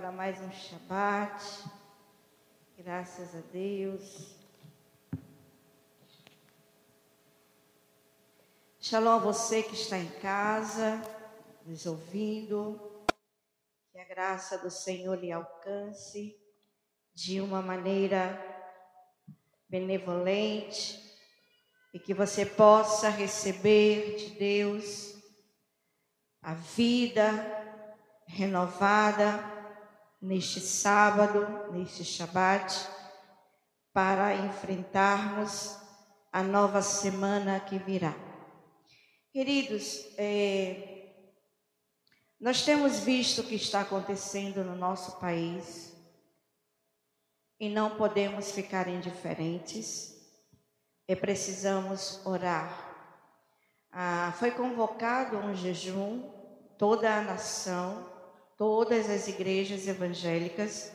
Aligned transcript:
Para 0.00 0.12
mais 0.12 0.40
um 0.40 0.50
Shabat. 0.50 1.44
Graças 2.78 3.36
a 3.36 3.40
Deus. 3.52 4.34
Shalom 8.80 9.16
a 9.16 9.18
você 9.18 9.62
que 9.62 9.74
está 9.74 9.98
em 9.98 10.08
casa, 10.22 11.02
nos 11.66 11.84
ouvindo. 11.84 12.80
Que 13.92 13.98
a 13.98 14.04
graça 14.06 14.56
do 14.56 14.70
Senhor 14.70 15.18
lhe 15.18 15.30
alcance 15.30 16.34
de 17.12 17.42
uma 17.42 17.60
maneira 17.60 18.42
benevolente 19.68 20.98
e 21.92 21.98
que 21.98 22.14
você 22.14 22.46
possa 22.46 23.10
receber 23.10 24.16
de 24.16 24.30
Deus 24.30 25.14
a 26.40 26.54
vida 26.54 27.28
renovada 28.26 29.59
neste 30.20 30.60
sábado, 30.60 31.72
neste 31.72 32.04
Shabat, 32.04 32.86
para 33.92 34.34
enfrentarmos 34.34 35.78
a 36.32 36.42
nova 36.42 36.82
semana 36.82 37.58
que 37.60 37.78
virá. 37.78 38.14
Queridos, 39.32 40.06
é, 40.18 40.90
nós 42.40 42.64
temos 42.64 43.00
visto 43.00 43.40
o 43.40 43.44
que 43.44 43.54
está 43.54 43.82
acontecendo 43.82 44.64
no 44.64 44.76
nosso 44.76 45.18
país 45.20 45.92
e 47.60 47.68
não 47.68 47.96
podemos 47.96 48.52
ficar 48.52 48.88
indiferentes, 48.88 50.16
e 51.06 51.14
precisamos 51.14 52.24
orar. 52.24 52.88
Ah, 53.92 54.32
foi 54.38 54.52
convocado 54.52 55.36
um 55.36 55.54
jejum, 55.54 56.30
toda 56.78 57.12
a 57.12 57.20
nação, 57.20 58.09
todas 58.60 59.08
as 59.08 59.26
igrejas 59.26 59.88
evangélicas 59.88 60.92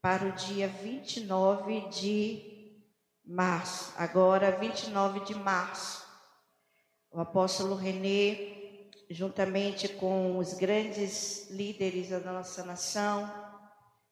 para 0.00 0.24
o 0.24 0.32
dia 0.32 0.66
29 0.66 1.90
de 1.90 2.80
março. 3.22 3.92
Agora, 3.98 4.50
29 4.50 5.20
de 5.20 5.34
março, 5.34 6.02
o 7.10 7.20
apóstolo 7.20 7.74
René, 7.74 8.88
juntamente 9.10 9.90
com 9.90 10.38
os 10.38 10.54
grandes 10.54 11.50
líderes 11.50 12.08
da 12.08 12.32
nossa 12.32 12.64
nação, 12.64 13.30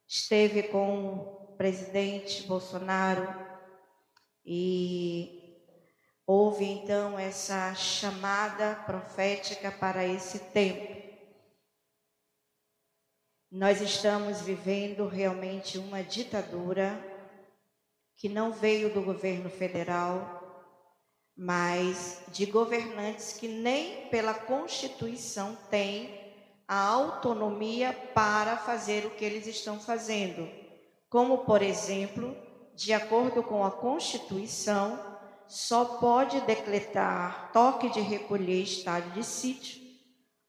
esteve 0.07 0.65
com 0.65 1.15
o 1.15 1.57
presidente 1.57 2.47
Bolsonaro 2.47 3.35
e 4.45 5.57
houve 6.27 6.67
então 6.67 7.19
essa 7.19 7.75
chamada 7.75 8.75
profética 8.85 9.73
para 9.73 10.05
esse 10.05 10.39
tempo. 10.51 11.00
Nós 13.53 13.81
estamos 13.81 14.43
vivendo 14.43 15.09
realmente 15.09 15.77
uma 15.77 16.05
ditadura 16.05 16.97
que 18.17 18.29
não 18.29 18.53
veio 18.53 18.95
do 18.95 19.03
governo 19.03 19.51
federal, 19.51 20.73
mas 21.37 22.23
de 22.29 22.47
governantes 22.47 23.33
que 23.33 23.49
nem 23.49 24.07
pela 24.07 24.35
Constituição 24.35 25.59
têm 25.69 26.33
a 26.69 26.79
autonomia 26.79 27.93
para 28.15 28.57
fazer 28.57 29.05
o 29.05 29.11
que 29.11 29.25
eles 29.25 29.49
estão 29.49 29.81
fazendo. 29.81 30.49
Como, 31.09 31.39
por 31.39 31.61
exemplo, 31.61 32.37
de 32.77 32.93
acordo 32.93 33.43
com 33.43 33.65
a 33.65 33.71
Constituição, 33.73 34.97
só 35.49 35.85
pode 35.99 36.41
decretar 36.43 37.51
toque 37.53 37.91
de 37.91 37.99
recolher 37.99 38.63
estado 38.63 39.11
de 39.11 39.25
sítio 39.25 39.80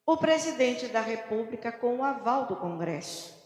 o 0.05 0.17
presidente 0.17 0.87
da 0.87 1.01
República 1.01 1.71
com 1.71 1.97
o 1.97 2.03
aval 2.03 2.47
do 2.47 2.55
Congresso. 2.55 3.39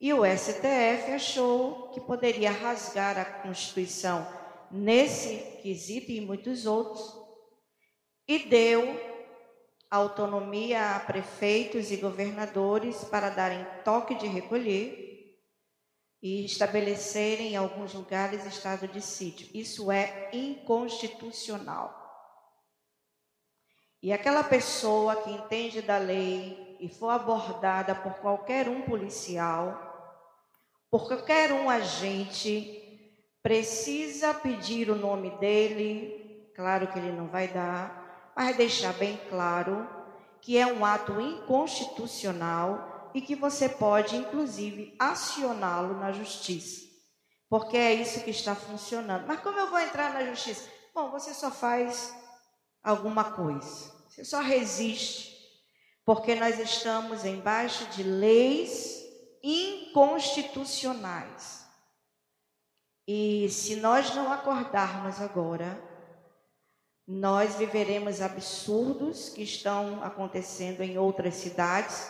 E 0.00 0.12
o 0.12 0.24
STF 0.24 1.12
achou 1.12 1.88
que 1.88 2.00
poderia 2.00 2.50
rasgar 2.50 3.18
a 3.18 3.24
Constituição 3.24 4.26
nesse 4.70 5.36
quesito 5.62 6.10
e 6.10 6.20
muitos 6.20 6.66
outros 6.66 7.16
e 8.26 8.40
deu 8.40 9.14
autonomia 9.90 10.96
a 10.96 11.00
prefeitos 11.00 11.90
e 11.90 11.96
governadores 11.96 13.04
para 13.04 13.30
darem 13.30 13.64
toque 13.84 14.14
de 14.16 14.26
recolher 14.26 15.38
e 16.20 16.44
estabelecerem 16.44 17.52
em 17.52 17.56
alguns 17.56 17.92
lugares 17.94 18.44
estado 18.46 18.88
de 18.88 19.00
sítio. 19.00 19.48
Isso 19.54 19.92
é 19.92 20.30
inconstitucional. 20.32 22.03
E 24.04 24.12
aquela 24.12 24.44
pessoa 24.44 25.16
que 25.16 25.30
entende 25.30 25.80
da 25.80 25.96
lei 25.96 26.76
e 26.78 26.90
for 26.90 27.08
abordada 27.08 27.94
por 27.94 28.12
qualquer 28.16 28.68
um 28.68 28.82
policial, 28.82 30.20
por 30.90 31.08
qualquer 31.08 31.50
um 31.50 31.70
agente, 31.70 33.10
precisa 33.42 34.34
pedir 34.34 34.90
o 34.90 34.94
nome 34.94 35.30
dele, 35.38 36.50
claro 36.54 36.86
que 36.88 36.98
ele 36.98 37.12
não 37.12 37.28
vai 37.28 37.48
dar, 37.48 38.34
mas 38.36 38.54
deixar 38.58 38.92
bem 38.92 39.18
claro 39.30 39.88
que 40.38 40.58
é 40.58 40.66
um 40.66 40.84
ato 40.84 41.18
inconstitucional 41.18 43.10
e 43.14 43.22
que 43.22 43.34
você 43.34 43.70
pode, 43.70 44.16
inclusive, 44.16 44.94
acioná-lo 44.98 45.98
na 45.98 46.12
justiça. 46.12 46.82
Porque 47.48 47.78
é 47.78 47.94
isso 47.94 48.22
que 48.22 48.30
está 48.30 48.54
funcionando. 48.54 49.26
Mas 49.26 49.40
como 49.40 49.58
eu 49.58 49.70
vou 49.70 49.80
entrar 49.80 50.12
na 50.12 50.26
justiça? 50.26 50.68
Bom, 50.94 51.10
você 51.10 51.32
só 51.32 51.50
faz 51.50 52.14
alguma 52.82 53.24
coisa. 53.24 53.93
Você 54.14 54.24
só 54.24 54.40
resiste 54.40 55.34
porque 56.04 56.36
nós 56.36 56.60
estamos 56.60 57.24
embaixo 57.24 57.86
de 57.86 58.04
leis 58.04 59.02
inconstitucionais. 59.42 61.64
E 63.08 63.48
se 63.50 63.74
nós 63.76 64.14
não 64.14 64.30
acordarmos 64.32 65.20
agora, 65.20 65.82
nós 67.04 67.56
viveremos 67.56 68.22
absurdos 68.22 69.30
que 69.30 69.42
estão 69.42 70.04
acontecendo 70.04 70.82
em 70.82 70.96
outras 70.96 71.34
cidades, 71.34 72.08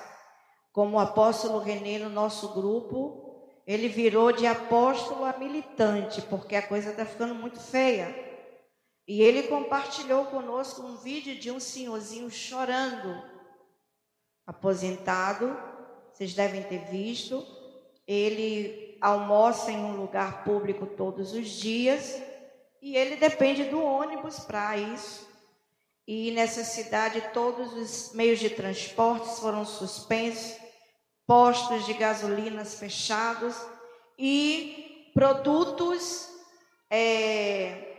como 0.73 0.99
o 0.99 1.01
apóstolo 1.01 1.59
René 1.59 2.01
no 2.01 2.11
nosso 2.11 2.53
grupo, 2.53 3.49
ele 3.67 3.89
virou 3.89 4.31
de 4.31 4.47
apóstolo 4.47 5.25
a 5.25 5.39
militante, 5.39 6.21
porque 6.21 6.55
a 6.55 6.67
coisa 6.67 6.91
está 6.91 7.07
ficando 7.07 7.35
muito 7.35 7.59
feia. 7.59 8.34
E 9.07 9.21
ele 9.23 9.45
compartilhou 9.45 10.27
conosco 10.27 10.83
um 10.83 10.97
vídeo 10.97 11.39
de 11.39 11.51
um 11.51 11.61
senhorzinho 11.61 12.31
chorando, 12.31 13.23
aposentado, 14.47 15.57
vocês 16.13 16.33
devem 16.33 16.63
ter 16.63 16.85
visto. 16.87 17.45
Ele 18.07 18.97
almoça 19.01 19.71
em 19.71 19.77
um 19.77 19.97
lugar 19.97 20.45
público 20.45 20.87
todos 20.87 21.33
os 21.35 21.49
dias 21.49 22.23
e 22.81 22.97
ele 22.97 23.17
depende 23.17 23.65
do 23.65 23.83
ônibus 23.83 24.41
para 24.41 24.77
isso. 24.79 25.29
E 26.07 26.31
nessa 26.33 26.65
cidade 26.65 27.31
todos 27.33 27.73
os 27.75 28.15
meios 28.15 28.39
de 28.39 28.51
transporte 28.51 29.41
foram 29.41 29.65
suspensos, 29.65 30.57
postos 31.27 31.85
de 31.87 31.95
gasolinas 31.95 32.79
fechados 32.79 33.57
e 34.19 35.11
produtos 35.15 36.29
é, 36.91 37.94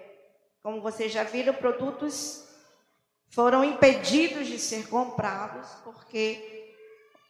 como 0.65 0.81
vocês 0.81 1.11
já 1.11 1.23
viram, 1.23 1.53
produtos 1.53 2.43
foram 3.29 3.63
impedidos 3.63 4.47
de 4.47 4.57
ser 4.57 4.89
comprados 4.89 5.69
porque 5.83 6.73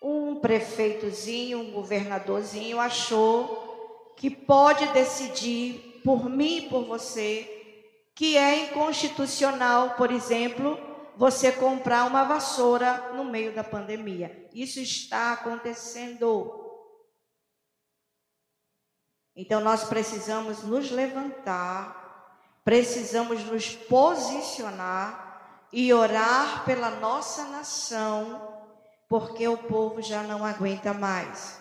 um 0.02 0.40
prefeitozinho, 0.40 1.60
um 1.60 1.72
governadorzinho 1.74 2.80
achou 2.80 4.14
que 4.16 4.30
pode 4.30 4.88
decidir 4.94 6.00
por 6.02 6.30
mim 6.30 6.60
e 6.60 6.70
por 6.70 6.86
você 6.86 7.52
que 8.16 8.38
é 8.38 8.70
inconstitucional, 8.70 9.96
por 9.96 10.12
exemplo, 10.12 10.80
você 11.18 11.52
comprar 11.52 12.06
uma 12.06 12.24
vassoura 12.24 13.12
no 13.16 13.26
meio 13.26 13.54
da 13.54 13.66
pandemia. 13.66 14.48
Isso 14.54 14.80
está 14.80 15.34
acontecendo. 15.34 16.88
Então 19.36 19.60
nós 19.60 19.84
precisamos 19.84 20.64
nos 20.64 20.90
levantar 20.90 22.05
precisamos 22.66 23.44
nos 23.46 23.76
posicionar 23.76 25.68
e 25.72 25.94
orar 25.94 26.66
pela 26.66 26.90
nossa 26.90 27.46
nação, 27.46 28.42
porque 29.08 29.48
o 29.48 29.56
povo 29.56 30.02
já 30.02 30.24
não 30.24 30.44
aguenta 30.44 30.92
mais. 30.92 31.60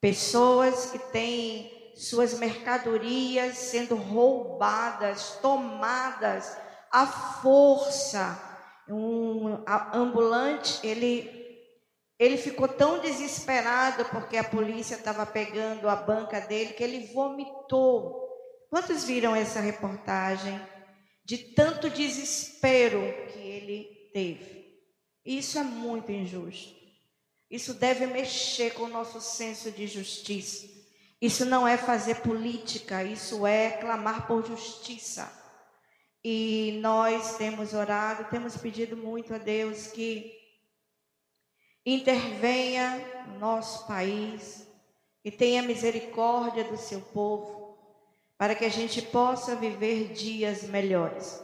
Pessoas 0.00 0.92
que 0.92 0.98
têm 0.98 1.92
suas 1.96 2.34
mercadorias 2.34 3.56
sendo 3.56 3.96
roubadas, 3.96 5.38
tomadas 5.42 6.56
à 6.90 7.04
força. 7.06 8.40
Um 8.88 9.58
ambulante, 9.92 10.78
ele 10.86 11.42
ele 12.16 12.36
ficou 12.36 12.68
tão 12.68 13.00
desesperado 13.00 14.04
porque 14.04 14.36
a 14.36 14.44
polícia 14.44 14.94
estava 14.94 15.26
pegando 15.26 15.88
a 15.88 15.96
banca 15.96 16.40
dele 16.40 16.72
que 16.72 16.84
ele 16.84 17.12
vomitou 17.12 18.23
Quantos 18.70 19.04
viram 19.04 19.34
essa 19.34 19.60
reportagem 19.60 20.60
de 21.24 21.38
tanto 21.38 21.88
desespero 21.88 23.00
que 23.32 23.38
ele 23.38 24.10
teve? 24.12 24.64
Isso 25.24 25.58
é 25.58 25.62
muito 25.62 26.12
injusto. 26.12 26.74
Isso 27.50 27.74
deve 27.74 28.06
mexer 28.06 28.74
com 28.74 28.84
o 28.84 28.88
nosso 28.88 29.20
senso 29.20 29.70
de 29.70 29.86
justiça. 29.86 30.66
Isso 31.20 31.44
não 31.44 31.66
é 31.66 31.76
fazer 31.76 32.16
política, 32.16 33.02
isso 33.02 33.46
é 33.46 33.70
clamar 33.70 34.26
por 34.26 34.44
justiça. 34.44 35.32
E 36.22 36.78
nós 36.82 37.36
temos 37.36 37.74
orado, 37.74 38.28
temos 38.30 38.56
pedido 38.56 38.96
muito 38.96 39.34
a 39.34 39.38
Deus 39.38 39.86
que 39.86 40.32
intervenha 41.86 42.98
no 43.28 43.38
nosso 43.38 43.86
país 43.86 44.66
e 45.24 45.30
tenha 45.30 45.62
misericórdia 45.62 46.64
do 46.64 46.76
seu 46.76 47.00
povo, 47.00 47.63
para 48.38 48.54
que 48.54 48.64
a 48.64 48.70
gente 48.70 49.00
possa 49.00 49.54
viver 49.54 50.12
dias 50.12 50.64
melhores. 50.64 51.42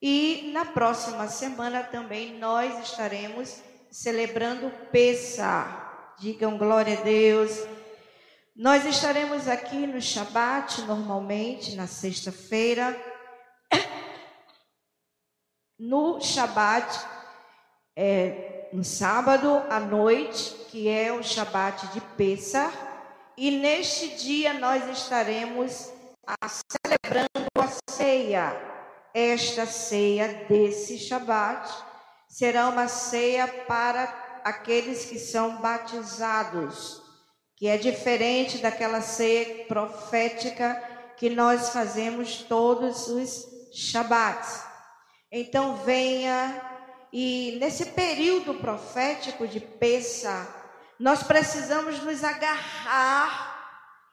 E 0.00 0.50
na 0.52 0.64
próxima 0.64 1.28
semana 1.28 1.84
também 1.84 2.38
nós 2.38 2.76
estaremos 2.84 3.62
celebrando 3.90 4.70
Pessah. 4.90 6.14
Digam 6.18 6.58
glória 6.58 6.98
a 6.98 7.02
Deus. 7.02 7.50
Nós 8.54 8.84
estaremos 8.84 9.48
aqui 9.48 9.86
no 9.86 10.00
Shabat, 10.00 10.82
normalmente, 10.82 11.76
na 11.76 11.86
sexta-feira. 11.86 12.96
No 15.84 16.20
Shabat, 16.20 16.86
é, 17.96 18.68
no 18.72 18.84
sábado 18.84 19.48
à 19.68 19.80
noite, 19.80 20.54
que 20.70 20.88
é 20.88 21.12
o 21.12 21.24
Shabat 21.24 21.88
de 21.88 22.00
Pessah. 22.16 22.70
E 23.36 23.50
neste 23.50 24.10
dia 24.10 24.54
nós 24.54 24.88
estaremos 24.88 25.92
celebrando 26.46 27.48
a 27.56 27.68
ceia. 27.90 28.72
Esta 29.14 29.66
ceia 29.66 30.46
desse 30.48 30.98
Shabat 30.98 31.70
será 32.28 32.68
uma 32.68 32.88
ceia 32.88 33.46
para 33.66 34.40
aqueles 34.42 35.04
que 35.04 35.18
são 35.18 35.60
batizados, 35.60 37.02
que 37.56 37.68
é 37.68 37.76
diferente 37.76 38.58
daquela 38.58 39.00
ceia 39.00 39.66
profética 39.66 40.82
que 41.16 41.28
nós 41.28 41.68
fazemos 41.68 42.38
todos 42.38 43.08
os 43.08 43.46
Shabats. 43.72 44.64
Então 45.30 45.76
venha 45.76 46.72
e 47.12 47.58
nesse 47.60 47.86
período 47.86 48.54
profético 48.54 49.46
de 49.46 49.60
Pessa, 49.60 50.48
nós 50.98 51.22
precisamos 51.22 52.02
nos 52.02 52.24
agarrar 52.24 53.51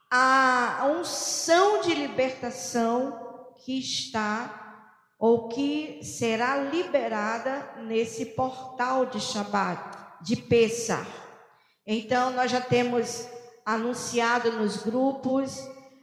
à 0.10 0.88
unção 1.00 1.82
de 1.82 1.94
libertação 1.94 3.54
que 3.64 3.78
está 3.80 4.60
ou 5.20 5.50
que 5.50 6.00
será 6.02 6.58
liberada 6.58 7.74
nesse 7.84 8.26
portal 8.28 9.06
de 9.06 9.20
Shabat, 9.20 9.98
de 10.22 10.38
Pessah. 10.38 11.06
Então, 11.86 12.32
nós 12.32 12.50
já 12.50 12.62
temos 12.62 13.28
anunciado 13.66 14.54
nos 14.54 14.78
grupos 14.78 15.60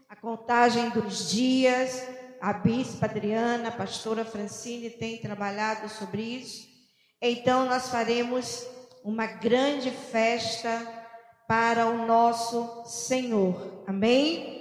a 0.08 0.14
contagem 0.14 0.91
dos 0.91 1.31
dias, 1.31 2.06
a 2.41 2.53
bispa 2.53 3.06
Adriana, 3.06 3.69
a 3.69 3.73
pastora 3.73 4.25
Francine 4.25 4.91
tem 4.91 5.19
trabalhado 5.19 5.88
sobre 5.88 6.23
isso. 6.23 6.69
Então, 7.20 7.67
nós 7.67 7.88
faremos 7.88 8.67
uma 9.03 9.26
grande 9.26 9.91
festa 9.91 10.95
para 11.46 11.87
o 11.87 12.06
nosso 12.06 12.84
Senhor. 12.87 13.84
Amém? 13.87 14.56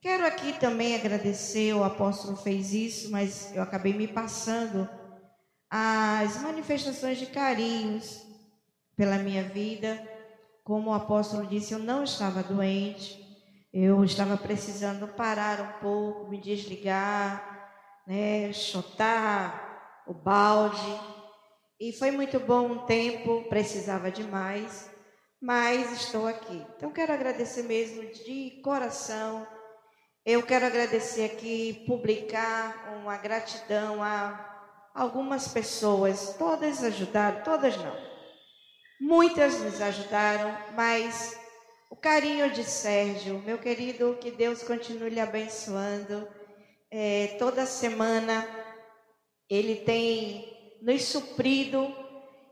Quero 0.00 0.26
aqui 0.26 0.52
também 0.54 0.94
agradecer, 0.94 1.72
o 1.74 1.84
apóstolo 1.84 2.36
fez 2.36 2.72
isso, 2.72 3.10
mas 3.10 3.54
eu 3.54 3.62
acabei 3.62 3.92
me 3.92 4.08
passando 4.08 4.88
as 5.70 6.42
manifestações 6.42 7.18
de 7.18 7.26
carinhos 7.26 8.20
pela 8.96 9.18
minha 9.18 9.44
vida. 9.44 10.02
Como 10.64 10.90
o 10.90 10.94
apóstolo 10.94 11.46
disse, 11.46 11.72
eu 11.72 11.78
não 11.78 12.04
estava 12.04 12.42
doente, 12.42 13.20
eu 13.72 14.04
estava 14.04 14.36
precisando 14.36 15.08
parar 15.08 15.60
um 15.60 15.80
pouco, 15.80 16.28
me 16.28 16.38
desligar, 16.38 17.70
né, 18.06 18.52
chutar 18.52 20.02
o 20.06 20.12
balde. 20.12 21.00
E 21.80 21.92
foi 21.92 22.10
muito 22.10 22.38
bom 22.38 22.66
um 22.66 22.86
tempo, 22.86 23.44
precisava 23.48 24.10
demais, 24.10 24.91
mas 25.42 25.92
estou 25.92 26.26
aqui. 26.26 26.64
Então 26.76 26.90
quero 26.90 27.12
agradecer 27.12 27.64
mesmo 27.64 28.02
de 28.02 28.60
coração 28.62 29.46
eu 30.24 30.40
quero 30.40 30.64
agradecer 30.64 31.24
aqui, 31.24 31.82
publicar 31.84 32.96
uma 33.02 33.16
gratidão 33.16 34.00
a 34.00 34.90
algumas 34.94 35.48
pessoas. 35.48 36.36
Todas 36.38 36.84
ajudaram, 36.84 37.42
todas 37.42 37.76
não. 37.76 37.96
Muitas 39.00 39.60
nos 39.60 39.80
ajudaram, 39.80 40.56
mas 40.76 41.36
o 41.90 41.96
carinho 41.96 42.52
de 42.52 42.62
Sérgio, 42.62 43.42
meu 43.44 43.58
querido, 43.58 44.16
que 44.20 44.30
Deus 44.30 44.62
continue 44.62 45.10
lhe 45.10 45.18
abençoando. 45.18 46.28
É, 46.88 47.34
toda 47.40 47.66
semana 47.66 48.48
ele 49.50 49.74
tem 49.74 50.78
nos 50.80 51.02
suprido 51.02 51.92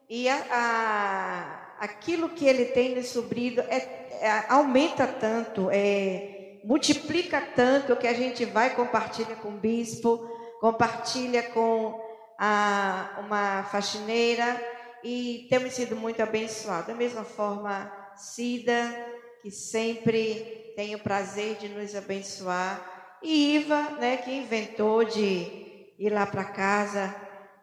e 0.09 0.29
a, 0.29 0.45
a, 0.51 1.60
aquilo 1.81 2.29
que 2.29 2.47
ele 2.47 2.67
tem 2.67 2.95
nos 2.95 3.09
suprido 3.09 3.63
é, 3.63 4.09
é, 4.21 4.45
aumenta 4.51 5.07
tanto. 5.07 5.71
É, 5.73 6.59
multiplica 6.63 7.41
tanto 7.41 7.97
que 7.97 8.07
a 8.07 8.13
gente 8.13 8.45
vai 8.45 8.75
compartilha 8.75 9.35
com 9.37 9.49
o 9.49 9.59
bispo, 9.59 10.19
compartilha 10.61 11.43
com 11.43 11.99
a, 12.39 13.19
uma 13.21 13.63
faxineira 13.65 14.63
e 15.03 15.47
temos 15.49 15.73
sido 15.73 15.97
muito 15.97 16.23
abençoados. 16.23 16.89
Da 16.89 16.95
mesma 16.95 17.25
forma, 17.25 17.91
Cida, 18.15 18.95
que 19.41 19.51
sempre 19.51 20.75
tem 20.77 20.95
o 20.95 20.99
prazer 20.99 21.57
de 21.57 21.69
nos 21.71 21.97
abençoar, 21.97 23.19
e 23.23 23.57
Iva, 23.57 23.83
né, 23.99 24.19
que 24.19 24.31
inventou 24.31 25.05
de 25.05 25.93
ir 25.99 26.11
lá 26.11 26.27
para 26.27 26.45
casa 26.45 27.15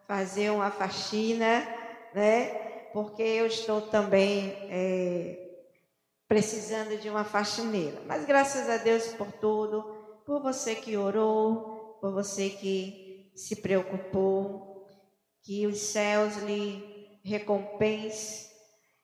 fazer 0.07 0.51
uma 0.51 0.69
faxina, 0.69 1.67
né, 2.13 2.66
porque 2.93 3.21
eu 3.21 3.45
estou 3.45 3.81
também 3.81 4.53
é, 4.69 5.47
precisando 6.27 6.97
de 6.97 7.09
uma 7.09 7.23
faxineira. 7.23 8.01
Mas 8.05 8.25
graças 8.25 8.69
a 8.69 8.77
Deus 8.77 9.07
por 9.09 9.31
tudo, 9.31 9.83
por 10.25 10.41
você 10.41 10.75
que 10.75 10.97
orou, 10.97 11.97
por 12.01 12.11
você 12.11 12.49
que 12.49 13.31
se 13.35 13.55
preocupou, 13.55 14.85
que 15.43 15.65
os 15.65 15.79
céus 15.79 16.35
lhe 16.37 17.19
recompense 17.23 18.49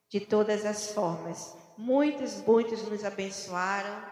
de 0.09 0.19
todas 0.19 0.65
as 0.65 0.91
formas. 0.91 1.55
Muitos, 1.77 2.41
muitos 2.45 2.83
nos 2.87 3.03
abençoaram. 3.03 4.03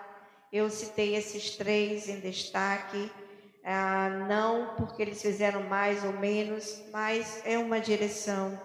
Eu 0.51 0.69
citei 0.69 1.15
esses 1.15 1.51
três 1.51 2.10
em 2.10 2.19
destaque, 2.19 3.12
ah, 3.63 4.10
não 4.27 4.75
porque 4.75 5.01
eles 5.01 5.22
fizeram 5.22 5.63
mais 5.63 6.03
ou 6.03 6.13
menos, 6.13 6.81
mas 6.91 7.41
é 7.45 7.57
uma 7.57 7.79
direção 7.79 8.60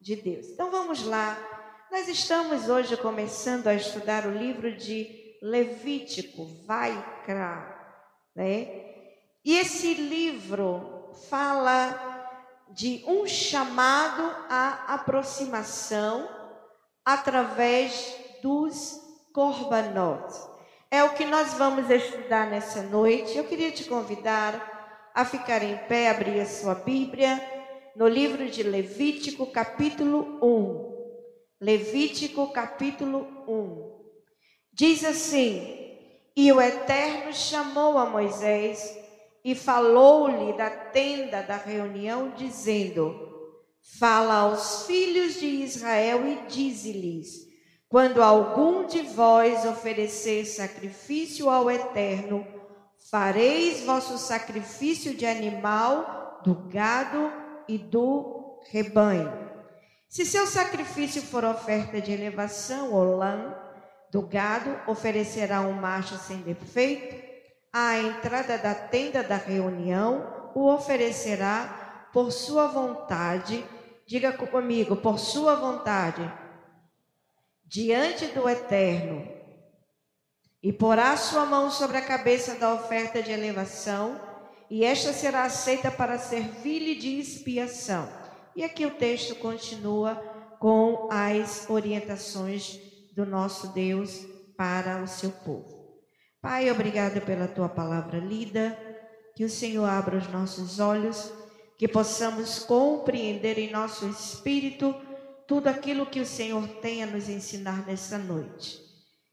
de 0.00 0.16
Deus. 0.16 0.46
Então 0.46 0.70
vamos 0.70 1.04
lá 1.04 1.36
nós 1.90 2.06
estamos 2.06 2.68
hoje 2.68 2.96
começando 2.96 3.66
a 3.66 3.74
estudar 3.74 4.24
o 4.24 4.30
livro 4.30 4.76
de 4.76 5.36
Levítico, 5.42 6.46
Vaikra, 6.64 7.66
né? 8.32 8.68
E 9.44 9.58
esse 9.58 9.94
livro 9.94 11.10
fala 11.28 12.28
de 12.68 13.02
um 13.08 13.26
chamado 13.26 14.22
à 14.48 14.94
aproximação 14.94 16.28
através 17.04 18.14
dos 18.40 19.00
korbanot. 19.32 20.32
É 20.92 21.02
o 21.02 21.14
que 21.14 21.24
nós 21.24 21.54
vamos 21.54 21.90
estudar 21.90 22.46
nessa 22.48 22.84
noite. 22.84 23.36
Eu 23.36 23.48
queria 23.48 23.72
te 23.72 23.82
convidar 23.82 25.10
a 25.12 25.24
ficar 25.24 25.60
em 25.64 25.76
pé, 25.88 26.08
abrir 26.08 26.40
a 26.40 26.46
sua 26.46 26.76
Bíblia 26.76 27.59
no 28.00 28.08
livro 28.08 28.48
de 28.48 28.62
Levítico, 28.62 29.44
capítulo 29.48 30.38
1. 30.42 31.60
Levítico 31.60 32.50
capítulo 32.50 33.28
1. 33.46 34.00
Diz 34.72 35.04
assim: 35.04 35.98
E 36.34 36.50
o 36.50 36.62
Eterno 36.62 37.30
chamou 37.34 37.98
a 37.98 38.06
Moisés 38.06 38.98
e 39.44 39.54
falou-lhe 39.54 40.54
da 40.54 40.70
tenda 40.70 41.42
da 41.42 41.58
reunião, 41.58 42.32
dizendo: 42.34 43.14
Fala 43.98 44.36
aos 44.36 44.86
filhos 44.86 45.34
de 45.34 45.44
Israel 45.44 46.26
e 46.26 46.46
dize-lhes: 46.48 47.48
Quando 47.86 48.22
algum 48.22 48.86
de 48.86 49.02
vós 49.02 49.66
oferecer 49.66 50.46
sacrifício 50.46 51.50
ao 51.50 51.70
Eterno, 51.70 52.46
fareis 53.10 53.82
vosso 53.82 54.16
sacrifício 54.16 55.14
de 55.14 55.26
animal, 55.26 56.40
do 56.42 56.54
gado 56.54 57.49
e 57.70 57.78
do 57.78 58.60
rebanho. 58.70 59.32
Se 60.08 60.26
seu 60.26 60.46
sacrifício 60.46 61.22
for 61.22 61.44
oferta 61.44 62.00
de 62.00 62.10
elevação 62.12 62.92
ou 62.92 63.16
lã 63.16 63.54
do 64.10 64.22
gado, 64.22 64.76
oferecerá 64.88 65.60
um 65.60 65.72
macho 65.72 66.16
sem 66.18 66.38
defeito. 66.38 67.14
À 67.72 67.96
entrada 67.98 68.58
da 68.58 68.74
tenda 68.74 69.22
da 69.22 69.36
reunião, 69.36 70.50
o 70.54 70.66
oferecerá 70.66 72.08
por 72.12 72.32
sua 72.32 72.66
vontade. 72.66 73.64
Diga 74.04 74.32
comigo, 74.32 74.96
por 74.96 75.18
sua 75.18 75.54
vontade. 75.54 76.28
diante 77.64 78.26
do 78.26 78.48
Eterno 78.48 79.28
e 80.60 80.72
porá 80.72 81.16
sua 81.16 81.46
mão 81.46 81.70
sobre 81.70 81.98
a 81.98 82.04
cabeça 82.04 82.56
da 82.56 82.74
oferta 82.74 83.22
de 83.22 83.30
elevação, 83.30 84.20
e 84.70 84.84
esta 84.84 85.12
será 85.12 85.42
aceita 85.42 85.90
para 85.90 86.16
servir-lhe 86.16 86.94
de 86.94 87.18
expiação. 87.18 88.08
E 88.54 88.62
aqui 88.62 88.86
o 88.86 88.92
texto 88.94 89.34
continua 89.34 90.14
com 90.60 91.08
as 91.10 91.68
orientações 91.68 92.78
do 93.12 93.26
nosso 93.26 93.68
Deus 93.72 94.24
para 94.56 95.02
o 95.02 95.08
seu 95.08 95.30
povo. 95.30 95.98
Pai, 96.40 96.70
obrigado 96.70 97.20
pela 97.22 97.48
tua 97.48 97.68
palavra 97.68 98.18
lida, 98.18 98.78
que 99.34 99.44
o 99.44 99.50
Senhor 99.50 99.84
abra 99.84 100.16
os 100.16 100.28
nossos 100.28 100.78
olhos, 100.78 101.32
que 101.76 101.88
possamos 101.88 102.60
compreender 102.60 103.58
em 103.58 103.70
nosso 103.70 104.08
espírito 104.08 104.94
tudo 105.48 105.66
aquilo 105.66 106.06
que 106.06 106.20
o 106.20 106.26
Senhor 106.26 106.66
tem 106.80 107.02
a 107.02 107.06
nos 107.06 107.28
ensinar 107.28 107.86
nessa 107.86 108.16
noite. 108.16 108.78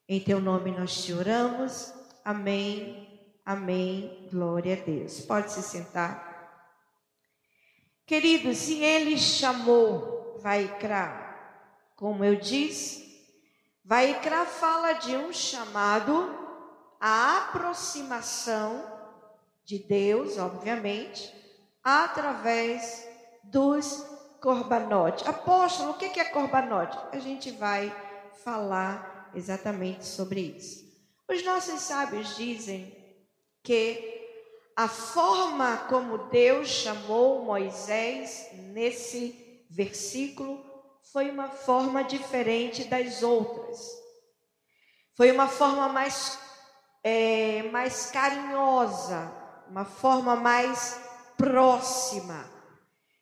Em 0.09 0.19
teu 0.19 0.39
nome 0.39 0.71
nós 0.71 1.03
te 1.03 1.13
oramos. 1.13 1.93
Amém. 2.23 3.06
Amém. 3.47 4.27
Glória 4.29 4.73
a 4.73 4.85
Deus. 4.85 5.21
Pode 5.21 5.53
se 5.53 5.63
sentar. 5.63 6.27
Queridos, 8.05 8.57
se 8.57 8.83
ele 8.83 9.17
chamou 9.17 10.37
Vaikra, 10.41 11.33
como 11.95 12.25
eu 12.25 12.35
disse, 12.35 13.25
Vaikra 13.85 14.45
fala 14.45 14.91
de 14.95 15.15
um 15.15 15.31
chamado 15.31 16.29
à 16.99 17.37
aproximação 17.37 18.83
de 19.63 19.79
Deus, 19.79 20.37
obviamente, 20.37 21.33
através 21.81 23.07
dos 23.45 24.05
corbanote. 24.41 25.25
Apóstolo, 25.25 25.91
o 25.91 25.97
que 25.97 26.19
é 26.19 26.25
corbanote? 26.25 26.97
A 27.13 27.19
gente 27.19 27.51
vai 27.51 27.95
falar 28.43 29.31
exatamente 29.33 30.05
sobre 30.05 30.41
isso. 30.41 30.85
Os 31.29 31.45
nossos 31.45 31.79
sábios 31.79 32.35
dizem 32.35 32.96
que 33.67 34.71
a 34.77 34.87
forma 34.87 35.75
como 35.89 36.29
Deus 36.29 36.69
chamou 36.69 37.43
Moisés 37.43 38.47
nesse 38.53 39.65
versículo 39.69 40.63
foi 41.11 41.29
uma 41.29 41.49
forma 41.49 42.01
diferente 42.01 42.85
das 42.85 43.21
outras. 43.23 43.77
Foi 45.17 45.29
uma 45.31 45.49
forma 45.49 45.89
mais, 45.89 46.39
é, 47.03 47.63
mais 47.63 48.09
carinhosa, 48.09 49.33
uma 49.69 49.83
forma 49.83 50.37
mais 50.37 51.01
próxima. 51.35 52.49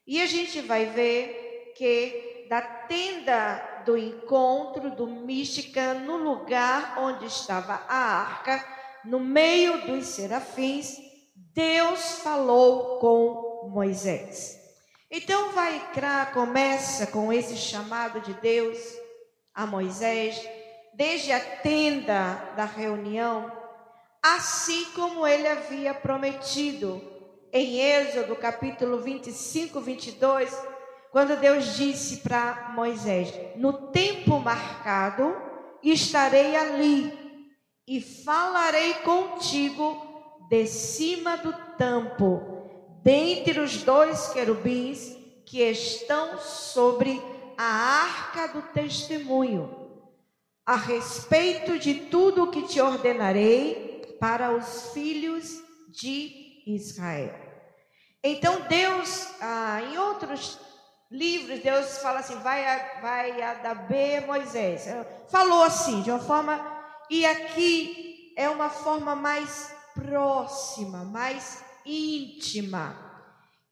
E 0.05 0.21
a 0.21 0.27
gente 0.27 0.61
vai 0.61 0.85
ver 0.85 1.73
que 1.75 2.45
da 2.51 2.61
tenda 2.61 3.81
do 3.83 3.97
encontro 3.97 4.91
do 4.91 5.07
mística, 5.07 5.95
no 5.95 6.17
lugar 6.17 6.99
onde 6.99 7.25
estava 7.25 7.83
a 7.87 7.97
arca, 7.97 8.74
no 9.05 9.19
meio 9.19 9.85
dos 9.85 10.05
serafins, 10.07 10.97
Deus 11.53 12.19
falou 12.19 12.99
com 12.99 13.69
Moisés. 13.69 14.59
Então 15.09 15.51
Vaikra 15.51 16.25
começa 16.33 17.07
com 17.07 17.31
esse 17.31 17.55
chamado 17.55 18.19
de 18.19 18.33
Deus 18.33 18.77
a 19.53 19.65
Moisés, 19.65 20.41
desde 20.93 21.31
a 21.31 21.39
tenda 21.39 22.53
da 22.57 22.65
reunião, 22.65 23.51
assim 24.21 24.85
como 24.91 25.25
ele 25.25 25.47
havia 25.47 25.93
prometido 25.93 27.01
em 27.53 27.79
Êxodo 27.79 28.35
capítulo 28.35 28.99
25, 28.99 29.79
22, 29.79 30.53
quando 31.11 31.39
Deus 31.39 31.77
disse 31.77 32.17
para 32.17 32.71
Moisés: 32.75 33.33
No 33.55 33.91
tempo 33.91 34.39
marcado 34.39 35.33
estarei 35.81 36.55
ali 36.55 37.24
e 37.87 38.01
falarei 38.01 38.95
contigo 38.95 40.05
de 40.49 40.65
cima 40.67 41.37
do 41.37 41.53
tampo, 41.77 42.41
dentre 43.03 43.59
os 43.59 43.83
dois 43.83 44.27
querubins 44.29 45.15
que 45.45 45.61
estão 45.61 46.39
sobre 46.39 47.21
a 47.57 47.63
arca 47.63 48.47
do 48.47 48.61
testemunho, 48.73 49.73
a 50.65 50.75
respeito 50.75 51.77
de 51.77 51.93
tudo 51.93 52.43
o 52.43 52.51
que 52.51 52.63
te 52.63 52.81
ordenarei 52.81 54.17
para 54.19 54.55
os 54.55 54.91
filhos 54.91 55.61
de 55.89 56.63
Israel. 56.65 57.45
Então 58.23 58.61
Deus, 58.67 59.29
ah, 59.39 59.81
em 59.83 59.97
outros 59.99 60.59
livros, 61.11 61.59
Deus 61.59 61.99
fala 61.99 62.19
assim, 62.19 62.35
vai, 62.39 62.99
vai 63.01 63.41
adaber 63.41 64.25
Moisés. 64.25 64.87
Falou 65.29 65.63
assim, 65.63 66.01
de 66.01 66.09
uma 66.09 66.19
forma, 66.19 66.74
e 67.09 67.25
aqui 67.25 68.33
é 68.35 68.49
uma 68.49 68.69
forma 68.69 69.15
mais 69.15 69.73
próxima, 69.93 71.03
mais 71.03 71.63
íntima. 71.85 72.95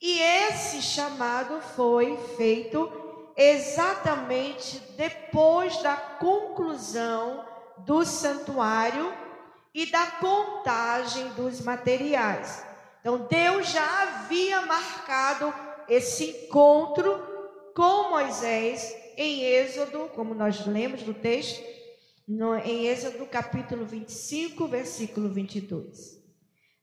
E 0.02 0.20
esse 0.20 0.82
chamado 0.82 1.62
foi 1.76 2.18
feito 2.38 2.92
exatamente 3.36 4.80
depois 4.98 5.82
da 5.82 5.96
conclusão 5.96 7.46
do 7.80 8.06
santuário 8.06 9.14
e 9.74 9.86
da 9.88 10.06
contagem 10.06 11.28
dos 11.30 11.62
materiais. 11.62 12.64
Então 13.00 13.28
Deus 13.30 13.70
já 13.70 14.04
havia 14.04 14.62
marcado 14.62 15.54
esse 15.90 16.46
encontro 16.46 17.34
com 17.76 18.10
Moisés 18.12 18.96
em 19.18 19.44
Êxodo, 19.44 20.10
como 20.16 20.34
nós 20.34 20.66
lemos 20.66 21.04
no 21.04 21.14
texto, 21.14 21.64
no, 22.28 22.56
em 22.56 22.88
Êxodo 22.88 23.26
capítulo 23.26 23.86
25, 23.86 24.68
versículo 24.68 25.30
22. 25.30 26.22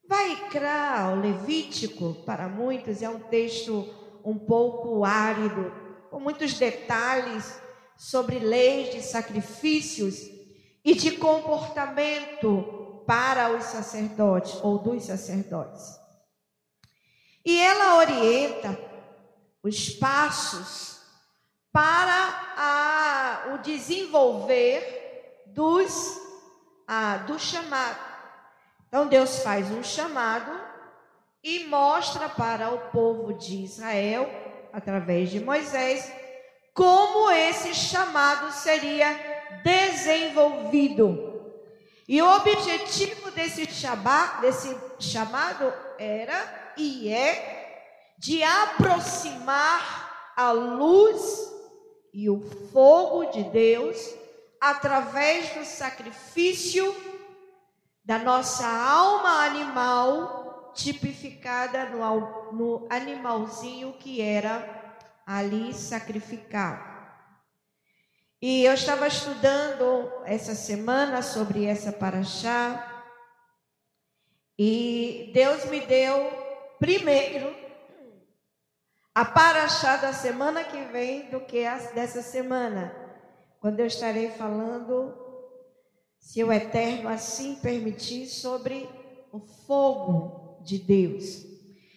Vaikra, 0.07 1.13
o 1.13 1.21
Levítico, 1.21 2.15
para 2.25 2.49
muitos 2.49 3.01
é 3.01 3.09
um 3.09 3.21
texto 3.21 3.89
um 4.25 4.39
pouco 4.39 5.05
árido, 5.05 5.73
com 6.11 6.21
muitos 6.21 6.55
detalhes 6.55 7.61
sobre 7.97 8.39
leis 8.39 8.93
de 8.93 9.03
sacrifícios 9.03 10.21
e 10.85 10.95
de 10.95 11.13
comportamento 11.13 13.03
para 13.07 13.57
os 13.57 13.65
sacerdotes 13.65 14.59
ou 14.63 14.79
dos 14.79 15.05
sacerdotes. 15.05 15.99
E 17.45 17.59
ela 17.59 17.99
orienta 17.99 18.79
os 19.63 19.91
passos 19.91 21.01
para 21.73 22.55
a, 22.57 23.55
o 23.55 23.59
desenvolver 23.59 25.00
dos, 25.55 26.21
a, 26.87 27.19
do 27.19 27.39
chamado. 27.39 27.99
Então 28.89 29.07
Deus 29.07 29.39
faz 29.43 29.71
um 29.71 29.83
chamado 29.83 30.51
e 31.43 31.65
mostra 31.65 32.29
para 32.29 32.71
o 32.71 32.79
povo 32.91 33.35
de 33.35 33.65
Israel, 33.65 34.29
através 34.73 35.31
de 35.31 35.41
Moisés, 35.41 36.13
como 36.75 37.31
esse 37.31 37.75
chamado 37.75 38.53
seria 38.53 39.09
desenvolvido. 39.63 41.29
E 42.09 42.21
o 42.21 42.37
objetivo 42.37 43.31
desse, 43.31 43.67
chaba, 43.67 44.41
desse 44.41 44.77
chamado 44.99 45.73
era 45.99 46.73
e 46.77 47.09
é 47.13 48.15
de 48.19 48.43
aproximar 48.43 50.33
a 50.37 50.51
luz 50.51 51.51
e 52.13 52.29
o 52.29 52.41
fogo 52.73 53.27
de 53.27 53.45
Deus 53.45 54.20
através 54.61 55.55
do 55.55 55.65
sacrifício 55.65 56.95
da 58.05 58.19
nossa 58.19 58.67
alma 58.67 59.45
animal, 59.45 60.73
tipificada 60.75 61.87
no, 61.87 62.53
no 62.53 62.89
animalzinho 62.91 63.95
que 63.95 64.21
era 64.21 64.97
ali 65.27 65.73
sacrificado. 65.73 66.91
E 68.43 68.65
eu 68.65 68.75
estava 68.75 69.07
estudando 69.07 70.11
essa 70.25 70.55
semana 70.55 71.23
sobre 71.23 71.67
essa 71.67 71.93
paraxá, 71.93 72.87
e 74.59 75.31
Deus 75.33 75.65
me 75.67 75.81
deu 75.81 76.31
primeiro 76.79 77.55
a 79.15 79.25
paraxá 79.25 79.97
da 79.97 80.13
semana 80.13 80.65
que 80.65 80.83
vem 80.85 81.31
do 81.31 81.41
que 81.41 81.65
a 81.65 81.77
dessa 81.77 82.23
semana, 82.23 82.95
quando 83.61 83.81
eu 83.81 83.87
estarei 83.87 84.31
falando, 84.31 85.15
se 86.19 86.43
o 86.43 86.51
Eterno 86.51 87.09
assim 87.09 87.57
permitir, 87.57 88.27
sobre 88.27 88.89
o 89.31 89.39
fogo 89.39 90.59
de 90.63 90.79
Deus. 90.79 91.45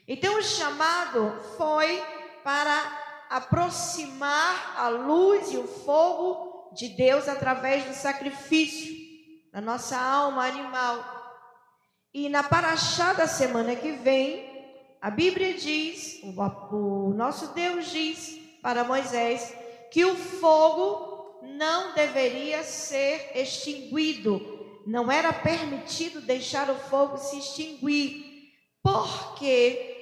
Então, 0.07 0.37
o 0.37 0.43
chamado 0.43 1.39
foi 1.57 2.03
para 2.43 3.01
aproximar 3.29 4.75
a 4.77 4.89
luz 4.89 5.51
e 5.53 5.57
o 5.57 5.65
fogo 5.65 6.71
de 6.75 6.89
Deus 6.89 7.27
através 7.29 7.85
do 7.85 7.93
sacrifício 7.93 8.93
da 9.51 9.61
nossa 9.61 9.97
alma 9.97 10.45
animal. 10.45 11.03
E 12.13 12.27
na 12.27 12.43
paraxá 12.43 13.13
da 13.13 13.25
semana 13.25 13.75
que 13.75 13.93
vem, 13.93 14.51
a 15.01 15.09
Bíblia 15.09 15.53
diz, 15.53 16.19
o, 16.23 17.13
nosso 17.15 17.53
Deus 17.53 17.89
diz 17.89 18.37
para 18.61 18.83
Moisés 18.83 19.55
que 19.91 20.03
o 20.05 20.15
fogo 20.15 21.12
não 21.43 21.93
deveria 21.93 22.63
ser 22.63 23.31
extinguido. 23.35 24.81
Não 24.85 25.11
era 25.11 25.31
permitido 25.31 26.21
deixar 26.21 26.69
o 26.69 26.75
fogo 26.75 27.17
se 27.17 27.37
extinguir, 27.37 28.51
porque 28.81 29.93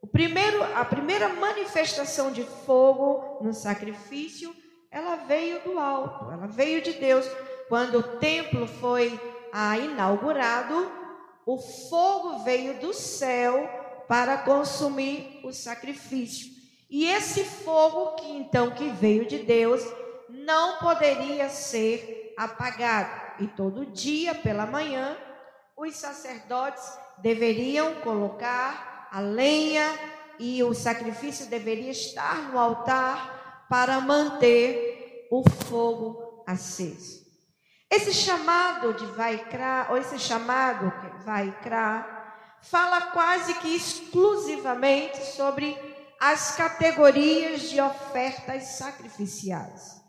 o 0.00 0.06
primeiro, 0.06 0.62
a 0.62 0.84
primeira 0.84 1.28
manifestação 1.28 2.32
de 2.32 2.42
fogo 2.42 3.38
no 3.42 3.52
sacrifício, 3.52 4.54
ela 4.90 5.16
veio 5.16 5.60
do 5.62 5.78
alto, 5.78 6.30
ela 6.30 6.46
veio 6.46 6.80
de 6.80 6.92
Deus. 6.92 7.26
Quando 7.68 7.98
o 7.98 8.02
templo 8.18 8.66
foi 8.66 9.18
ah, 9.52 9.76
inaugurado, 9.78 10.90
o 11.44 11.58
fogo 11.58 12.44
veio 12.44 12.80
do 12.80 12.94
céu 12.94 13.68
para 14.08 14.38
consumir 14.38 15.40
o 15.44 15.52
sacrifício. 15.52 16.52
E 16.88 17.06
esse 17.06 17.44
fogo 17.44 18.14
que 18.16 18.30
então 18.30 18.70
que 18.70 18.88
veio 18.88 19.26
de 19.26 19.38
Deus 19.38 19.82
não 20.28 20.78
poderia 20.78 21.48
ser 21.48 22.34
apagado. 22.36 23.42
E 23.42 23.48
todo 23.48 23.86
dia 23.86 24.34
pela 24.34 24.66
manhã 24.66 25.16
os 25.76 25.96
sacerdotes 25.96 26.84
deveriam 27.18 27.96
colocar 27.96 29.08
a 29.10 29.20
lenha 29.20 29.86
e 30.38 30.62
o 30.62 30.74
sacrifício 30.74 31.46
deveria 31.46 31.90
estar 31.90 32.50
no 32.50 32.58
altar 32.58 33.66
para 33.68 34.00
manter 34.00 35.28
o 35.30 35.42
fogo 35.48 36.44
aceso. 36.46 37.24
Esse 37.90 38.12
chamado 38.12 38.94
de 38.94 39.06
Vaikra, 39.06 39.86
ou 39.90 39.96
esse 39.96 40.18
chamado 40.18 40.92
Vaikra, 41.24 42.04
fala 42.62 43.12
quase 43.12 43.54
que 43.54 43.74
exclusivamente 43.74 45.22
sobre 45.24 45.76
as 46.20 46.56
categorias 46.56 47.62
de 47.70 47.80
ofertas 47.80 48.78
sacrificiais. 48.78 50.03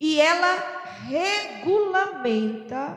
E 0.00 0.20
ela 0.20 0.82
regulamenta 1.08 2.96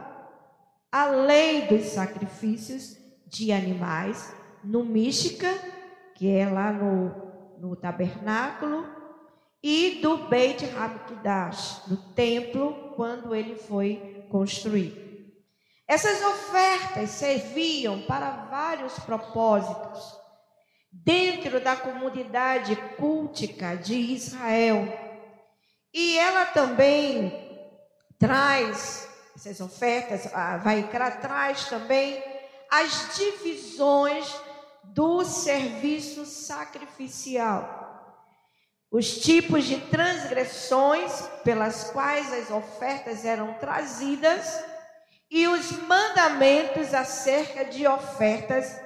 a 0.91 1.05
lei 1.05 1.67
dos 1.67 1.85
sacrifícios 1.85 2.97
de 3.25 3.51
animais 3.51 4.33
no 4.63 4.83
Mística, 4.83 5.51
que 6.15 6.29
é 6.29 6.47
lá 6.47 6.71
no, 6.71 7.57
no 7.59 7.75
tabernáculo, 7.75 8.85
e 9.63 9.99
do 10.01 10.27
Beit 10.27 10.65
Hamikdash, 10.75 11.83
do 11.87 11.97
templo, 12.13 12.93
quando 12.95 13.33
ele 13.35 13.55
foi 13.55 14.25
construído. 14.29 14.99
Essas 15.87 16.21
ofertas 16.23 17.09
serviam 17.09 18.01
para 18.03 18.47
vários 18.49 18.97
propósitos 18.99 20.17
dentro 20.91 21.59
da 21.59 21.75
comunidade 21.75 22.75
cultica 22.97 23.75
de 23.75 23.95
Israel. 23.95 24.87
E 25.93 26.17
ela 26.17 26.45
também 26.45 27.59
traz, 28.17 29.07
essas 29.35 29.59
ofertas, 29.59 30.33
a 30.33 30.57
Vaikra 30.57 31.11
traz 31.11 31.65
também 31.65 32.23
as 32.69 33.15
divisões 33.15 34.33
do 34.83 35.23
serviço 35.25 36.25
sacrificial. 36.25 37.79
Os 38.89 39.19
tipos 39.19 39.65
de 39.65 39.77
transgressões 39.77 41.21
pelas 41.43 41.85
quais 41.91 42.31
as 42.33 42.51
ofertas 42.51 43.25
eram 43.25 43.53
trazidas 43.55 44.63
e 45.29 45.47
os 45.47 45.71
mandamentos 45.71 46.93
acerca 46.93 47.65
de 47.65 47.87
ofertas 47.87 48.79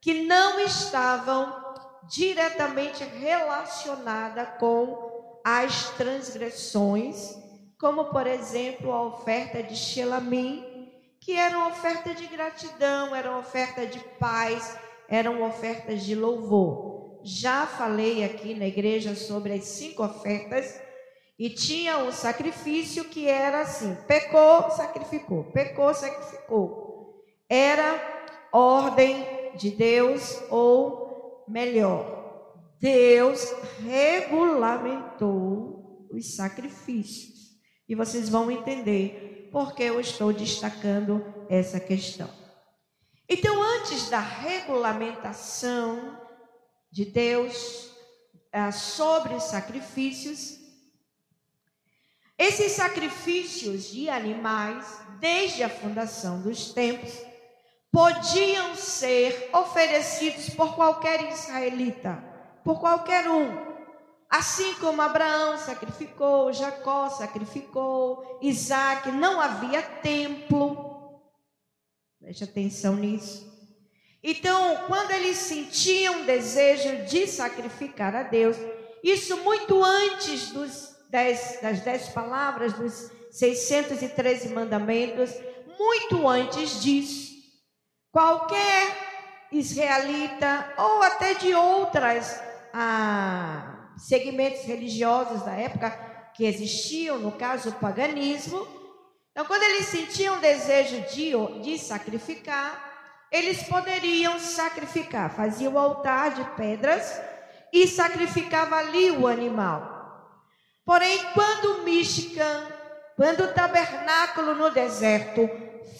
que 0.00 0.22
não 0.22 0.60
estavam 0.60 1.74
diretamente 2.08 3.02
relacionadas 3.04 4.48
com 4.58 5.17
as 5.44 5.90
transgressões, 5.90 7.36
como 7.78 8.06
por 8.06 8.26
exemplo 8.26 8.92
a 8.92 9.02
oferta 9.02 9.62
de 9.62 9.76
Shelamim, 9.76 10.90
que 11.20 11.32
era 11.32 11.56
uma 11.56 11.68
oferta 11.68 12.14
de 12.14 12.26
gratidão, 12.26 13.14
era 13.14 13.30
uma 13.30 13.40
oferta 13.40 13.86
de 13.86 13.98
paz, 14.18 14.76
eram 15.08 15.42
ofertas 15.42 16.02
de 16.04 16.14
louvor 16.14 16.88
já 17.22 17.66
falei 17.66 18.24
aqui 18.24 18.54
na 18.54 18.66
igreja 18.66 19.14
sobre 19.14 19.52
as 19.52 19.64
cinco 19.64 20.04
ofertas 20.04 20.80
e 21.38 21.50
tinha 21.50 21.98
um 21.98 22.12
sacrifício 22.12 23.04
que 23.04 23.28
era 23.28 23.60
assim: 23.60 23.96
pecou, 24.06 24.70
sacrificou, 24.70 25.44
pecou, 25.44 25.92
sacrificou. 25.94 27.22
Era 27.48 28.00
ordem 28.52 29.26
de 29.56 29.70
Deus, 29.70 30.42
ou 30.50 31.44
melhor, 31.48 32.17
Deus 32.80 33.52
regulamentou 33.80 34.58
os 36.10 36.34
sacrifícios. 36.34 37.56
E 37.88 37.94
vocês 37.94 38.28
vão 38.28 38.50
entender 38.50 39.48
porque 39.52 39.82
eu 39.82 39.98
estou 40.00 40.32
destacando 40.32 41.24
essa 41.48 41.80
questão. 41.80 42.28
Então, 43.28 43.62
antes 43.62 44.08
da 44.08 44.20
regulamentação, 44.20 46.18
de 46.90 47.04
Deus 47.04 47.90
uh, 48.54 48.72
sobre 48.72 49.34
os 49.34 49.44
sacrifícios. 49.44 50.58
Esses 52.36 52.72
sacrifícios 52.72 53.90
de 53.90 54.08
animais, 54.08 54.86
desde 55.20 55.62
a 55.62 55.68
fundação 55.68 56.40
dos 56.40 56.72
tempos, 56.72 57.12
podiam 57.90 58.76
ser 58.76 59.50
oferecidos 59.52 60.50
por 60.50 60.74
qualquer 60.74 61.32
israelita, 61.32 62.22
por 62.68 62.80
qualquer 62.80 63.26
um. 63.30 63.66
Assim 64.28 64.74
como 64.74 65.00
Abraão 65.00 65.56
sacrificou, 65.56 66.52
Jacó 66.52 67.08
sacrificou, 67.08 68.38
Isaac, 68.42 69.10
não 69.10 69.40
havia 69.40 69.80
templo. 69.80 71.18
Preste 72.20 72.44
atenção 72.44 72.94
nisso. 72.94 73.48
Então, 74.22 74.84
quando 74.86 75.12
eles 75.12 75.38
sentiam 75.38 76.26
desejo 76.26 77.06
de 77.06 77.26
sacrificar 77.26 78.14
a 78.14 78.22
Deus, 78.22 78.58
isso 79.02 79.38
muito 79.38 79.82
antes 79.82 80.52
dez, 81.08 81.60
das 81.62 81.80
dez 81.80 82.10
palavras, 82.10 82.74
dos 82.74 83.10
613 83.30 84.50
mandamentos, 84.50 85.30
muito 85.78 86.28
antes 86.28 86.82
disso, 86.82 87.32
qualquer 88.12 89.48
israelita 89.50 90.74
ou 90.76 91.02
até 91.02 91.32
de 91.32 91.54
outras 91.54 92.46
ah, 92.72 93.92
segmentos 93.96 94.64
religiosos 94.64 95.42
da 95.42 95.52
época 95.52 95.90
que 96.34 96.44
existiam, 96.44 97.18
no 97.18 97.32
caso 97.32 97.70
o 97.70 97.74
paganismo, 97.74 98.66
então 99.32 99.44
quando 99.44 99.62
eles 99.62 99.86
sentiam 99.86 100.40
desejo 100.40 101.00
de, 101.12 101.32
de 101.62 101.78
sacrificar, 101.78 102.88
eles 103.30 103.62
poderiam 103.64 104.38
sacrificar, 104.38 105.34
faziam 105.34 105.74
o 105.74 105.78
altar 105.78 106.34
de 106.34 106.44
pedras 106.56 107.20
e 107.72 107.86
sacrificava 107.86 108.76
ali 108.76 109.10
o 109.10 109.26
animal. 109.26 109.96
Porém, 110.84 111.18
quando 111.34 111.72
o 111.72 111.82
Michigan, 111.82 112.66
quando 113.14 113.44
o 113.44 113.52
tabernáculo 113.52 114.54
no 114.54 114.70
deserto 114.70 115.48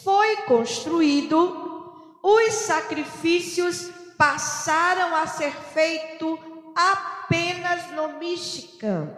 foi 0.03 0.37
construído, 0.43 2.19
os 2.23 2.55
sacrifícios 2.55 3.91
passaram 4.17 5.15
a 5.15 5.27
ser 5.27 5.53
feitos 5.53 6.48
apenas 6.79 7.91
no 7.91 8.21
Michigan, 8.21 9.13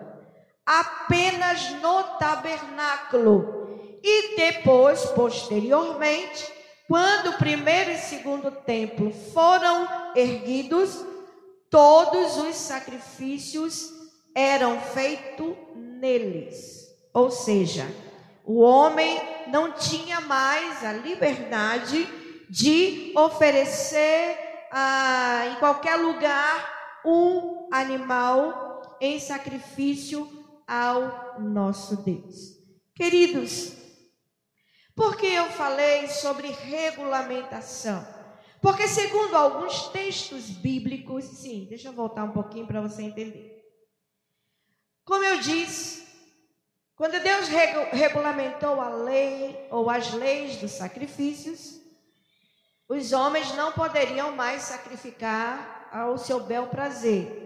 apenas 0.64 1.70
no 1.82 2.02
tabernáculo. 2.18 4.00
E 4.02 4.34
depois, 4.36 5.04
posteriormente, 5.10 6.50
quando 6.88 7.28
o 7.28 7.38
primeiro 7.38 7.90
e 7.90 7.98
segundo 7.98 8.50
templo 8.50 9.12
foram 9.34 9.86
erguidos, 10.16 11.04
todos 11.68 12.38
os 12.38 12.56
sacrifícios 12.56 13.90
eram 14.34 14.80
feitos 14.80 15.54
neles. 15.76 16.88
Ou 17.12 17.30
seja, 17.30 17.86
o 18.42 18.60
homem 18.60 19.20
não 19.48 19.72
tinha 19.72 20.18
mais 20.22 20.82
a 20.82 20.94
liberdade 20.94 22.08
de 22.48 23.12
oferecer 23.14 24.38
ah, 24.72 25.42
em 25.52 25.56
qualquer 25.56 25.96
lugar 25.96 26.79
um 27.04 27.68
animal 27.72 28.96
em 29.00 29.18
sacrifício 29.18 30.28
ao 30.66 31.40
nosso 31.40 31.96
Deus. 32.02 32.58
Queridos, 32.94 33.72
por 34.94 35.16
que 35.16 35.26
eu 35.26 35.46
falei 35.46 36.06
sobre 36.08 36.48
regulamentação? 36.48 38.06
Porque, 38.60 38.86
segundo 38.86 39.34
alguns 39.34 39.88
textos 39.88 40.50
bíblicos, 40.50 41.24
sim, 41.24 41.66
deixa 41.68 41.88
eu 41.88 41.92
voltar 41.92 42.24
um 42.24 42.32
pouquinho 42.32 42.66
para 42.66 42.82
você 42.82 43.02
entender. 43.02 43.64
Como 45.02 45.24
eu 45.24 45.40
disse, 45.40 46.06
quando 46.94 47.22
Deus 47.22 47.48
regulamentou 47.90 48.78
a 48.78 48.90
lei 48.90 49.66
ou 49.70 49.88
as 49.88 50.12
leis 50.12 50.56
dos 50.56 50.72
sacrifícios, 50.72 51.80
os 52.86 53.12
homens 53.12 53.54
não 53.54 53.72
poderiam 53.72 54.36
mais 54.36 54.62
sacrificar 54.62 55.79
ao 55.92 56.18
seu 56.18 56.40
bel 56.40 56.66
prazer. 56.66 57.38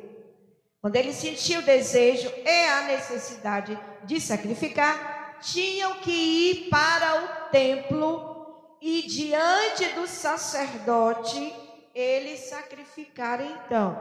quando 0.80 0.96
ele 0.96 1.14
sentia 1.14 1.60
o 1.60 1.62
desejo 1.62 2.30
e 2.44 2.66
a 2.66 2.82
necessidade 2.82 3.78
de 4.04 4.20
sacrificar, 4.20 5.38
tinham 5.40 5.94
que 5.94 6.10
ir 6.10 6.68
para 6.68 7.22
o 7.22 7.50
templo 7.50 8.76
e 8.82 9.00
diante 9.02 9.86
do 9.94 10.06
sacerdote 10.06 11.54
eles 11.94 12.40
sacrificarem 12.40 13.50
então. 13.64 13.98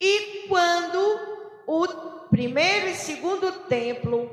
E 0.00 0.46
quando 0.48 1.00
o 1.66 1.86
primeiro 2.30 2.86
e 2.86 2.94
segundo 2.94 3.50
templo 3.64 4.30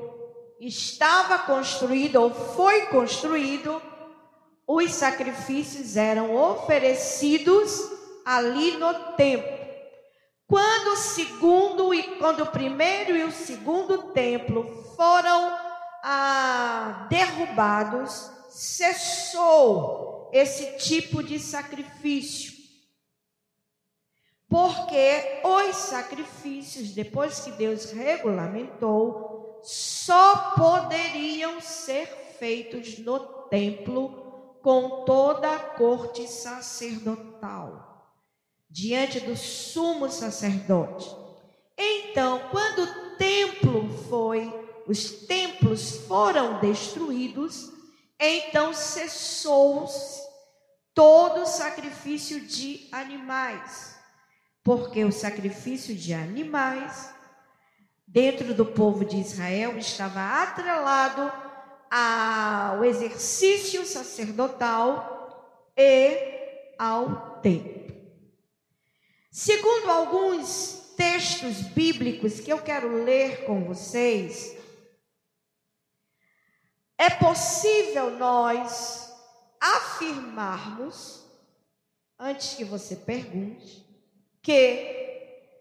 estava 0.60 1.40
construído 1.40 2.18
ou 2.18 2.32
foi 2.32 2.86
construído, 2.88 3.82
os 4.68 4.94
sacrifícios 4.94 5.98
eram 5.98 6.36
oferecidos 6.36 7.96
ali 8.26 8.78
no 8.78 9.14
templo. 9.14 9.66
Quando 10.48 10.94
o 10.94 10.98
segundo 10.98 11.94
e 11.94 12.18
quando 12.18 12.42
o 12.42 12.52
primeiro 12.52 13.16
e 13.16 13.24
o 13.24 13.32
segundo 13.32 14.12
templo 14.12 14.84
foram 14.96 15.58
ah, 16.04 17.08
derrubados, 17.10 18.30
cessou 18.50 20.30
esse 20.34 20.78
tipo 20.78 21.24
de 21.24 21.40
sacrifício. 21.40 22.54
Porque 24.48 25.42
os 25.44 25.76
sacrifícios, 25.76 26.92
depois 26.92 27.40
que 27.40 27.52
Deus 27.52 27.92
regulamentou, 27.92 29.60
só 29.64 30.52
poderiam 30.52 31.60
ser 31.60 32.06
feitos 32.38 33.00
no 33.00 33.20
templo 33.50 34.60
com 34.62 35.04
toda 35.06 35.52
a 35.52 35.60
corte 35.60 36.28
sacerdotal, 36.28 37.85
diante 38.76 39.20
do 39.20 39.36
sumo 39.36 40.10
sacerdote. 40.10 41.10
Então, 41.78 42.50
quando 42.52 42.84
o 42.84 43.16
templo 43.18 43.90
foi, 44.10 44.54
os 44.88 45.10
templos 45.26 45.98
foram 46.08 46.60
destruídos, 46.60 47.72
então 48.20 48.74
cessou 48.74 49.88
todo 50.94 51.42
o 51.42 51.46
sacrifício 51.46 52.42
de 52.42 52.88
animais 52.92 53.96
porque 54.66 55.06
o 55.06 55.12
sacrifício 55.12 55.94
de 55.94 56.12
animais 56.12 57.14
dentro 58.08 58.52
do 58.56 58.66
povo 58.66 59.06
de 59.06 59.18
Israel 59.18 59.78
estava 59.78 60.42
atrelado 60.42 61.32
ao 61.92 62.84
exercício 62.84 63.86
sacerdotal 63.86 65.70
e 65.78 66.74
ao 66.80 67.40
templo. 67.44 67.85
Segundo 69.38 69.92
alguns 69.92 70.94
textos 70.96 71.58
bíblicos 71.58 72.40
que 72.40 72.54
eu 72.54 72.64
quero 72.64 73.04
ler 73.04 73.44
com 73.46 73.66
vocês, 73.66 74.56
é 76.98 77.10
possível 77.10 78.12
nós 78.12 79.14
afirmarmos, 79.60 81.26
antes 82.18 82.54
que 82.54 82.64
você 82.64 82.96
pergunte, 82.96 83.86
que 84.42 85.52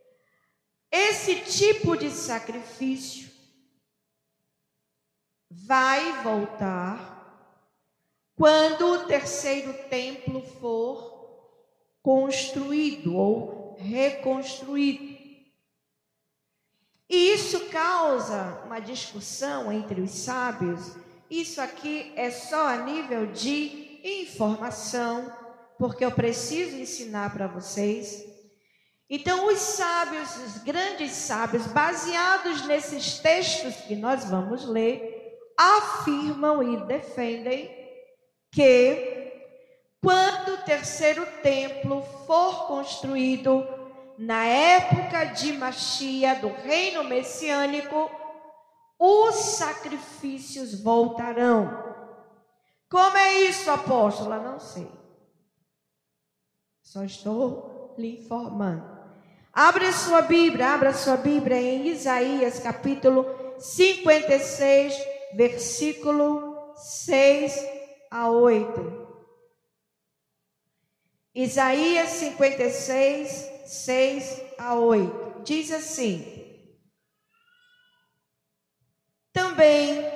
esse 0.88 1.40
tipo 1.40 1.96
de 1.96 2.12
sacrifício 2.12 3.28
vai 5.50 6.22
voltar 6.22 7.58
quando 8.36 8.86
o 8.86 9.06
terceiro 9.08 9.72
templo 9.88 10.42
for 10.60 11.12
construído 12.00 13.16
ou 13.16 13.63
reconstruído. 13.84 15.14
E 17.08 17.34
isso 17.34 17.66
causa 17.66 18.62
uma 18.64 18.80
discussão 18.80 19.70
entre 19.70 20.00
os 20.00 20.10
sábios. 20.10 20.96
Isso 21.30 21.60
aqui 21.60 22.12
é 22.16 22.30
só 22.30 22.68
a 22.68 22.78
nível 22.78 23.26
de 23.26 24.00
informação, 24.02 25.32
porque 25.78 26.04
eu 26.04 26.12
preciso 26.12 26.76
ensinar 26.76 27.32
para 27.32 27.46
vocês 27.46 28.34
então, 29.08 29.46
os 29.46 29.58
sábios, 29.58 30.36
os 30.38 30.58
grandes 30.64 31.12
sábios, 31.12 31.66
baseados 31.66 32.66
nesses 32.66 33.18
textos 33.18 33.76
que 33.76 33.94
nós 33.94 34.24
vamos 34.24 34.64
ler, 34.64 35.38
afirmam 35.56 36.62
e 36.62 36.84
defendem 36.86 37.70
que 38.50 39.23
quando 40.04 40.50
o 40.50 40.58
terceiro 40.58 41.26
templo 41.42 42.02
for 42.26 42.66
construído, 42.66 43.66
na 44.18 44.44
época 44.44 45.24
de 45.24 45.54
Machia, 45.54 46.34
do 46.34 46.48
reino 46.48 47.02
messiânico, 47.02 48.10
os 48.98 49.34
sacrifícios 49.34 50.80
voltarão. 50.82 51.82
Como 52.90 53.16
é 53.16 53.40
isso, 53.40 53.70
apóstola? 53.70 54.38
Não 54.38 54.60
sei. 54.60 54.88
Só 56.82 57.02
estou 57.02 57.94
lhe 57.98 58.20
informando. 58.20 58.94
Abra 59.50 59.90
sua 59.90 60.20
Bíblia, 60.20 60.74
abra 60.74 60.92
sua 60.92 61.16
Bíblia 61.16 61.60
em 61.60 61.88
Isaías 61.88 62.58
capítulo 62.58 63.24
56, 63.58 64.94
versículo 65.34 66.74
6 66.76 67.66
a 68.10 68.28
8. 68.28 69.03
Isaías 71.34 72.10
56, 72.10 73.50
6 73.66 74.42
a 74.56 74.74
8. 74.74 75.42
Diz 75.42 75.72
assim: 75.72 76.24
Também 79.32 80.06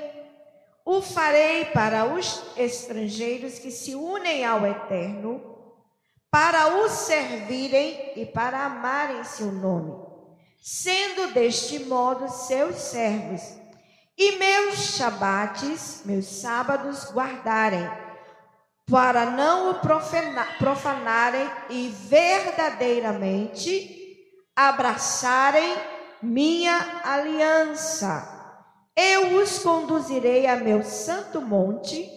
o 0.85 1.03
farei 1.03 1.65
para 1.67 2.05
os 2.05 2.41
estrangeiros 2.57 3.59
que 3.59 3.73
se 3.73 3.97
unem 3.97 4.45
ao 4.45 4.65
Eterno 4.65 5.57
para 6.31 6.77
o 6.77 6.89
servirem 6.89 8.13
e 8.15 8.25
para 8.25 8.65
amarem 8.65 9.25
seu 9.25 9.51
nome, 9.51 9.93
sendo 10.63 11.33
deste 11.33 11.81
modo 11.81 12.29
seus 12.29 12.77
servos, 12.77 13.43
e 14.17 14.37
meus 14.37 14.97
shabates, 14.97 16.03
meus 16.05 16.27
sábados, 16.27 17.11
guardarem, 17.11 17.89
para 18.91 19.27
não 19.27 19.71
o 19.71 19.75
profanarem 20.59 21.49
e 21.69 21.89
verdadeiramente 21.89 24.17
abraçarem 24.57 25.77
minha 26.23 27.03
aliança. 27.05 28.37
Eu 28.97 29.37
os 29.37 29.59
conduzirei 29.61 30.47
a 30.47 30.57
meu 30.57 30.83
santo 30.83 31.41
monte 31.41 32.11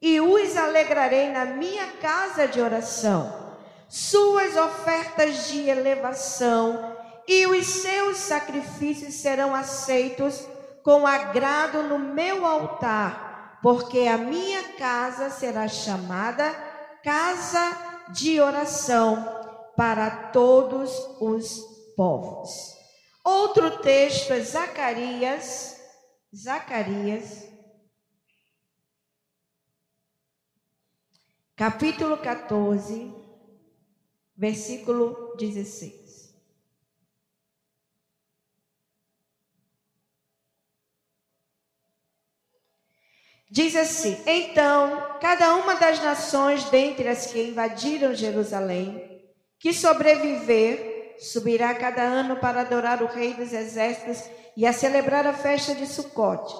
e 0.00 0.20
os 0.20 0.56
alegrarei 0.56 1.30
na 1.30 1.44
minha 1.44 1.88
casa 2.00 2.46
de 2.46 2.60
oração 2.60 3.48
suas 3.88 4.54
ofertas 4.54 5.48
de 5.48 5.68
elevação 5.68 6.94
e 7.26 7.46
os 7.46 7.66
seus 7.66 8.18
sacrifícios 8.18 9.14
serão 9.14 9.54
aceitos 9.54 10.46
com 10.82 11.06
agrado 11.06 11.82
no 11.82 11.98
meu 11.98 12.44
altar, 12.44 13.27
porque 13.62 14.00
a 14.06 14.16
minha 14.16 14.74
casa 14.74 15.30
será 15.30 15.66
chamada 15.68 16.52
casa 17.02 18.06
de 18.12 18.40
oração 18.40 19.72
para 19.76 20.30
todos 20.30 20.90
os 21.20 21.60
povos. 21.96 22.76
Outro 23.24 23.78
texto 23.82 24.32
é 24.32 24.40
Zacarias, 24.40 25.80
Zacarias, 26.34 27.46
capítulo 31.54 32.18
14, 32.18 33.14
versículo 34.36 35.36
16. 35.36 36.07
Diz 43.50 43.74
assim: 43.74 44.20
Então, 44.26 45.16
cada 45.20 45.54
uma 45.54 45.74
das 45.74 46.02
nações 46.02 46.64
dentre 46.64 47.08
as 47.08 47.26
que 47.26 47.42
invadiram 47.42 48.14
Jerusalém, 48.14 49.22
que 49.58 49.72
sobreviver, 49.72 51.16
subirá 51.18 51.74
cada 51.74 52.02
ano 52.02 52.36
para 52.36 52.60
adorar 52.60 53.02
o 53.02 53.06
Rei 53.06 53.34
dos 53.34 53.52
Exércitos 53.52 54.22
e 54.56 54.66
a 54.66 54.72
celebrar 54.72 55.26
a 55.26 55.32
festa 55.32 55.74
de 55.74 55.86
Sucote. 55.86 56.54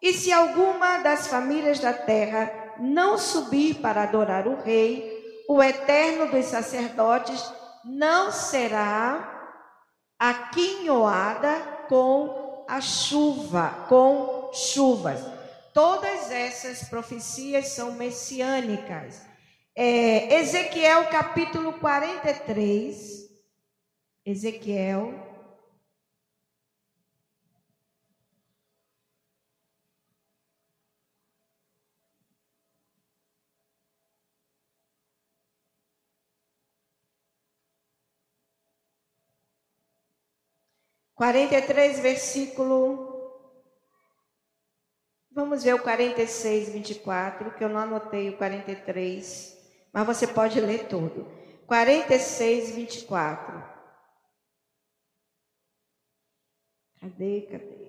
E 0.00 0.12
se 0.12 0.32
alguma 0.32 0.98
das 0.98 1.26
famílias 1.26 1.80
da 1.80 1.92
terra 1.92 2.50
não 2.78 3.18
subir 3.18 3.76
para 3.76 4.04
adorar 4.04 4.46
o 4.46 4.62
Rei, 4.62 5.44
o 5.48 5.62
eterno 5.62 6.30
dos 6.30 6.46
sacerdotes 6.46 7.52
não 7.84 8.30
será 8.30 9.56
aquinhoada 10.18 11.54
com 11.88 12.64
a 12.68 12.80
chuva, 12.80 13.86
com 13.88 14.50
chuvas. 14.52 15.37
Todas 15.78 16.32
essas 16.32 16.88
profecias 16.88 17.68
são 17.68 17.92
messiânicas. 17.92 19.24
É, 19.76 20.40
Ezequiel 20.40 21.08
capítulo 21.08 21.72
43. 21.74 23.30
Ezequiel. 24.26 25.14
Quarenta 41.14 41.56
e 41.56 41.62
três, 41.62 42.00
versículo 42.00 43.07
Vamos 45.38 45.62
ver 45.62 45.72
o 45.72 45.78
46, 45.78 46.70
24, 46.70 47.52
que 47.52 47.62
eu 47.62 47.68
não 47.68 47.78
anotei 47.78 48.28
o 48.28 48.36
43, 48.36 49.56
mas 49.92 50.04
você 50.04 50.26
pode 50.26 50.60
ler 50.60 50.88
todo. 50.88 51.28
46, 51.64 52.72
24. 52.72 53.64
Cadê, 57.00 57.42
cadê? 57.42 57.88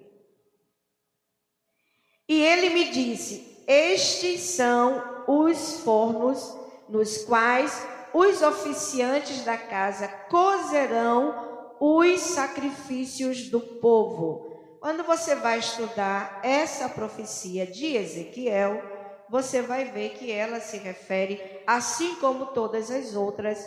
E 2.27 2.39
ele 2.39 2.69
me 2.69 2.91
disse: 2.91 3.63
Estes 3.67 4.41
são 4.41 5.25
os 5.27 5.79
fornos 5.79 6.55
nos 6.87 7.23
quais 7.23 7.83
os 8.13 8.43
oficiantes 8.43 9.43
da 9.43 9.57
casa 9.57 10.07
cozerão 10.29 11.73
os 11.79 12.19
sacrifícios 12.21 13.49
do 13.49 13.59
povo. 13.59 14.48
Quando 14.79 15.03
você 15.03 15.35
vai 15.35 15.59
estudar 15.59 16.39
essa 16.41 16.87
profecia 16.87 17.67
de 17.67 17.97
Ezequiel, 17.97 18.81
você 19.29 19.61
vai 19.61 19.85
ver 19.85 20.11
que 20.11 20.31
ela 20.31 20.59
se 20.61 20.77
refere, 20.77 21.61
assim 21.67 22.15
como 22.15 22.47
todas 22.47 22.89
as 22.89 23.13
outras, 23.13 23.59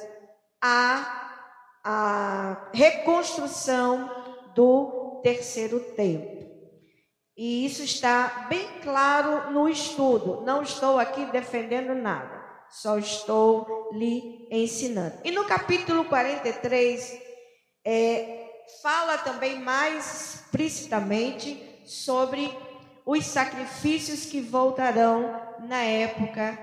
à, 0.60 1.84
à 1.84 2.70
reconstrução 2.72 4.10
do 4.54 5.20
terceiro 5.22 5.80
templo. 5.80 6.50
E 7.36 7.66
isso 7.66 7.82
está 7.82 8.46
bem 8.48 8.66
claro 8.82 9.52
no 9.52 9.68
estudo. 9.68 10.42
Não 10.42 10.62
estou 10.62 10.98
aqui 10.98 11.26
defendendo 11.26 11.94
nada, 11.94 12.42
só 12.70 12.98
estou 12.98 13.90
lhe 13.92 14.48
ensinando. 14.50 15.16
E 15.24 15.30
no 15.30 15.44
capítulo 15.44 16.06
43, 16.06 17.20
é, 17.84 18.41
fala 18.82 19.18
também 19.18 19.60
mais 19.60 20.34
explicitamente 20.34 21.82
sobre 21.84 22.52
os 23.04 23.24
sacrifícios 23.26 24.26
que 24.26 24.40
voltarão 24.40 25.40
na 25.60 25.82
época 25.82 26.58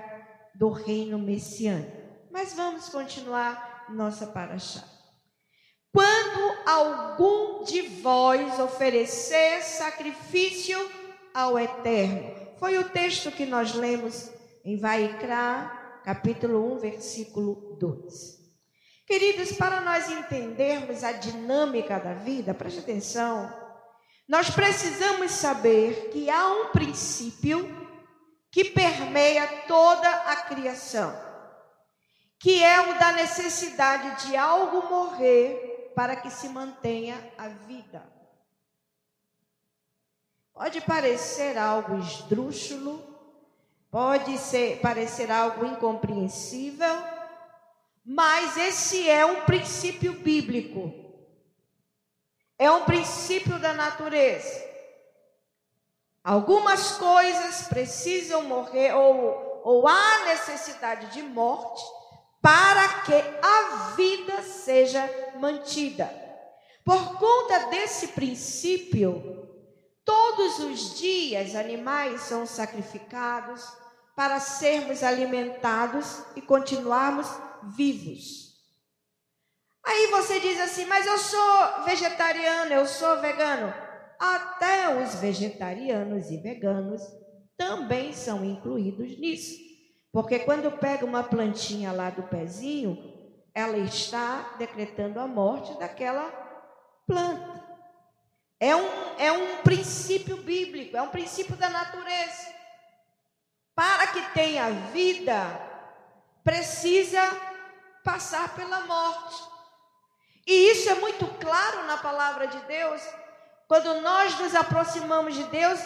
do 0.54 0.70
reino 0.70 1.18
messiânico. 1.18 1.96
Mas 2.30 2.54
vamos 2.54 2.88
continuar 2.88 3.86
nossa 3.90 4.26
paraxá. 4.26 4.84
Quando 5.92 6.68
algum 6.68 7.64
de 7.64 7.82
vós 7.82 8.58
oferecer 8.60 9.62
sacrifício 9.62 10.78
ao 11.34 11.58
Eterno. 11.58 12.50
Foi 12.58 12.76
o 12.78 12.88
texto 12.88 13.30
que 13.30 13.46
nós 13.46 13.74
lemos 13.74 14.30
em 14.64 14.76
Vaikra, 14.76 16.00
capítulo 16.04 16.74
1, 16.74 16.78
versículo 16.78 17.76
2. 17.78 18.39
Queridos, 19.10 19.50
para 19.50 19.80
nós 19.80 20.08
entendermos 20.08 21.02
a 21.02 21.10
dinâmica 21.10 21.98
da 21.98 22.14
vida, 22.14 22.54
preste 22.54 22.78
atenção, 22.78 23.52
nós 24.28 24.50
precisamos 24.50 25.32
saber 25.32 26.10
que 26.12 26.30
há 26.30 26.46
um 26.46 26.68
princípio 26.68 27.68
que 28.52 28.66
permeia 28.66 29.64
toda 29.66 30.08
a 30.08 30.36
criação, 30.42 31.12
que 32.38 32.62
é 32.62 32.80
o 32.82 33.00
da 33.00 33.10
necessidade 33.10 34.28
de 34.28 34.36
algo 34.36 34.88
morrer 34.88 35.90
para 35.96 36.14
que 36.14 36.30
se 36.30 36.48
mantenha 36.48 37.32
a 37.36 37.48
vida. 37.48 38.06
Pode 40.54 40.80
parecer 40.82 41.58
algo 41.58 41.98
esdrúxulo, 41.98 43.02
pode 43.90 44.38
ser, 44.38 44.78
parecer 44.78 45.32
algo 45.32 45.66
incompreensível, 45.66 47.19
mas 48.04 48.56
esse 48.56 49.08
é 49.08 49.24
um 49.24 49.42
princípio 49.42 50.12
bíblico. 50.14 50.92
É 52.58 52.70
um 52.70 52.84
princípio 52.84 53.58
da 53.58 53.72
natureza. 53.72 54.68
Algumas 56.22 56.92
coisas 56.98 57.68
precisam 57.68 58.42
morrer 58.44 58.92
ou, 58.94 59.62
ou 59.64 59.88
há 59.88 60.26
necessidade 60.26 61.06
de 61.12 61.22
morte 61.22 61.82
para 62.42 63.00
que 63.02 63.14
a 63.14 63.94
vida 63.96 64.42
seja 64.42 65.08
mantida. 65.38 66.12
Por 66.84 67.18
conta 67.18 67.70
desse 67.70 68.08
princípio, 68.08 69.48
todos 70.04 70.58
os 70.58 70.98
dias 70.98 71.54
animais 71.54 72.22
são 72.22 72.46
sacrificados 72.46 73.66
para 74.16 74.40
sermos 74.40 75.02
alimentados 75.02 76.22
e 76.36 76.42
continuarmos 76.42 77.26
vivos. 77.76 78.50
Aí 79.84 80.06
você 80.08 80.40
diz 80.40 80.60
assim: 80.60 80.84
Mas 80.86 81.06
eu 81.06 81.18
sou 81.18 81.84
vegetariano, 81.84 82.72
eu 82.72 82.86
sou 82.86 83.20
vegano. 83.20 83.72
Até 84.18 85.02
os 85.02 85.14
vegetarianos 85.14 86.30
e 86.30 86.36
veganos 86.36 87.02
também 87.56 88.12
são 88.12 88.44
incluídos 88.44 89.18
nisso. 89.18 89.58
Porque 90.12 90.40
quando 90.40 90.78
pega 90.78 91.06
uma 91.06 91.22
plantinha 91.22 91.92
lá 91.92 92.10
do 92.10 92.24
pezinho, 92.24 92.98
ela 93.54 93.78
está 93.78 94.56
decretando 94.58 95.20
a 95.20 95.26
morte 95.26 95.78
daquela 95.78 96.30
planta. 97.06 97.60
É 98.58 98.76
um, 98.76 98.88
é 99.18 99.32
um 99.32 99.62
princípio 99.62 100.36
bíblico, 100.36 100.96
é 100.96 101.02
um 101.02 101.08
princípio 101.08 101.56
da 101.56 101.70
natureza. 101.70 102.48
Para 103.74 104.08
que 104.08 104.20
tenha 104.34 104.70
vida, 104.92 105.58
precisa 106.44 107.49
passar 108.04 108.54
pela 108.54 108.80
morte. 108.80 109.42
E 110.46 110.70
isso 110.70 110.88
é 110.90 110.94
muito 110.94 111.26
claro 111.38 111.84
na 111.86 111.96
palavra 111.98 112.46
de 112.46 112.58
Deus. 112.60 113.02
Quando 113.68 114.00
nós 114.00 114.38
nos 114.40 114.54
aproximamos 114.54 115.34
de 115.34 115.44
Deus, 115.44 115.78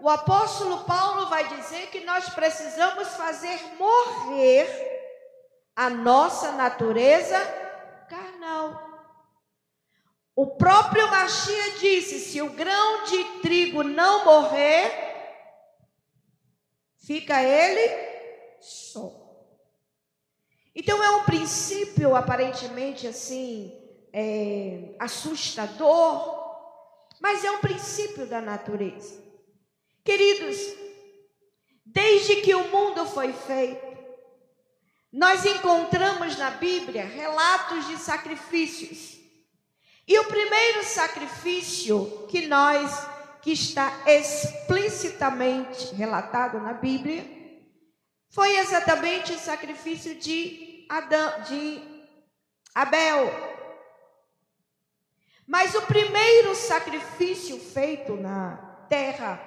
o 0.00 0.08
apóstolo 0.08 0.84
Paulo 0.84 1.28
vai 1.28 1.48
dizer 1.48 1.88
que 1.88 2.00
nós 2.00 2.28
precisamos 2.30 3.08
fazer 3.08 3.58
morrer 3.78 4.66
a 5.74 5.90
nossa 5.90 6.52
natureza 6.52 7.38
carnal. 8.08 8.86
O 10.34 10.56
próprio 10.56 11.10
Machia 11.10 11.72
disse: 11.78 12.20
se 12.20 12.42
o 12.42 12.50
grão 12.50 13.04
de 13.04 13.24
trigo 13.40 13.82
não 13.82 14.24
morrer, 14.24 14.90
fica 17.06 17.42
ele 17.42 18.60
só. 18.60 19.25
Então 20.78 21.02
é 21.02 21.10
um 21.12 21.24
princípio 21.24 22.14
aparentemente 22.14 23.06
assim 23.06 23.72
é, 24.12 24.94
assustador, 24.98 26.36
mas 27.18 27.42
é 27.44 27.50
um 27.50 27.60
princípio 27.60 28.26
da 28.26 28.42
natureza. 28.42 29.24
Queridos, 30.04 30.58
desde 31.84 32.36
que 32.42 32.54
o 32.54 32.68
mundo 32.68 33.06
foi 33.06 33.32
feito, 33.32 33.86
nós 35.10 35.46
encontramos 35.46 36.36
na 36.36 36.50
Bíblia 36.50 37.06
relatos 37.06 37.86
de 37.88 37.96
sacrifícios. 37.96 39.16
E 40.06 40.18
o 40.18 40.24
primeiro 40.24 40.84
sacrifício 40.84 42.26
que 42.28 42.46
nós, 42.46 42.92
que 43.40 43.52
está 43.52 44.02
explicitamente 44.06 45.94
relatado 45.94 46.60
na 46.60 46.74
Bíblia, 46.74 47.24
foi 48.28 48.58
exatamente 48.58 49.32
o 49.32 49.38
sacrifício 49.38 50.14
de 50.16 50.65
Adão, 50.88 51.42
de 51.42 51.82
Abel. 52.74 53.32
Mas 55.46 55.74
o 55.74 55.82
primeiro 55.82 56.54
sacrifício 56.54 57.58
feito 57.58 58.16
na 58.16 58.56
terra 58.88 59.40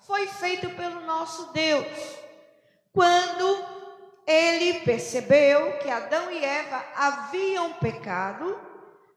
foi 0.00 0.26
feito 0.26 0.68
pelo 0.70 1.00
nosso 1.02 1.52
Deus. 1.52 2.16
Quando 2.92 3.64
ele 4.26 4.80
percebeu 4.80 5.78
que 5.78 5.88
Adão 5.88 6.30
e 6.30 6.44
Eva 6.44 6.84
haviam 6.96 7.72
pecado, 7.74 8.58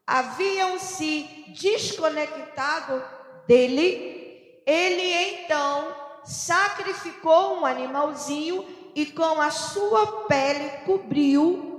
haviam 0.06 0.80
se 0.80 1.46
desconectado 1.50 3.04
dele, 3.48 4.62
ele 4.66 5.14
então 5.14 5.96
sacrificou 6.24 7.58
um 7.58 7.66
animalzinho 7.66 8.64
e 8.96 9.06
com 9.06 9.42
a 9.42 9.52
sua 9.52 10.26
pele 10.28 10.70
cobriu 10.86 11.70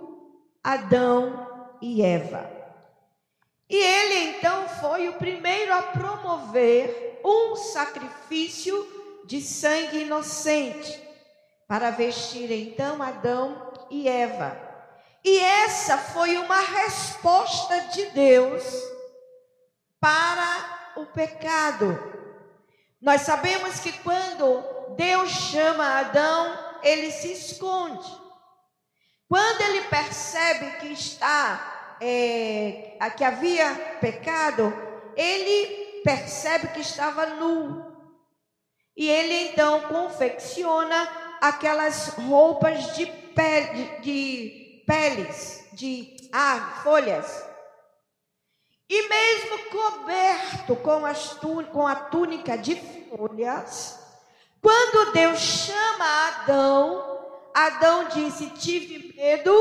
Adão 0.63 1.47
e 1.81 2.03
Eva. 2.03 2.51
E 3.69 3.77
ele 3.77 4.37
então 4.37 4.69
foi 4.69 5.09
o 5.09 5.15
primeiro 5.15 5.73
a 5.73 5.83
promover 5.83 7.21
um 7.25 7.55
sacrifício 7.57 8.87
de 9.27 9.41
sangue 9.41 10.03
inocente, 10.03 11.01
para 11.69 11.91
vestir 11.91 12.51
então 12.51 13.01
Adão 13.01 13.73
e 13.89 14.09
Eva. 14.09 14.61
E 15.25 15.39
essa 15.39 15.97
foi 15.99 16.37
uma 16.39 16.61
resposta 16.61 17.79
de 17.93 18.07
Deus 18.07 18.65
para 20.01 20.93
o 20.97 21.07
pecado. 21.07 21.97
Nós 23.01 23.21
sabemos 23.21 23.79
que 23.81 23.93
quando 23.93 24.65
Deus 24.97 25.31
chama 25.31 26.01
Adão, 26.01 26.70
ele 26.83 27.11
se 27.11 27.33
esconde. 27.33 28.09
Quando 29.29 29.61
ele 29.61 29.83
percebe 29.83 30.79
que 30.79 30.93
está, 30.93 31.97
é, 32.01 32.97
que 33.17 33.23
havia 33.23 33.99
pecado, 34.01 34.73
ele 35.17 36.03
percebe 36.03 36.69
que 36.69 36.81
estava 36.81 37.27
nu. 37.27 37.91
E 38.97 39.09
ele 39.09 39.51
então 39.51 39.83
confecciona 39.83 41.37
aquelas 41.41 42.09
roupas 42.09 42.97
de, 42.97 43.07
pele, 43.07 44.01
de, 44.01 44.83
peles, 44.87 45.65
de 45.73 46.17
ah, 46.33 46.81
folhas. 46.83 47.49
E 48.89 49.09
mesmo 49.09 49.59
coberto 49.71 50.77
com, 50.77 51.07
as, 51.07 51.39
com 51.73 51.87
a 51.87 51.95
túnica 51.95 52.59
de 52.59 52.75
folhas, 52.75 54.00
quando 54.61 55.13
Deus 55.13 55.39
chama 55.39 56.29
Adão, 56.29 57.11
Adão 57.55 58.09
disse: 58.09 58.51
Tive 58.51 59.15
medo, 59.17 59.53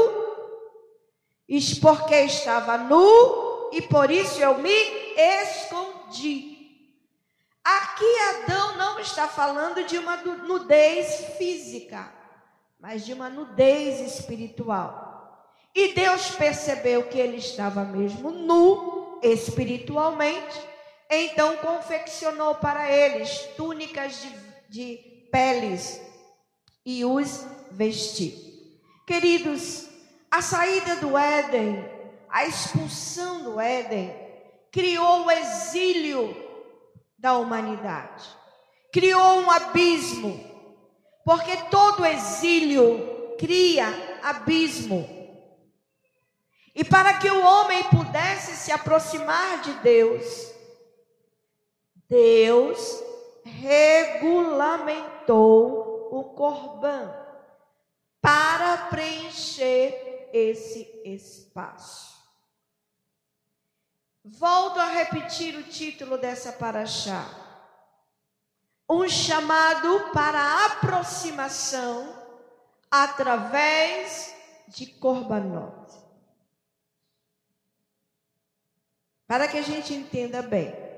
porque 1.81 2.15
estava 2.15 2.77
nu 2.77 3.69
e 3.71 3.81
por 3.81 4.11
isso 4.11 4.41
eu 4.41 4.57
me 4.57 4.71
escondi. 5.15 6.57
Aqui 7.63 8.19
Adão 8.29 8.77
não 8.77 8.99
está 8.99 9.27
falando 9.27 9.83
de 9.85 9.97
uma 9.97 10.17
nudez 10.17 11.35
física, 11.37 12.11
mas 12.79 13.05
de 13.05 13.13
uma 13.13 13.29
nudez 13.29 13.99
espiritual. 13.99 15.09
E 15.75 15.93
Deus 15.93 16.31
percebeu 16.31 17.03
que 17.07 17.19
ele 17.19 17.37
estava 17.37 17.83
mesmo 17.83 18.31
nu 18.31 19.19
espiritualmente, 19.21 20.59
então 21.09 21.57
confeccionou 21.57 22.55
para 22.55 22.91
eles 22.91 23.49
túnicas 23.55 24.21
de, 24.21 24.29
de 24.69 25.27
peles 25.31 25.99
e 26.85 27.03
os 27.03 27.45
vestiu. 27.71 28.33
Queridos, 29.05 29.87
a 30.29 30.41
saída 30.41 30.97
do 30.97 31.17
Éden, 31.17 31.83
a 32.29 32.45
expulsão 32.45 33.43
do 33.43 33.59
Éden, 33.59 34.15
criou 34.71 35.25
o 35.25 35.31
exílio 35.31 36.35
da 37.17 37.37
humanidade, 37.37 38.29
criou 38.93 39.39
um 39.39 39.49
abismo, 39.49 40.39
porque 41.25 41.57
todo 41.71 42.05
exílio 42.05 43.35
cria 43.37 43.87
abismo. 44.21 45.17
E 46.75 46.83
para 46.83 47.15
que 47.15 47.29
o 47.29 47.43
homem 47.43 47.83
pudesse 47.85 48.55
se 48.55 48.71
aproximar 48.71 49.61
de 49.61 49.73
Deus, 49.81 50.53
Deus 52.07 53.08
regulamentou 53.43 54.99
o 56.11 56.23
Corban 56.35 57.13
para 58.21 58.89
preencher 58.89 60.29
esse 60.33 61.01
espaço. 61.05 62.09
Volto 64.23 64.79
a 64.79 64.85
repetir 64.85 65.55
o 65.55 65.63
título 65.63 66.17
dessa 66.17 66.51
paraxá. 66.51 67.25
Um 68.89 69.07
chamado 69.07 70.11
para 70.13 70.65
aproximação 70.65 72.15
através 72.91 74.35
de 74.67 74.87
Corbanot. 74.87 75.93
Para 79.27 79.47
que 79.47 79.57
a 79.57 79.61
gente 79.61 79.93
entenda 79.93 80.41
bem. 80.41 80.88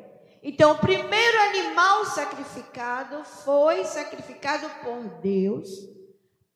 Então, 0.43 0.71
o 0.71 0.79
primeiro 0.79 1.41
animal 1.41 2.05
sacrificado 2.05 3.23
foi 3.23 3.85
sacrificado 3.85 4.67
por 4.83 5.03
Deus 5.21 5.69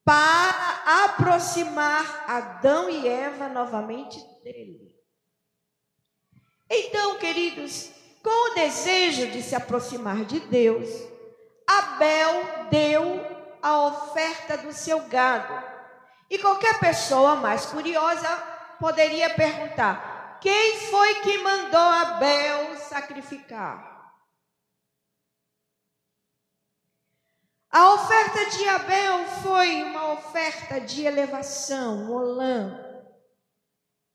para 0.03 1.05
aproximar 1.05 2.25
Adão 2.27 2.89
e 2.89 3.07
Eva 3.07 3.47
novamente 3.49 4.19
dele. 4.43 4.95
Então, 6.69 7.17
queridos, 7.17 7.91
com 8.23 8.51
o 8.51 8.55
desejo 8.55 9.27
de 9.31 9.43
se 9.43 9.55
aproximar 9.55 10.25
de 10.25 10.39
Deus, 10.39 10.89
Abel 11.67 12.43
deu 12.71 13.35
a 13.61 13.87
oferta 13.87 14.57
do 14.57 14.71
seu 14.71 15.01
gado. 15.07 15.63
E 16.29 16.37
qualquer 16.39 16.79
pessoa 16.79 17.35
mais 17.35 17.65
curiosa 17.67 18.29
poderia 18.79 19.29
perguntar: 19.31 20.14
quem 20.41 20.79
foi 20.89 21.15
que 21.21 21.37
mandou 21.39 21.79
Abel 21.79 22.77
sacrificar? 22.77 23.95
A 27.69 27.93
oferta 27.93 28.49
de 28.51 28.69
Abel 28.69 29.25
foi 29.43 29.83
uma 29.83 30.13
oferta 30.13 30.79
de 30.79 31.03
elevação, 31.03 32.09
olã. 32.09 32.79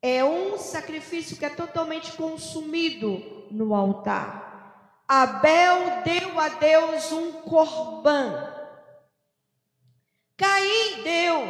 É 0.00 0.24
um 0.24 0.56
sacrifício 0.56 1.36
que 1.36 1.44
é 1.44 1.50
totalmente 1.50 2.12
consumido 2.12 3.46
no 3.50 3.74
altar. 3.74 5.02
Abel 5.06 6.02
deu 6.04 6.40
a 6.40 6.48
Deus 6.48 7.12
um 7.12 7.32
corbã. 7.42 8.50
Caim 10.38 11.02
deu 11.02 11.42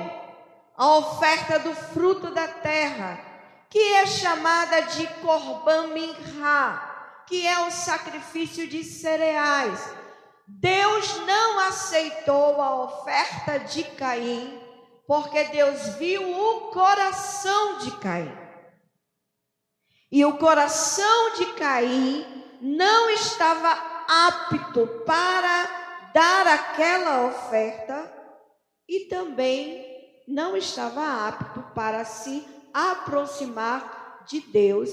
a 0.77 0.97
oferta 0.97 1.61
do 1.61 1.73
fruto 1.77 2.35
da 2.35 2.49
terra 2.49 3.30
que 3.71 3.79
é 3.95 4.05
chamada 4.05 4.83
de 4.83 5.07
Corban 5.23 5.87
Minha, 5.89 7.23
que 7.27 7.47
é 7.47 7.61
o 7.61 7.71
sacrifício 7.71 8.67
de 8.67 8.83
cereais. 8.83 9.81
Deus 10.45 11.17
não 11.21 11.61
aceitou 11.61 12.61
a 12.61 12.83
oferta 12.83 13.61
de 13.61 13.85
Caim, 13.85 14.61
porque 15.07 15.45
Deus 15.45 15.95
viu 15.95 16.37
o 16.37 16.73
coração 16.73 17.79
de 17.79 17.93
Caim. 17.99 18.37
E 20.11 20.25
o 20.25 20.37
coração 20.39 21.35
de 21.37 21.47
Caim 21.53 22.27
não 22.61 23.09
estava 23.11 23.71
apto 24.27 24.89
para 25.07 26.11
dar 26.13 26.49
aquela 26.49 27.27
oferta 27.27 28.13
e 28.89 29.07
também 29.07 29.87
não 30.27 30.57
estava 30.57 31.29
apto 31.29 31.63
para 31.73 32.05
se 32.05 32.45
aproximar 32.73 34.25
de 34.29 34.41
Deus 34.41 34.91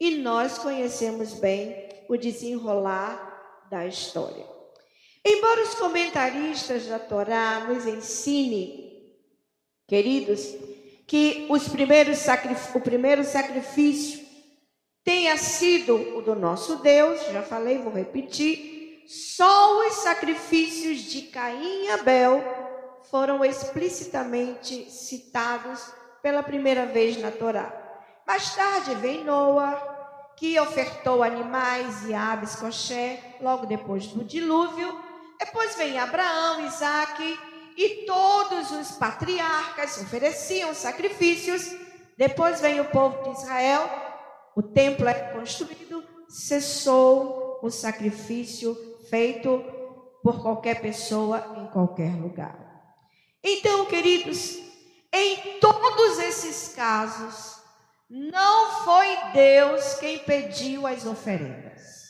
e 0.00 0.16
nós 0.18 0.58
conhecemos 0.58 1.34
bem 1.34 1.88
o 2.08 2.16
desenrolar 2.16 3.66
da 3.70 3.86
história. 3.86 4.46
Embora 5.24 5.62
os 5.62 5.74
comentaristas 5.74 6.86
da 6.86 6.98
Torá 6.98 7.60
nos 7.66 7.86
ensinem, 7.86 9.14
queridos, 9.88 10.54
que 11.06 11.46
os 11.48 11.68
primeiros 11.68 12.18
o 12.74 12.80
primeiro 12.80 13.24
sacrifício 13.24 14.24
tenha 15.02 15.36
sido 15.36 16.16
o 16.16 16.22
do 16.22 16.34
nosso 16.34 16.76
Deus, 16.76 17.20
já 17.32 17.42
falei, 17.42 17.78
vou 17.78 17.92
repetir, 17.92 19.04
só 19.06 19.86
os 19.86 19.94
sacrifícios 19.94 20.98
de 21.02 21.22
Caim 21.22 21.84
e 21.84 21.90
Abel 21.90 22.42
foram 23.10 23.44
explicitamente 23.44 24.90
citados 24.90 25.92
pela 26.24 26.42
primeira 26.42 26.86
vez 26.86 27.20
na 27.20 27.30
Torá. 27.30 27.70
Mais 28.26 28.54
tarde 28.54 28.94
vem 28.94 29.22
Noa, 29.24 29.76
que 30.38 30.58
ofertou 30.58 31.22
animais 31.22 32.08
e 32.08 32.14
aves 32.14 32.56
coxé, 32.56 33.36
logo 33.42 33.66
depois 33.66 34.06
do 34.06 34.24
dilúvio. 34.24 34.98
Depois 35.38 35.76
vem 35.76 35.98
Abraão, 35.98 36.64
Isaac 36.64 37.38
e 37.76 38.06
todos 38.06 38.70
os 38.70 38.92
patriarcas 38.92 40.00
ofereciam 40.00 40.72
sacrifícios. 40.72 41.76
Depois 42.16 42.58
vem 42.58 42.80
o 42.80 42.86
povo 42.86 43.22
de 43.24 43.42
Israel, 43.42 43.86
o 44.56 44.62
templo 44.62 45.06
é 45.06 45.12
construído, 45.30 46.02
cessou 46.26 47.58
o 47.62 47.68
sacrifício 47.68 48.74
feito 49.10 49.62
por 50.22 50.40
qualquer 50.40 50.80
pessoa 50.80 51.54
em 51.58 51.66
qualquer 51.66 52.14
lugar. 52.18 52.58
Então, 53.42 53.84
queridos, 53.84 54.63
em 55.14 55.60
todos 55.60 56.18
esses 56.18 56.74
casos, 56.74 57.62
não 58.10 58.84
foi 58.84 59.32
Deus 59.32 59.94
quem 59.94 60.18
pediu 60.18 60.86
as 60.86 61.06
oferendas. 61.06 62.04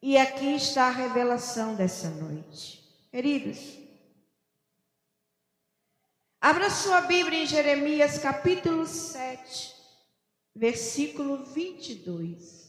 E 0.00 0.16
aqui 0.16 0.54
está 0.54 0.86
a 0.86 0.92
revelação 0.92 1.74
dessa 1.74 2.08
noite. 2.08 2.78
Queridos, 3.10 3.58
abra 6.40 6.70
sua 6.70 7.00
Bíblia 7.00 7.42
em 7.42 7.46
Jeremias 7.46 8.18
capítulo 8.18 8.86
7, 8.86 9.74
versículo 10.54 11.44
22. 11.46 12.67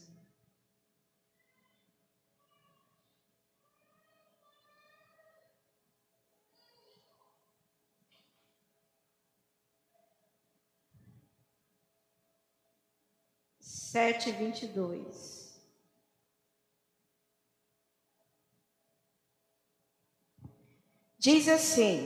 Sete 13.90 14.30
vinte 14.30 14.62
e 14.62 14.68
dois. 14.68 15.60
Diz 21.18 21.48
assim: 21.48 21.96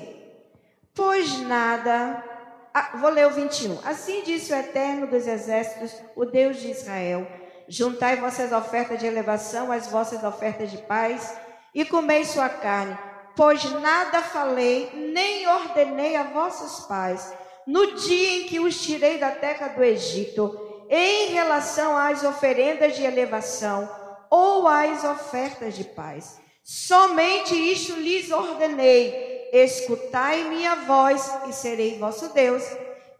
Pois 0.94 1.40
nada 1.40 2.24
Ah, 2.72 2.96
vou 2.96 3.10
ler 3.10 3.26
o 3.26 3.30
21. 3.30 3.86
Assim 3.86 4.22
disse 4.24 4.52
o 4.52 4.56
Eterno 4.56 5.06
dos 5.06 5.26
Exércitos, 5.26 5.94
o 6.16 6.24
Deus 6.24 6.56
de 6.56 6.70
Israel: 6.70 7.26
Juntai 7.68 8.16
vossas 8.16 8.50
ofertas 8.50 8.98
de 8.98 9.06
elevação 9.06 9.70
às 9.70 9.86
vossas 9.86 10.24
ofertas 10.24 10.70
de 10.70 10.78
paz, 10.78 11.36
e 11.74 11.84
comei 11.84 12.24
sua 12.24 12.48
carne, 12.48 12.98
pois 13.36 13.62
nada 13.80 14.22
falei, 14.22 14.90
nem 15.12 15.46
ordenei 15.46 16.16
a 16.16 16.22
vossos 16.22 16.86
pais, 16.86 17.32
no 17.66 17.94
dia 17.94 18.38
em 18.38 18.46
que 18.46 18.58
os 18.58 18.82
tirei 18.82 19.18
da 19.18 19.30
terra 19.30 19.68
do 19.68 19.84
Egito, 19.84 20.63
em 20.88 21.32
relação 21.32 21.96
às 21.96 22.22
oferendas 22.22 22.96
de 22.96 23.04
elevação 23.04 23.88
ou 24.30 24.66
às 24.66 25.04
ofertas 25.04 25.74
de 25.76 25.84
paz. 25.84 26.38
Somente 26.62 27.54
isto 27.54 27.94
lhes 27.94 28.30
ordenei: 28.30 29.50
escutai 29.52 30.44
minha 30.44 30.74
voz 30.76 31.30
e 31.48 31.52
serei 31.52 31.98
vosso 31.98 32.32
Deus, 32.32 32.64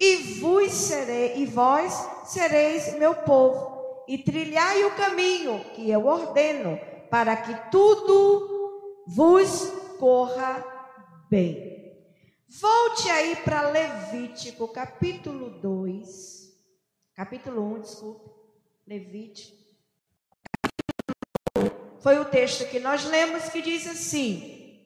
e 0.01 0.69
serei, 0.71 1.37
e 1.37 1.47
vós 1.47 1.93
sereis 2.27 2.95
meu 2.95 3.15
povo, 3.15 4.05
e 4.09 4.19
trilhai 4.19 4.85
o 4.85 4.95
caminho 4.95 5.65
que 5.75 5.91
eu 5.91 6.07
ordeno, 6.07 6.79
para 7.11 7.37
que 7.37 7.55
tudo 7.71 9.03
vos 9.07 9.73
corra 9.99 10.65
bem. 11.31 11.75
Volte 12.61 13.11
aí 13.11 13.37
para 13.37 13.69
Levítico, 13.69 14.69
capítulo 14.69 15.51
2. 15.51 16.34
Capítulo 17.15 17.63
1, 17.77 17.81
desculpe. 17.81 18.31
Levítico 18.87 19.65
foi 22.05 22.19
o 22.19 22.27
texto 22.27 22.69
que 22.69 22.79
nós 22.79 23.07
lemos 23.07 23.49
que 23.49 23.63
diz 23.63 23.87
assim, 23.87 24.85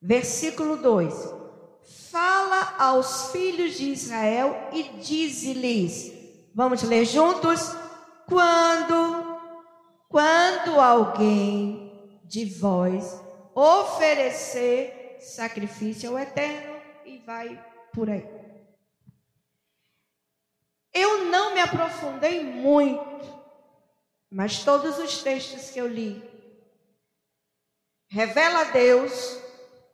versículo 0.00 0.76
2: 0.76 1.12
Fala 2.08 2.76
aos 2.78 3.32
filhos 3.32 3.74
de 3.74 3.90
Israel 3.90 4.68
e 4.72 4.84
dize-lhes, 5.00 6.12
vamos 6.54 6.84
ler 6.84 7.04
juntos? 7.04 7.74
Quando, 8.28 9.40
quando 10.08 10.78
alguém 10.78 12.20
de 12.26 12.44
vós 12.44 13.20
oferecer 13.52 15.16
sacrifício 15.20 16.10
ao 16.10 16.18
Eterno, 16.20 16.76
e 17.04 17.18
vai 17.18 17.60
por 17.92 18.08
aí. 18.08 18.41
Eu 20.92 21.26
não 21.26 21.54
me 21.54 21.60
aprofundei 21.60 22.44
muito 22.44 23.12
mas 24.32 24.64
todos 24.64 24.98
os 24.98 25.22
textos 25.22 25.68
que 25.68 25.78
eu 25.78 25.86
li 25.86 26.22
revela 28.08 28.64
Deus 28.64 29.38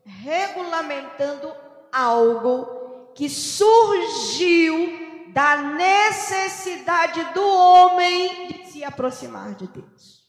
regulamentando 0.05 1.53
algo 1.93 3.13
que 3.15 3.29
surgiu 3.29 5.33
da 5.33 5.57
necessidade 5.57 7.25
do 7.35 7.43
homem 7.43 8.47
de 8.47 8.71
se 8.71 8.85
aproximar 8.85 9.57
de 9.57 9.67
Deus. 9.67 10.25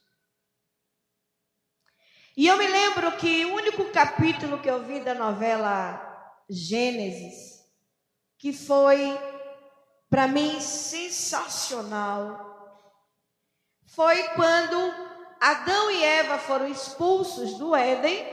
E 2.36 2.48
eu 2.48 2.58
me 2.58 2.66
lembro 2.66 3.12
que 3.18 3.46
o 3.46 3.54
único 3.54 3.92
capítulo 3.92 4.60
que 4.60 4.70
eu 4.70 4.84
vi 4.84 5.02
da 5.02 5.14
novela 5.14 6.44
Gênesis, 6.50 7.64
que 8.40 8.52
foi 8.52 8.98
para 10.10 10.28
mim 10.28 10.60
sensacional, 10.60 12.50
foi 13.86 14.24
quando 14.30 14.94
Adão 15.40 15.92
e 15.92 16.04
Eva 16.04 16.38
foram 16.38 16.68
expulsos 16.68 17.54
do 17.56 17.76
Éden 17.76 18.26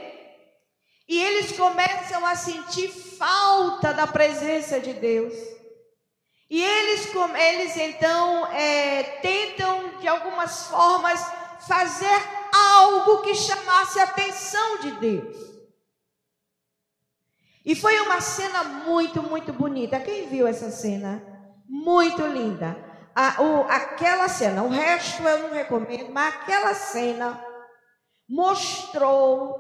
e 1.08 1.18
eles 1.18 1.56
começam 1.56 2.24
a 2.26 2.34
sentir 2.34 2.88
falta 2.88 3.92
da 3.92 4.06
presença 4.06 4.80
de 4.80 4.92
Deus. 4.94 5.32
E 6.48 6.62
eles, 6.62 7.08
eles 7.38 7.76
então 7.76 8.46
é, 8.52 9.02
tentam 9.20 9.98
de 9.98 10.08
algumas 10.08 10.66
formas 10.66 11.20
fazer 11.66 12.22
algo 12.52 13.22
que 13.22 13.34
chamasse 13.34 13.98
a 13.98 14.04
atenção 14.04 14.78
de 14.78 14.90
Deus. 14.92 15.36
E 17.64 17.74
foi 17.74 18.00
uma 18.00 18.20
cena 18.20 18.62
muito, 18.62 19.22
muito 19.22 19.52
bonita. 19.52 19.98
Quem 19.98 20.28
viu 20.28 20.46
essa 20.46 20.70
cena? 20.70 21.35
Muito 21.68 22.26
linda 22.26 22.86
a, 23.18 23.40
o, 23.42 23.62
aquela 23.62 24.28
cena, 24.28 24.62
o 24.62 24.68
resto 24.68 25.22
eu 25.22 25.38
não 25.44 25.54
recomendo, 25.54 26.12
mas 26.12 26.34
aquela 26.34 26.74
cena 26.74 27.42
mostrou 28.28 29.56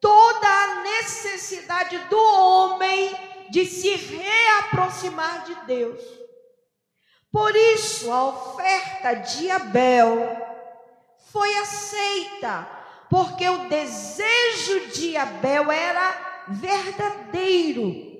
toda 0.00 0.46
a 0.46 0.82
necessidade 0.82 1.98
do 2.08 2.16
homem 2.16 3.12
de 3.50 3.66
se 3.66 3.92
reaproximar 3.96 5.42
de 5.44 5.54
Deus. 5.66 6.00
Por 7.32 7.56
isso, 7.56 8.12
a 8.12 8.26
oferta 8.26 9.14
de 9.14 9.50
Abel 9.50 10.16
foi 11.32 11.56
aceita, 11.56 12.68
porque 13.10 13.48
o 13.48 13.68
desejo 13.68 14.86
de 14.90 15.16
Abel 15.16 15.72
era 15.72 16.44
verdadeiro. 16.46 18.15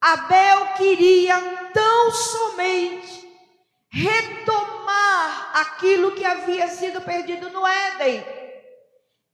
Abel 0.00 0.74
queria 0.78 1.38
tão 1.74 2.10
somente 2.10 3.28
retomar 3.90 5.50
aquilo 5.54 6.12
que 6.12 6.24
havia 6.24 6.68
sido 6.68 7.02
perdido 7.02 7.50
no 7.50 7.66
Éden. 7.66 8.24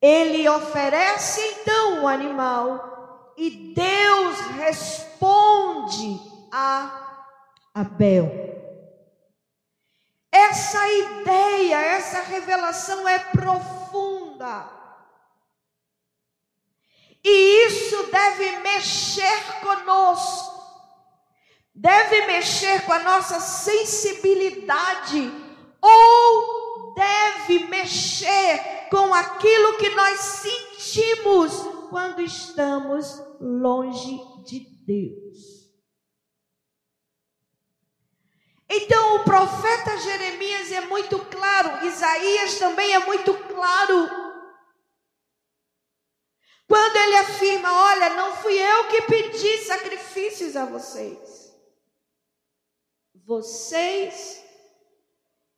Ele 0.02 0.48
oferece 0.48 1.40
então 1.40 2.02
o 2.02 2.08
animal 2.08 3.32
e 3.36 3.50
Deus 3.74 4.40
responde 4.56 6.20
a 6.50 7.20
Abel. 7.72 8.46
Essa 10.32 10.86
ideia, 10.88 11.76
essa 11.76 12.22
revelação 12.22 13.08
é 13.08 13.18
profunda. 13.18 14.68
E 17.24 17.66
isso 17.66 18.10
deve 18.10 18.58
mexer 18.58 19.60
conosco 19.60 20.55
deve 21.76 22.26
mexer 22.26 22.86
com 22.86 22.92
a 22.92 23.00
nossa 23.00 23.38
sensibilidade 23.38 25.30
ou 25.82 26.94
deve 26.94 27.66
mexer 27.66 28.88
com 28.90 29.12
aquilo 29.12 29.76
que 29.76 29.90
nós 29.90 30.18
sentimos 30.18 31.52
quando 31.90 32.22
estamos 32.22 33.22
longe 33.38 34.18
de 34.46 34.60
Deus. 34.86 35.66
Então 38.68 39.16
o 39.16 39.24
profeta 39.24 39.98
Jeremias 39.98 40.72
é 40.72 40.80
muito 40.80 41.18
claro, 41.26 41.86
Isaías 41.86 42.58
também 42.58 42.94
é 42.94 43.00
muito 43.00 43.34
claro. 43.34 44.08
Quando 46.66 46.96
ele 46.96 47.16
afirma: 47.16 47.70
Olha, 47.70 48.14
não 48.14 48.34
fui 48.36 48.54
eu 48.54 48.88
que 48.88 49.02
pedi 49.02 49.58
sacrifícios 49.58 50.56
a 50.56 50.64
vocês 50.64 51.45
vocês 53.26 54.40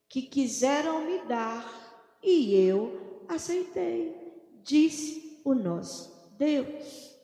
que 0.08 0.22
quiseram 0.22 1.02
me 1.02 1.18
dar 1.26 2.18
e 2.22 2.54
eu 2.54 3.26
aceitei, 3.28 4.16
disse 4.64 5.42
o 5.44 5.54
nosso 5.54 6.32
Deus. 6.38 7.14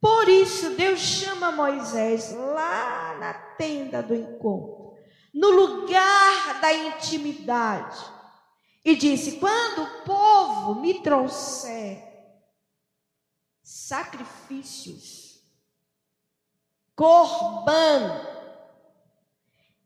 Por 0.00 0.28
isso, 0.28 0.70
Deus 0.70 0.98
chama 0.98 1.52
Moisés 1.52 2.32
lá 2.32 3.16
na 3.20 3.34
tenda 3.34 4.02
do 4.02 4.16
encontro, 4.16 4.96
no 5.32 5.50
lugar 5.50 6.60
da 6.60 6.72
intimidade, 6.72 8.04
e 8.84 8.96
disse: 8.96 9.38
Quando 9.38 9.82
o 9.82 10.04
povo 10.04 10.80
me 10.80 11.02
trouxer 11.02 12.02
sacrifícios, 13.62 15.40
corban, 16.96 18.29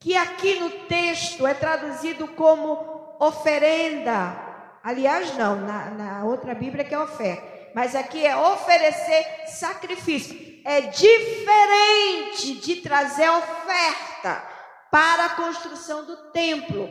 que 0.05 0.15
aqui 0.15 0.61
no 0.61 0.69
texto 0.87 1.47
é 1.47 1.55
traduzido 1.55 2.29
como 2.29 3.17
oferenda. 3.19 4.37
Aliás, 4.83 5.35
não, 5.35 5.57
na, 5.57 5.91
na 5.93 6.25
outra 6.27 6.55
Bíblia 6.55 6.85
que 6.85 6.95
é 6.95 7.01
oferta. 7.01 7.43
Mas 7.75 7.95
aqui 7.95 8.23
é 8.23 8.37
oferecer 8.37 9.47
sacrifício. 9.47 10.61
É 10.63 10.83
diferente 10.83 12.57
de 12.57 12.83
trazer 12.83 13.31
oferta 13.31 14.47
para 14.91 15.25
a 15.25 15.37
construção 15.37 16.05
do 16.05 16.31
templo. 16.33 16.87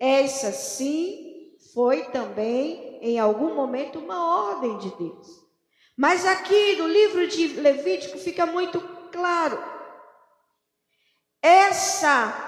Essa 0.00 0.50
sim 0.50 1.52
foi 1.72 2.06
também, 2.06 2.98
em 3.00 3.20
algum 3.20 3.54
momento, 3.54 4.00
uma 4.00 4.48
ordem 4.48 4.76
de 4.78 4.90
Deus. 4.96 5.28
Mas 5.96 6.26
aqui 6.26 6.74
no 6.74 6.88
livro 6.88 7.28
de 7.28 7.46
Levítico 7.60 8.18
fica 8.18 8.44
muito 8.44 8.80
claro. 9.12 9.62
Essa 11.40 12.45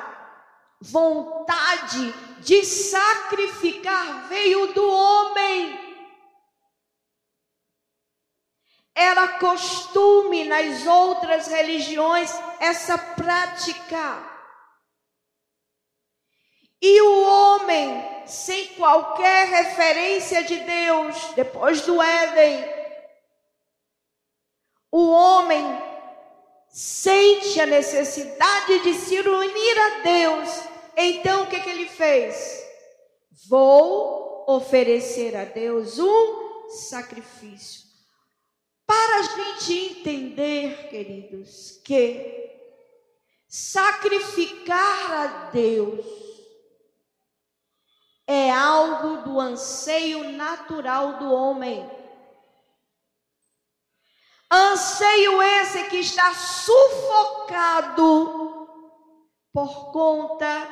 vontade 0.80 2.12
de 2.40 2.64
sacrificar 2.64 4.28
veio 4.28 4.72
do 4.72 4.88
homem. 4.88 5.88
Era 8.94 9.38
costume 9.38 10.44
nas 10.44 10.86
outras 10.86 11.46
religiões 11.46 12.32
essa 12.58 12.98
prática. 12.98 14.38
E 16.80 17.00
o 17.02 17.22
homem, 17.22 18.26
sem 18.26 18.74
qualquer 18.74 19.46
referência 19.46 20.44
de 20.44 20.56
Deus, 20.56 21.32
depois 21.34 21.80
do 21.82 22.00
Éden, 22.00 22.64
o 24.90 25.10
homem 25.10 25.87
sente 26.78 27.60
a 27.60 27.66
necessidade 27.66 28.78
de 28.84 28.94
se 28.94 29.18
unir 29.18 29.78
a 29.80 30.02
Deus. 30.04 30.62
Então 30.96 31.42
o 31.42 31.46
que, 31.48 31.58
que 31.60 31.70
ele 31.70 31.88
fez? 31.88 32.64
Vou 33.48 34.44
oferecer 34.46 35.34
a 35.34 35.44
Deus 35.44 35.98
um 35.98 36.68
sacrifício. 36.70 37.88
Para 38.86 39.18
a 39.18 39.22
gente 39.22 39.72
entender, 39.72 40.88
queridos, 40.88 41.80
que 41.84 42.48
sacrificar 43.48 45.12
a 45.12 45.26
Deus 45.50 46.06
é 48.24 48.52
algo 48.52 49.24
do 49.24 49.40
anseio 49.40 50.30
natural 50.30 51.18
do 51.18 51.32
homem. 51.32 51.97
Anseio 54.50 55.42
esse 55.42 55.84
que 55.90 55.98
está 55.98 56.32
sufocado 56.34 57.86
por 59.52 59.92
conta 59.92 60.66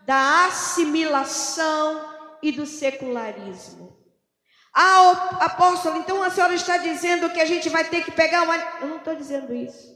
da 0.00 0.46
assimilação 0.46 2.38
e 2.42 2.50
do 2.50 2.66
secularismo. 2.66 3.96
Ah, 4.74 5.44
apóstolo, 5.44 5.98
então 5.98 6.22
a 6.22 6.30
senhora 6.30 6.54
está 6.54 6.78
dizendo 6.78 7.30
que 7.30 7.40
a 7.40 7.44
gente 7.44 7.68
vai 7.68 7.88
ter 7.88 8.04
que 8.04 8.10
pegar 8.10 8.42
uma. 8.42 8.56
Eu 8.80 8.88
não 8.88 8.96
estou 8.96 9.14
dizendo 9.14 9.54
isso. 9.54 9.92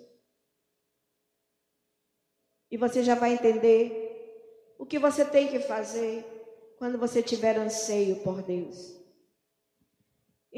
E 2.71 2.77
você 2.77 3.03
já 3.03 3.15
vai 3.15 3.33
entender 3.33 4.75
o 4.79 4.85
que 4.85 4.99
você 4.99 5.25
tem 5.25 5.49
que 5.49 5.61
fazer 5.61 6.25
quando 6.79 6.99
você 6.99 7.23
tiver 7.23 7.57
anseio 7.57 8.23
por 8.23 8.43
Deus. 8.43 8.95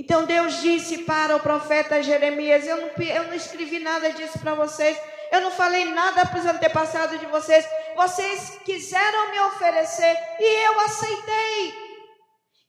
Então 0.00 0.24
Deus 0.26 0.62
disse 0.62 0.98
para 0.98 1.34
o 1.34 1.40
profeta 1.40 2.00
Jeremias: 2.00 2.64
Eu 2.64 2.76
não, 2.76 2.90
eu 3.04 3.24
não 3.24 3.34
escrevi 3.34 3.80
nada 3.80 4.12
disso 4.12 4.38
para 4.38 4.54
vocês, 4.54 4.96
eu 5.32 5.40
não 5.40 5.50
falei 5.50 5.86
nada 5.86 6.24
para 6.24 6.38
os 6.38 6.46
antepassados 6.46 7.18
de 7.18 7.26
vocês. 7.26 7.68
Vocês 7.96 8.60
quiseram 8.64 9.32
me 9.32 9.40
oferecer 9.40 10.16
e 10.38 10.66
eu 10.66 10.80
aceitei. 10.82 11.74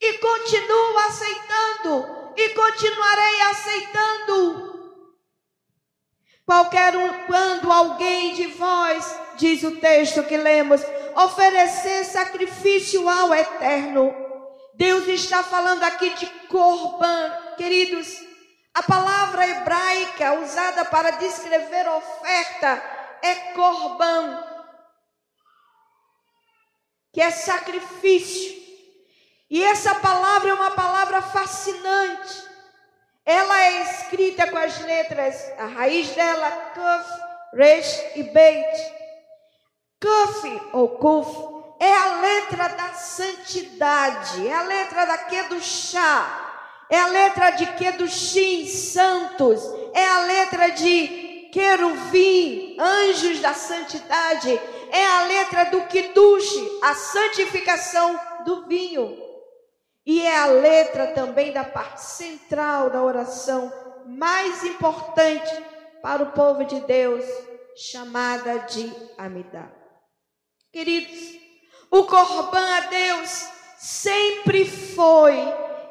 E 0.01 0.13
continuo 0.13 0.97
aceitando. 1.07 2.33
E 2.35 2.49
continuarei 2.49 3.41
aceitando. 3.41 4.79
Qualquer 6.47 6.95
um, 6.95 7.27
quando 7.27 7.71
alguém 7.71 8.33
de 8.33 8.47
vós, 8.47 9.19
diz 9.35 9.61
o 9.61 9.75
texto 9.75 10.23
que 10.23 10.35
lemos, 10.35 10.81
oferecer 11.15 12.05
sacrifício 12.05 13.07
ao 13.07 13.35
eterno. 13.35 14.28
Deus 14.73 15.07
está 15.07 15.43
falando 15.43 15.83
aqui 15.83 16.09
de 16.11 16.25
corban, 16.47 17.31
queridos. 17.57 18.07
A 18.73 18.83
palavra 18.83 19.45
hebraica 19.47 20.33
usada 20.39 20.85
para 20.85 21.11
descrever 21.11 21.87
oferta 21.89 22.81
é 23.21 23.35
corban, 23.53 24.43
que 27.11 27.21
é 27.21 27.31
sacrifício. 27.31 28.57
E 29.49 29.63
essa 29.63 29.95
palavra 29.95 30.51
é 30.51 30.53
uma 30.53 30.71
palavra 30.71 31.21
fascinante. 31.21 32.47
Ela 33.25 33.61
é 33.61 33.81
escrita 33.81 34.49
com 34.49 34.57
as 34.57 34.79
letras, 34.79 35.35
a 35.57 35.65
raiz 35.65 36.09
dela, 36.11 36.49
Kuf, 36.73 37.21
Resh 37.53 38.15
e 38.15 38.23
Beit. 38.23 38.93
Kuf 39.99 40.69
ou 40.71 40.97
Kuf 40.97 41.58
é 41.79 41.95
a 41.95 42.19
letra 42.19 42.67
da 42.67 42.93
santidade, 42.93 44.45
é 44.47 44.53
a 44.53 44.63
letra 44.63 45.05
da 45.05 45.17
Kedushá, 45.17 46.85
é 46.89 46.99
a 46.99 47.07
letra 47.07 47.51
de 47.51 47.65
Kedushim, 47.73 48.67
santos, 48.67 49.63
é 49.93 50.05
a 50.05 50.19
letra 50.23 50.69
de 50.69 51.29
queruvim, 51.51 52.75
anjos 52.79 53.39
da 53.39 53.53
santidade, 53.53 54.59
é 54.91 55.05
a 55.05 55.23
letra 55.25 55.65
do 55.65 55.81
Kiddush, 55.87 56.79
a 56.81 56.93
santificação 56.95 58.19
do 58.45 58.67
vinho. 58.67 59.17
E 60.05 60.21
é 60.21 60.37
a 60.37 60.45
letra 60.47 61.07
também 61.07 61.51
da 61.51 61.63
parte 61.63 62.01
central 62.01 62.89
da 62.89 63.03
oração 63.03 63.71
mais 64.05 64.63
importante 64.63 65.51
para 66.01 66.23
o 66.23 66.31
povo 66.31 66.63
de 66.65 66.79
Deus, 66.81 67.25
chamada 67.75 68.59
de 68.59 68.91
Amidá. 69.17 69.71
Queridos, 70.71 71.38
o 71.91 72.03
Corban 72.03 72.77
a 72.77 72.79
Deus 72.81 73.47
sempre 73.77 74.65
foi 74.65 75.35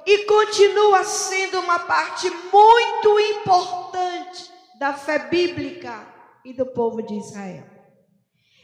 e 0.07 0.25
continua 0.25 1.05
sendo 1.05 1.61
uma 1.61 1.81
parte 1.81 2.31
muito 2.31 3.21
importante 3.21 4.51
da 4.79 4.95
fé 4.95 5.19
bíblica 5.19 6.07
e 6.45 6.53
do 6.53 6.67
povo 6.67 7.03
de 7.03 7.15
Israel. 7.15 7.65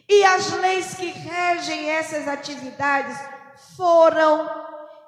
E 0.08 0.24
as 0.24 0.52
leis 0.52 0.94
que 0.94 1.06
regem 1.06 1.90
essas 1.90 2.28
atividades 2.28 3.18
foram 3.76 4.64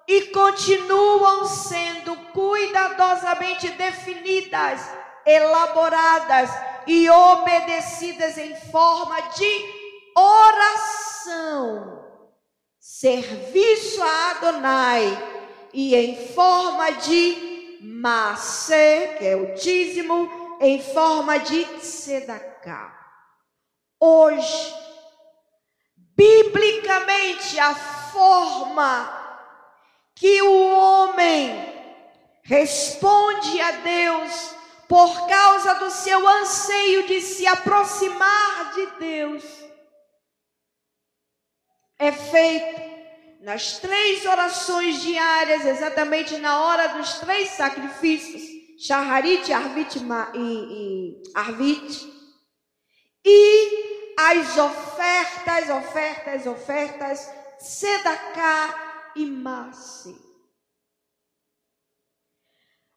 e 0.09 0.23
continuam 0.27 1.45
sendo 1.45 2.17
cuidadosamente 2.33 3.69
definidas, 3.71 4.81
elaboradas 5.25 6.51
e 6.87 7.11
obedecidas 7.11 8.39
em 8.39 8.55
forma 8.71 9.21
de 9.37 9.65
oração, 10.15 11.96
serviço 12.99 14.03
a 14.03 14.31
Adonai 14.31 15.05
e 15.75 15.95
em 15.95 16.29
forma 16.29 16.93
de 16.93 17.79
masse, 17.83 18.73
que 19.19 19.27
é 19.27 19.37
o 19.37 19.55
dízimo, 19.55 20.57
em 20.63 20.81
forma 20.81 21.39
de 21.41 21.63
tzedakah. 21.79 22.97
Hoje, 24.01 24.75
biblicamente, 26.17 27.61
a 27.61 27.75
forma 27.75 29.45
que 30.15 30.41
o 30.41 30.71
homem 30.75 31.51
responde 32.45 33.61
a 33.61 33.73
Deus 33.73 34.55
por 34.89 35.29
causa 35.29 35.75
do 35.75 35.91
seu 35.91 36.27
anseio 36.27 37.07
de 37.07 37.21
se 37.21 37.47
aproximar 37.47 38.73
de 38.75 38.87
Deus, 38.99 39.45
é 41.99 42.13
feito 42.13 42.86
nas 43.47 43.79
três 43.79 44.27
orações 44.27 45.01
diárias, 45.03 45.65
exatamente 45.65 46.37
na 46.39 46.65
hora 46.65 46.89
dos 46.99 47.21
três 47.21 47.51
sacrifícios, 47.51 48.43
Shaharit, 48.85 49.53
Arvit 49.53 50.01
e, 50.35 50.41
e 50.41 51.23
Arvit, 51.33 52.13
e 53.25 54.15
as 54.19 54.59
ofertas, 54.59 55.71
ofertas, 55.71 56.45
ofertas, 56.45 57.31
Sedacá 57.61 59.13
e 59.15 59.25
Masse. 59.25 60.21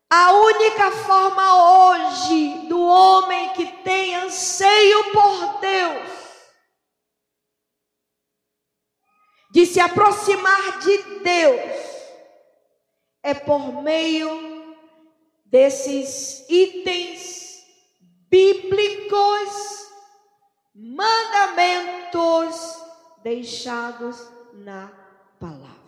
A 0.09 0.31
única 0.31 0.91
forma 0.93 1.93
hoje 1.93 2.65
do 2.67 2.81
homem 2.81 3.53
que 3.53 3.67
tem 3.83 4.15
anseio 4.15 5.11
por 5.11 5.59
Deus 5.59 6.18
de 9.49 9.65
se 9.65 9.79
aproximar 9.79 10.79
de 10.79 10.97
Deus 11.19 11.89
é 13.23 13.33
por 13.33 13.81
meio 13.81 14.75
desses 15.45 16.47
itens 16.47 17.65
bíblicos, 18.29 19.89
mandamentos 20.73 22.55
deixados 23.23 24.29
na 24.53 24.87
palavra. 25.39 25.79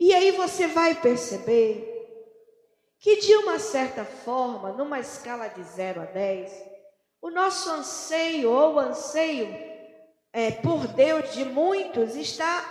E 0.00 0.14
aí 0.14 0.30
você 0.32 0.66
vai 0.66 0.94
perceber 0.94 1.92
que, 2.98 3.16
de 3.16 3.36
uma 3.36 3.58
certa 3.58 4.04
forma, 4.04 4.72
numa 4.72 5.00
escala 5.00 5.48
de 5.48 5.62
0 5.62 6.00
a 6.02 6.04
10, 6.06 6.52
o 7.20 7.30
nosso 7.30 7.70
anseio 7.70 8.50
ou 8.50 8.78
anseio 8.78 9.75
é, 10.36 10.50
por 10.50 10.86
Deus 10.88 11.32
de 11.32 11.46
muitos 11.46 12.14
está 12.14 12.62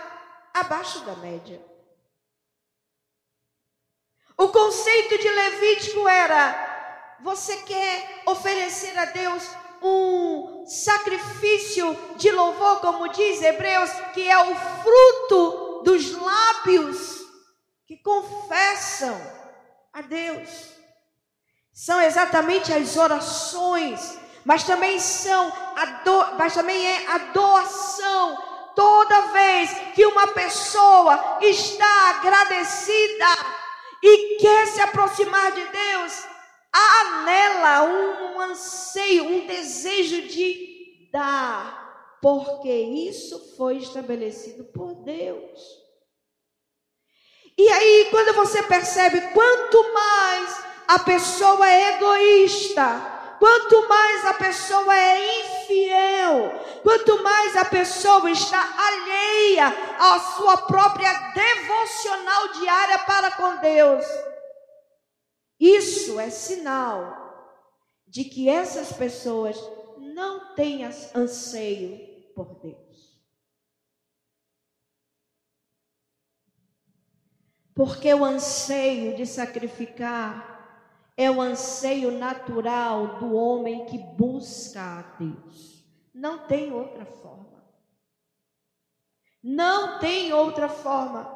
abaixo 0.54 1.00
da 1.00 1.16
média. 1.16 1.60
O 4.38 4.50
conceito 4.50 5.18
de 5.18 5.28
Levítico 5.28 6.06
era: 6.06 7.16
você 7.20 7.56
quer 7.62 8.22
oferecer 8.24 8.96
a 8.96 9.06
Deus 9.06 9.42
um 9.82 10.64
sacrifício 10.64 11.92
de 12.14 12.30
louvor, 12.30 12.78
como 12.80 13.08
diz 13.08 13.42
Hebreus, 13.42 13.90
que 14.14 14.28
é 14.28 14.38
o 14.38 14.54
fruto 14.54 15.82
dos 15.82 16.12
lábios 16.12 17.26
que 17.84 17.96
confessam 17.96 19.20
a 19.92 20.02
Deus. 20.02 20.70
são 21.72 22.00
exatamente 22.00 22.72
as 22.72 22.96
orações, 22.96 24.18
mas 24.44 24.62
também 24.62 25.00
são 25.00 25.65
a 25.76 25.84
do, 25.84 26.22
é 26.72 27.06
a 27.06 27.18
doação. 27.32 28.56
Toda 28.74 29.32
vez 29.32 29.70
que 29.94 30.04
uma 30.06 30.28
pessoa 30.28 31.38
está 31.40 32.10
agradecida 32.10 33.26
e 34.02 34.36
quer 34.38 34.66
se 34.66 34.80
aproximar 34.80 35.52
de 35.52 35.64
Deus, 35.64 36.24
há 36.72 37.22
nela 37.24 37.82
um 37.84 38.40
anseio, 38.40 39.24
um 39.24 39.46
desejo 39.46 40.22
de 40.28 41.08
dar, 41.10 42.18
porque 42.20 42.70
isso 42.70 43.54
foi 43.56 43.76
estabelecido 43.76 44.64
por 44.64 44.94
Deus. 45.04 45.60
E 47.56 47.66
aí, 47.68 48.08
quando 48.10 48.34
você 48.34 48.62
percebe 48.62 49.32
quanto 49.32 49.94
mais 49.94 50.64
a 50.88 50.98
pessoa 50.98 51.66
é 51.66 51.96
egoísta, 51.96 53.15
quanto 53.38 53.88
mais 53.88 54.24
a 54.26 54.34
pessoa 54.34 54.96
é 54.96 55.40
infiel, 55.40 56.80
quanto 56.82 57.22
mais 57.22 57.56
a 57.56 57.64
pessoa 57.64 58.30
está 58.30 58.58
alheia 58.78 59.66
à 59.98 60.18
sua 60.18 60.56
própria 60.58 61.12
devocional 61.32 62.48
diária 62.60 62.98
para 63.00 63.30
com 63.32 63.56
Deus, 63.56 64.04
isso 65.58 66.20
é 66.20 66.30
sinal 66.30 67.26
de 68.06 68.24
que 68.24 68.48
essas 68.48 68.92
pessoas 68.92 69.56
não 69.98 70.54
têm 70.54 70.84
anseio 70.84 71.98
por 72.34 72.54
Deus. 72.60 72.86
Porque 77.74 78.12
o 78.14 78.24
anseio 78.24 79.16
de 79.16 79.26
sacrificar 79.26 80.55
é 81.16 81.30
o 81.30 81.40
anseio 81.40 82.10
natural 82.10 83.18
do 83.18 83.34
homem 83.34 83.86
que 83.86 83.98
busca 83.98 84.80
a 84.80 85.02
Deus. 85.18 85.84
Não 86.14 86.46
tem 86.46 86.72
outra 86.72 87.06
forma. 87.06 87.64
Não 89.42 89.98
tem 89.98 90.32
outra 90.32 90.68
forma. 90.68 91.32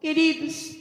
Queridos, 0.00 0.76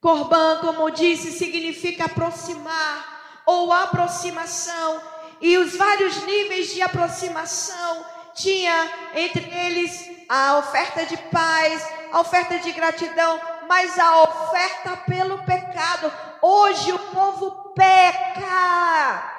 Corban, 0.00 0.60
como 0.60 0.90
disse, 0.90 1.32
significa 1.32 2.04
aproximar 2.04 3.42
ou 3.44 3.72
aproximação. 3.72 5.02
E 5.40 5.58
os 5.58 5.76
vários 5.76 6.22
níveis 6.24 6.72
de 6.72 6.80
aproximação 6.80 8.06
tinha 8.34 8.90
entre 9.14 9.44
eles 9.50 10.08
a 10.28 10.58
oferta 10.58 11.04
de 11.04 11.16
paz, 11.16 11.86
a 12.12 12.20
oferta 12.20 12.58
de 12.58 12.72
gratidão, 12.72 13.40
mas 13.68 13.98
a 13.98 14.22
oferta 14.22 14.96
pelo 14.98 15.42
pecado. 15.44 16.12
Hoje 16.40 16.92
o 16.92 16.98
povo 16.98 17.72
peca 17.74 19.32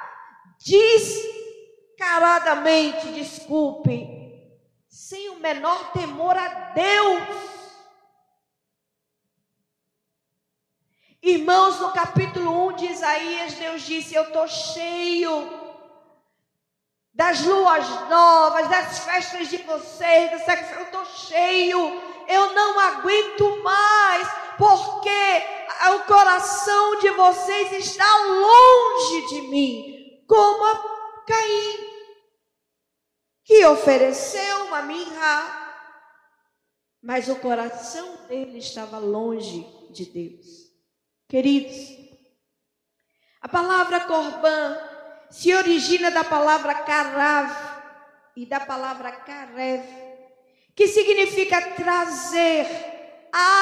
descaradamente, 0.60 3.14
desculpe, 3.14 4.06
sem 4.90 5.30
o 5.30 5.40
menor 5.40 5.92
temor 5.92 6.38
a 6.38 6.50
Deus. 6.74 7.24
Irmãos, 11.22 11.80
no 11.80 11.92
capítulo 11.92 12.68
1 12.70 12.76
de 12.76 12.86
Isaías, 12.86 13.54
Deus 13.54 13.82
disse: 13.82 14.16
Eu 14.16 14.24
estou 14.24 14.48
cheio 14.48 15.68
das 17.18 17.42
luas 17.42 17.90
novas, 18.10 18.68
das 18.68 19.00
festas 19.00 19.50
de 19.50 19.58
vocês, 19.58 20.30
eu 20.30 20.84
estou 20.84 21.04
cheio, 21.04 22.00
eu 22.28 22.54
não 22.54 22.80
aguento 22.80 23.64
mais, 23.64 24.28
porque 24.58 25.44
o 25.96 26.00
coração 26.06 27.00
de 27.00 27.10
vocês 27.12 27.72
está 27.74 28.18
longe 28.26 29.28
de 29.28 29.42
mim, 29.50 30.24
como 30.28 30.66
a 30.66 31.24
Caim, 31.26 31.88
que 33.44 33.66
ofereceu 33.66 34.66
uma 34.66 34.82
mirra, 34.82 35.66
mas 37.02 37.30
o 37.30 37.36
coração 37.38 38.28
dele 38.28 38.58
estava 38.58 38.98
longe 38.98 39.66
de 39.92 40.06
Deus. 40.06 40.68
Queridos, 41.30 41.98
a 43.42 43.48
palavra 43.48 44.02
corban 44.02 44.78
se 45.30 45.54
origina 45.54 46.10
da 46.12 46.24
palavra 46.24 46.74
carav 46.84 47.52
e 48.36 48.46
da 48.46 48.60
palavra 48.60 49.12
karev, 49.12 50.07
que 50.78 50.88
significa 50.88 51.60
trazer, 51.72 52.68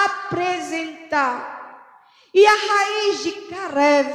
apresentar. 0.03 1.55
E 2.33 2.45
a 2.45 2.51
raiz 2.53 3.23
de 3.23 3.31
karev 3.31 4.09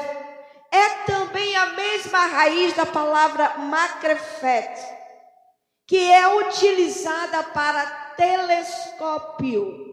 é 0.70 0.88
também 1.06 1.56
a 1.56 1.66
mesma 1.68 2.26
raiz 2.26 2.74
da 2.74 2.84
palavra 2.84 3.56
makrefet, 3.56 4.78
que 5.86 6.12
é 6.12 6.28
utilizada 6.36 7.42
para 7.42 7.86
telescópio. 8.18 9.88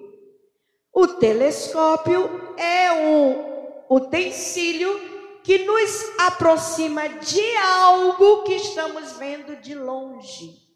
O 0.91 1.07
telescópio 1.07 2.53
é 2.57 2.91
um 2.91 3.85
utensílio 3.89 5.39
que 5.43 5.59
nos 5.59 6.19
aproxima 6.19 7.07
de 7.07 7.55
algo 7.55 8.43
que 8.43 8.55
estamos 8.55 9.13
vendo 9.13 9.55
de 9.55 9.73
longe. 9.73 10.66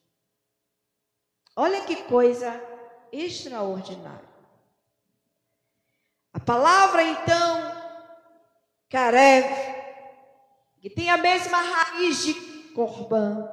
Olha 1.61 1.81
que 1.81 1.95
coisa 1.95 2.59
extraordinária. 3.11 4.27
A 6.33 6.39
palavra 6.39 7.03
então, 7.03 7.71
Karev, 8.89 9.45
que 10.79 10.89
tem 10.89 11.11
a 11.11 11.17
mesma 11.17 11.57
raiz 11.61 12.23
de 12.23 12.33
Corban, 12.73 13.47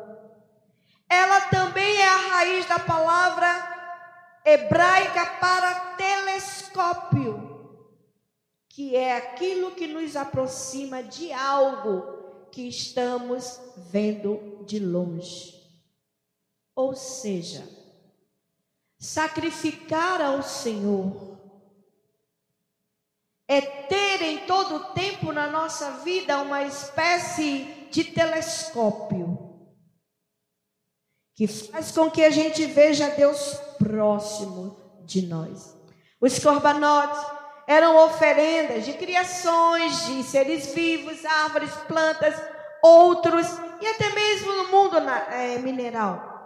ela 1.06 1.50
também 1.50 1.98
é 1.98 2.08
a 2.08 2.16
raiz 2.16 2.64
da 2.64 2.78
palavra 2.78 4.40
hebraica 4.42 5.26
para 5.38 5.94
telescópio 5.96 7.46
que 8.70 8.96
é 8.96 9.18
aquilo 9.18 9.72
que 9.72 9.86
nos 9.86 10.16
aproxima 10.16 11.02
de 11.02 11.30
algo 11.30 12.46
que 12.50 12.66
estamos 12.68 13.60
vendo 13.76 14.64
de 14.64 14.78
longe. 14.78 15.52
Ou 16.74 16.94
seja, 16.94 17.77
sacrificar 18.98 20.20
ao 20.20 20.42
Senhor 20.42 21.38
é 23.46 23.60
ter 23.60 24.22
em 24.22 24.38
todo 24.46 24.76
o 24.76 24.84
tempo 24.92 25.32
na 25.32 25.46
nossa 25.46 25.90
vida 26.02 26.38
uma 26.40 26.64
espécie 26.64 27.64
de 27.90 28.04
telescópio 28.04 29.48
que 31.34 31.46
faz 31.46 31.92
com 31.92 32.10
que 32.10 32.22
a 32.24 32.30
gente 32.30 32.66
veja 32.66 33.10
Deus 33.10 33.54
próximo 33.78 34.76
de 35.04 35.26
nós. 35.26 35.76
Os 36.20 36.36
corbanotes 36.40 37.24
eram 37.66 37.96
oferendas 38.04 38.84
de 38.84 38.92
criações, 38.94 40.04
de 40.06 40.24
seres 40.24 40.74
vivos, 40.74 41.24
árvores, 41.24 41.70
plantas, 41.86 42.34
outros 42.82 43.46
e 43.80 43.86
até 43.86 44.08
mesmo 44.10 44.52
no 44.52 44.68
mundo 44.68 44.98
é, 44.98 45.58
mineral. 45.58 46.37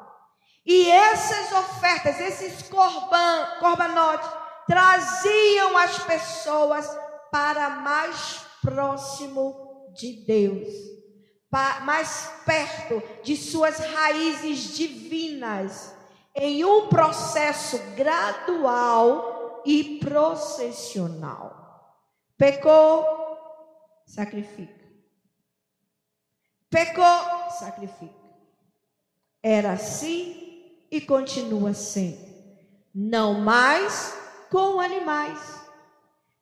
E 0.64 0.88
essas 0.88 1.52
ofertas, 1.52 2.20
esses 2.20 2.68
corban, 2.68 3.46
corbanotes, 3.58 4.28
traziam 4.66 5.76
as 5.76 5.98
pessoas 6.04 6.88
para 7.30 7.70
mais 7.70 8.44
próximo 8.62 9.90
de 9.94 10.24
Deus, 10.24 10.68
mais 11.82 12.32
perto 12.46 13.02
de 13.22 13.36
suas 13.36 13.78
raízes 13.78 14.76
divinas, 14.76 15.94
em 16.34 16.64
um 16.64 16.88
processo 16.88 17.78
gradual 17.94 19.62
e 19.66 19.98
processional. 19.98 21.60
Pecou, 22.38 23.04
sacrifica. 24.06 24.82
Pecou, 26.70 27.50
sacrifica. 27.50 28.22
Era 29.42 29.72
assim 29.72 30.51
e 30.92 31.00
continua 31.00 31.74
sendo. 31.74 32.30
Não 32.94 33.40
mais 33.40 34.16
com 34.48 34.78
animais, 34.78 35.40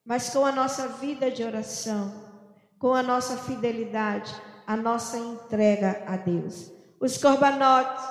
mas 0.04 0.28
com 0.28 0.44
a 0.44 0.52
nossa 0.52 0.88
vida 0.88 1.30
de 1.30 1.42
oração, 1.42 2.12
com 2.78 2.92
a 2.92 3.02
nossa 3.02 3.38
fidelidade, 3.38 4.34
a 4.66 4.76
nossa 4.76 5.16
entrega 5.16 6.04
a 6.06 6.16
Deus. 6.18 6.70
Os 7.00 7.16
corbanotes 7.16 8.04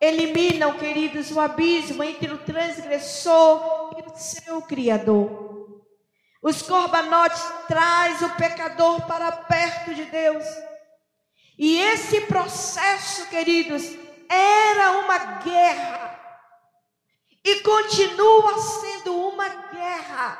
eliminam, 0.00 0.76
queridos, 0.76 1.30
o 1.30 1.40
abismo 1.40 2.02
entre 2.02 2.30
o 2.30 2.38
transgressor 2.38 3.78
seu 4.18 4.60
Criador. 4.62 5.82
Os 6.42 6.62
corbanotes 6.62 7.42
traz 7.66 8.22
o 8.22 8.30
pecador 8.36 9.06
para 9.06 9.32
perto 9.32 9.94
de 9.94 10.04
Deus. 10.04 10.44
E 11.58 11.78
esse 11.78 12.22
processo, 12.22 13.28
queridos, 13.28 13.96
era 14.28 14.92
uma 15.00 15.18
guerra. 15.42 16.20
E 17.44 17.60
continua 17.60 18.58
sendo 18.58 19.14
uma 19.28 19.48
guerra. 19.48 20.38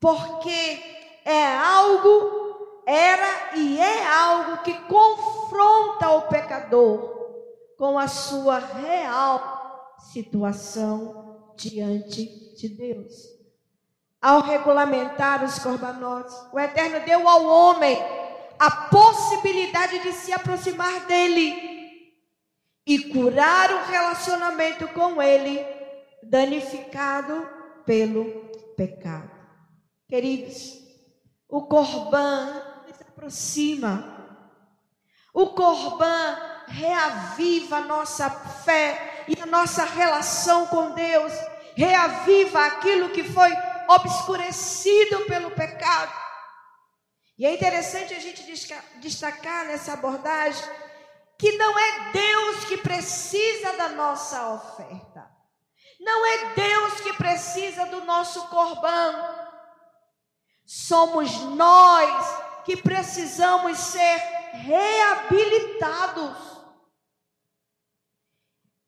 Porque 0.00 1.20
é 1.24 1.46
algo 1.56 2.46
era 2.86 3.56
e 3.56 3.80
é 3.80 4.06
algo 4.06 4.62
que 4.62 4.72
confronta 4.82 6.08
o 6.10 6.22
pecador 6.28 7.16
com 7.76 7.98
a 7.98 8.06
sua 8.06 8.58
real 8.58 9.96
situação 10.12 11.52
diante 11.56 12.54
de 12.54 12.68
Deus. 12.68 13.12
Ao 14.22 14.40
regulamentar 14.40 15.44
os 15.44 15.58
corbanotes, 15.58 16.34
o 16.52 16.60
Eterno 16.60 17.04
deu 17.04 17.28
ao 17.28 17.44
homem 17.44 17.98
a 18.58 18.70
possibilidade 18.70 19.98
de 19.98 20.12
se 20.12 20.32
aproximar 20.32 21.06
dele 21.06 21.65
e 22.86 22.98
curar 23.10 23.72
o 23.72 23.84
relacionamento 23.86 24.86
com 24.88 25.20
ele, 25.20 25.66
danificado 26.22 27.48
pelo 27.84 28.24
pecado. 28.76 29.30
Queridos, 30.08 30.78
o 31.48 31.66
corban 31.66 32.62
se 32.92 33.02
aproxima. 33.02 34.14
O 35.34 35.48
corban 35.48 36.38
reaviva 36.68 37.78
a 37.78 37.80
nossa 37.80 38.30
fé 38.30 39.24
e 39.28 39.40
a 39.40 39.46
nossa 39.46 39.84
relação 39.84 40.66
com 40.66 40.92
Deus, 40.92 41.32
reaviva 41.74 42.64
aquilo 42.64 43.10
que 43.10 43.24
foi 43.24 43.50
obscurecido 43.88 45.26
pelo 45.26 45.50
pecado. 45.50 46.12
E 47.38 47.44
é 47.44 47.52
interessante 47.52 48.14
a 48.14 48.20
gente 48.20 48.42
destacar 49.00 49.66
nessa 49.66 49.92
abordagem 49.92 50.64
que 51.38 51.52
não 51.52 51.78
é 51.78 52.12
Deus 52.12 52.64
que 52.64 52.78
precisa 52.78 53.76
da 53.76 53.90
nossa 53.90 54.54
oferta. 54.54 55.30
Não 56.00 56.26
é 56.26 56.54
Deus 56.54 57.00
que 57.00 57.12
precisa 57.14 57.86
do 57.86 58.04
nosso 58.04 58.48
corbão. 58.48 59.46
Somos 60.64 61.40
nós 61.40 62.42
que 62.64 62.76
precisamos 62.76 63.78
ser 63.78 64.18
reabilitados. 64.52 66.36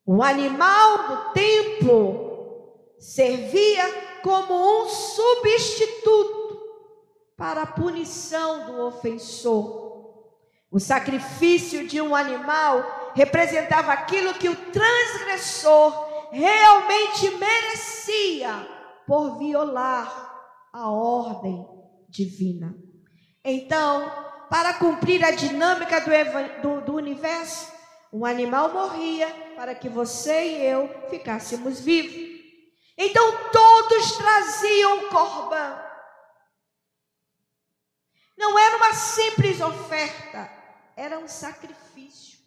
O 0.05 0.23
animal 0.23 1.07
do 1.07 1.33
templo 1.33 2.29
servia 2.99 4.19
como 4.21 4.83
um 4.83 4.89
substituto 4.89 6.39
para 7.37 7.61
a 7.61 7.67
punição 7.67 8.65
do 8.65 8.81
ofensor. 8.85 9.88
O 10.71 10.79
sacrifício 10.79 11.87
de 11.87 11.99
um 11.99 12.15
animal 12.15 13.11
representava 13.15 13.91
aquilo 13.91 14.35
que 14.35 14.49
o 14.49 14.55
transgressor 14.55 16.29
realmente 16.31 17.31
merecia 17.31 18.67
por 19.07 19.39
violar 19.39 20.29
a 20.71 20.89
ordem 20.89 21.65
divina. 22.07 22.75
Então, 23.43 24.11
para 24.49 24.75
cumprir 24.75 25.23
a 25.23 25.31
dinâmica 25.31 25.99
do, 26.01 26.61
do, 26.61 26.81
do 26.85 26.95
universo, 26.95 27.71
um 28.11 28.25
animal 28.25 28.73
morria 28.73 29.27
para 29.55 29.75
que 29.75 29.89
você 29.89 30.57
e 30.57 30.65
eu 30.65 31.09
ficássemos 31.09 31.79
vivos. 31.79 32.29
Então 32.97 33.49
todos 33.51 34.17
traziam 34.17 35.09
corban. 35.09 35.89
Não 38.37 38.57
era 38.57 38.77
uma 38.77 38.93
simples 38.93 39.61
oferta, 39.61 40.49
era 40.99 41.17
um 41.17 41.27
sacrifício. 41.27 42.37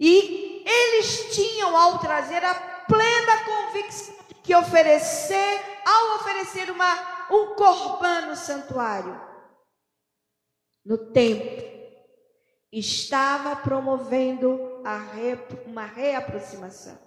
E 0.00 0.64
eles 0.66 1.34
tinham 1.34 1.76
ao 1.76 1.98
trazer 1.98 2.42
a 2.42 2.54
plena 2.54 3.44
convicção 3.44 4.14
de 4.28 4.34
que 4.36 4.54
oferecer 4.54 5.60
ao 5.84 6.16
oferecer 6.16 6.70
uma, 6.70 7.28
um 7.30 7.54
corban 7.54 8.22
no 8.28 8.36
santuário, 8.36 9.20
no 10.84 10.96
templo, 10.96 11.62
estava 12.72 13.56
promovendo 13.56 14.82
re, 15.12 15.38
uma 15.66 15.84
reaproximação. 15.84 16.98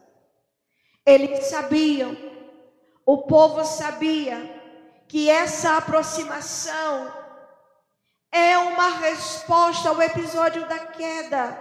Eles 1.06 1.47
sabiam, 1.47 2.16
o 3.06 3.24
povo 3.24 3.66
sabia, 3.66 4.64
que 5.08 5.30
essa 5.30 5.78
aproximação 5.78 7.24
é 8.36 8.58
uma 8.58 8.90
resposta 8.98 9.88
ao 9.88 10.02
episódio 10.02 10.68
da 10.68 10.78
queda, 10.78 11.58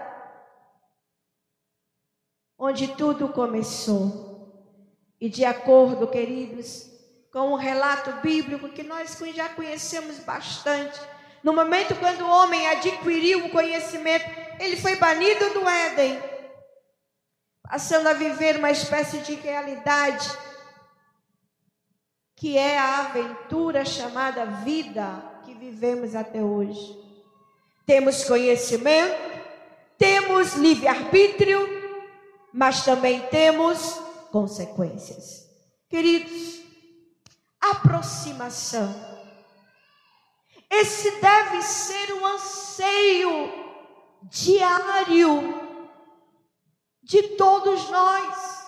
onde 2.59 2.89
tudo 2.89 3.29
começou. 3.29 4.83
E 5.21 5.29
de 5.29 5.45
acordo, 5.45 6.09
queridos, 6.09 6.91
com 7.33 7.53
um 7.53 7.55
relato 7.55 8.11
bíblico 8.21 8.69
que 8.71 8.83
nós 8.83 9.17
já 9.33 9.51
conhecemos 9.51 10.19
bastante. 10.19 11.01
No 11.45 11.53
momento 11.53 11.95
quando 11.95 12.23
o 12.23 12.29
homem 12.29 12.67
adquiriu 12.67 13.47
o 13.47 13.51
conhecimento, 13.51 14.25
ele 14.59 14.77
foi 14.77 14.97
banido 14.97 15.51
do 15.51 15.69
Éden, 15.69 16.21
passando 17.63 18.09
a 18.09 18.15
viver 18.15 18.57
uma 18.57 18.73
espécie 18.73 19.19
de 19.19 19.35
realidade 19.35 20.29
que 22.35 22.59
é 22.59 22.77
a 22.77 22.99
aventura 22.99 23.85
chamada 23.85 24.45
vida 24.45 25.34
que 25.45 25.55
vivemos 25.55 26.15
até 26.15 26.43
hoje. 26.43 26.99
Temos 27.87 28.25
conhecimento, 28.25 29.15
temos 29.99 30.55
livre-arbítrio, 30.55 31.69
mas 32.53 32.85
também 32.85 33.21
temos 33.29 34.01
consequências. 34.31 35.49
Queridos, 35.89 36.63
aproximação. 37.61 38.95
Esse 40.71 41.11
deve 41.21 41.63
ser 41.63 42.13
um 42.15 42.27
anseio 42.27 43.53
diário 44.25 45.63
de 47.03 47.23
todos 47.37 47.89
nós. 47.91 48.65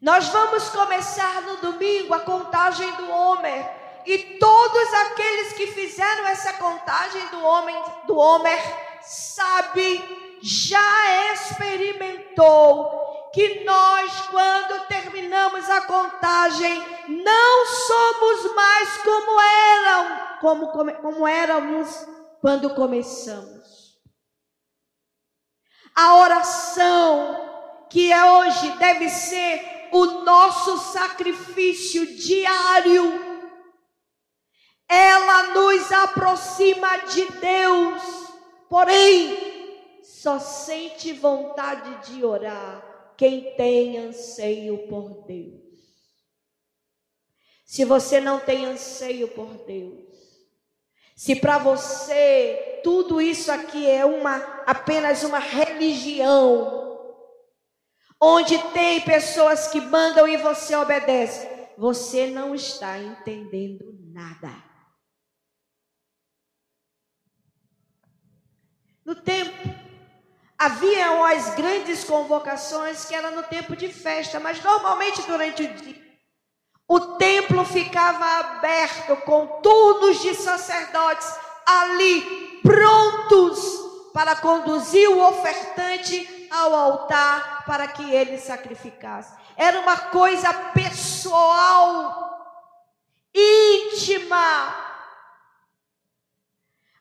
Nós 0.00 0.28
vamos 0.28 0.68
começar 0.70 1.42
no 1.42 1.58
domingo 1.58 2.12
a 2.12 2.20
contagem 2.20 2.90
do 2.96 3.08
Homer. 3.08 3.81
E 4.04 4.18
todos 4.38 4.94
aqueles 4.94 5.52
que 5.52 5.68
fizeram 5.68 6.26
essa 6.26 6.54
contagem 6.54 7.26
do 7.28 7.44
homem 7.44 7.76
do 8.06 8.16
Homer 8.16 8.60
sabe, 9.00 10.38
já 10.42 11.32
experimentou 11.32 13.30
que 13.32 13.64
nós, 13.64 14.12
quando 14.30 14.86
terminamos 14.86 15.68
a 15.70 15.82
contagem, 15.82 16.82
não 17.08 17.66
somos 17.66 18.54
mais 18.54 18.98
como 18.98 19.40
eram, 19.40 20.38
como, 20.40 20.68
como, 20.68 20.92
como 20.94 21.26
éramos 21.26 22.06
quando 22.40 22.74
começamos. 22.74 23.96
A 25.94 26.16
oração, 26.16 27.86
que 27.88 28.12
é 28.12 28.24
hoje 28.24 28.72
deve 28.72 29.08
ser 29.08 29.88
o 29.92 30.06
nosso 30.24 30.78
sacrifício 30.78 32.16
diário, 32.16 33.31
ela 34.92 35.54
nos 35.54 35.90
aproxima 35.90 36.98
de 36.98 37.24
Deus, 37.32 38.02
porém, 38.68 40.02
só 40.02 40.38
sente 40.38 41.14
vontade 41.14 42.12
de 42.12 42.22
orar 42.22 43.14
quem 43.16 43.54
tem 43.56 43.96
anseio 43.96 44.86
por 44.88 45.24
Deus. 45.26 45.62
Se 47.64 47.86
você 47.86 48.20
não 48.20 48.38
tem 48.38 48.66
anseio 48.66 49.28
por 49.28 49.48
Deus, 49.64 50.12
se 51.16 51.36
para 51.36 51.56
você 51.56 52.80
tudo 52.84 53.18
isso 53.22 53.50
aqui 53.50 53.88
é 53.88 54.04
uma 54.04 54.36
apenas 54.66 55.22
uma 55.22 55.38
religião, 55.38 57.16
onde 58.20 58.58
tem 58.74 59.00
pessoas 59.00 59.68
que 59.68 59.80
mandam 59.80 60.28
e 60.28 60.36
você 60.36 60.76
obedece, 60.76 61.48
você 61.78 62.26
não 62.26 62.54
está 62.54 62.98
entendendo 62.98 63.98
nada. 64.12 64.71
No 69.04 69.14
tempo 69.14 69.82
Haviam 70.62 71.24
as 71.24 71.56
grandes 71.56 72.04
convocações 72.04 73.04
que 73.04 73.16
era 73.16 73.32
no 73.32 73.42
tempo 73.42 73.74
de 73.74 73.88
festa, 73.88 74.38
mas 74.38 74.62
normalmente 74.62 75.20
durante 75.22 75.64
o 75.64 75.74
dia 75.74 76.00
o 76.86 77.00
templo 77.16 77.64
ficava 77.64 78.24
aberto 78.38 79.16
com 79.24 79.60
turnos 79.60 80.20
de 80.20 80.34
sacerdotes 80.36 81.26
ali 81.66 82.60
prontos 82.62 83.58
para 84.12 84.36
conduzir 84.36 85.08
o 85.08 85.26
ofertante 85.26 86.48
ao 86.48 86.72
altar 86.72 87.64
para 87.64 87.88
que 87.88 88.14
ele 88.14 88.38
sacrificasse. 88.38 89.34
Era 89.56 89.80
uma 89.80 89.96
coisa 89.96 90.52
pessoal, 90.74 92.30
íntima, 93.34 94.91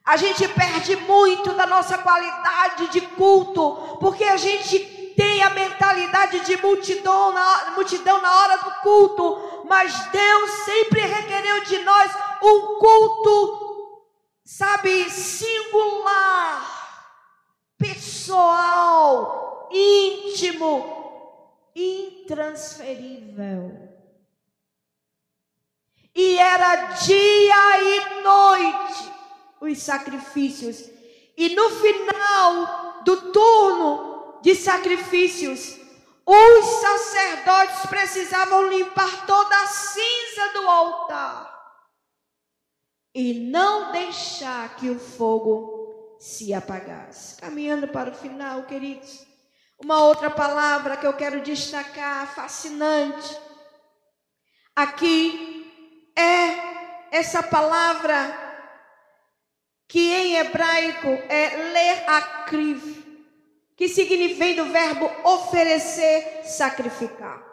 a 0.04 0.18
gente 0.18 0.48
perde 0.48 0.96
muito 0.96 1.54
da 1.54 1.68
nossa 1.68 1.98
qualidade 1.98 2.88
de 2.88 3.02
culto, 3.02 3.98
porque 4.00 4.24
a 4.24 4.38
gente 4.38 4.80
tem 5.16 5.44
a 5.44 5.50
mentalidade 5.50 6.40
de 6.42 6.58
multidão 6.58 7.32
na, 7.32 7.72
multidão 7.76 8.22
na 8.22 8.40
hora 8.40 8.58
do 8.58 8.72
culto, 8.82 9.64
mas 9.68 9.94
Deus 10.08 10.52
sempre 10.66 11.02
requereu 11.02 11.64
de 11.64 11.78
nós 11.80 12.12
um 12.42 12.80
culto 12.80 13.72
sabe, 14.52 15.10
singular, 15.10 16.62
pessoal, 17.78 19.70
íntimo, 19.72 21.72
intransferível. 21.74 23.90
E 26.14 26.38
era 26.38 26.88
dia 26.88 27.82
e 27.82 28.22
noite 28.22 29.10
os 29.62 29.78
sacrifícios. 29.82 30.90
E 31.38 31.56
no 31.56 31.70
final 31.70 33.04
do 33.04 33.32
turno 33.32 34.40
de 34.42 34.56
sacrifícios, 34.56 35.80
os 36.26 36.66
sacerdotes 36.66 37.86
precisavam 37.88 38.68
limpar 38.68 39.26
toda 39.26 39.56
a 39.56 39.68
cinza 39.68 40.54
do 40.54 40.68
altar 40.68 41.52
e 43.14 43.34
não 43.34 43.92
deixar 43.92 44.76
que 44.76 44.90
o 44.90 45.00
fogo 45.00 46.18
se 46.20 46.54
apagasse. 46.54 47.40
Caminhando 47.40 47.88
para 47.88 48.12
o 48.12 48.16
final, 48.16 48.64
queridos, 48.64 49.26
uma 49.84 50.04
outra 50.04 50.30
palavra 50.30 50.96
que 50.96 51.06
eu 51.06 51.14
quero 51.14 51.42
destacar, 51.42 52.34
fascinante, 52.34 53.38
aqui 54.76 56.14
é 56.16 57.18
essa 57.18 57.44
palavra 57.44 58.51
que 59.92 60.10
em 60.10 60.38
hebraico 60.38 61.10
é 61.28 61.50
ler 61.74 62.10
akriv, 62.10 62.82
que 63.76 63.90
significa 63.90 64.64
do 64.64 64.72
verbo 64.72 65.12
oferecer, 65.26 66.46
sacrificar. 66.46 67.46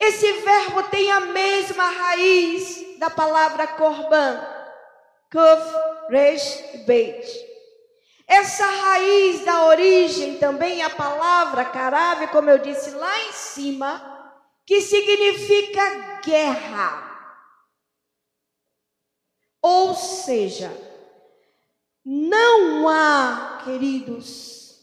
Esse 0.00 0.32
verbo 0.32 0.84
tem 0.84 1.10
a 1.10 1.20
mesma 1.20 1.90
raiz 1.90 2.98
da 2.98 3.10
palavra 3.10 3.66
korban, 3.66 4.40
kuf, 5.30 6.08
resh, 6.08 6.86
beit. 6.86 7.26
Essa 8.26 8.64
raiz 8.64 9.44
da 9.44 9.66
origem 9.66 10.38
também 10.38 10.80
a 10.80 10.88
palavra 10.88 11.66
carave, 11.66 12.28
como 12.28 12.48
eu 12.48 12.56
disse 12.56 12.92
lá 12.92 13.24
em 13.24 13.32
cima, 13.32 14.32
que 14.64 14.80
significa 14.80 16.20
guerra. 16.24 17.02
Ou 19.60 19.94
seja, 19.94 20.85
não 22.08 22.88
há, 22.88 23.62
queridos, 23.64 24.80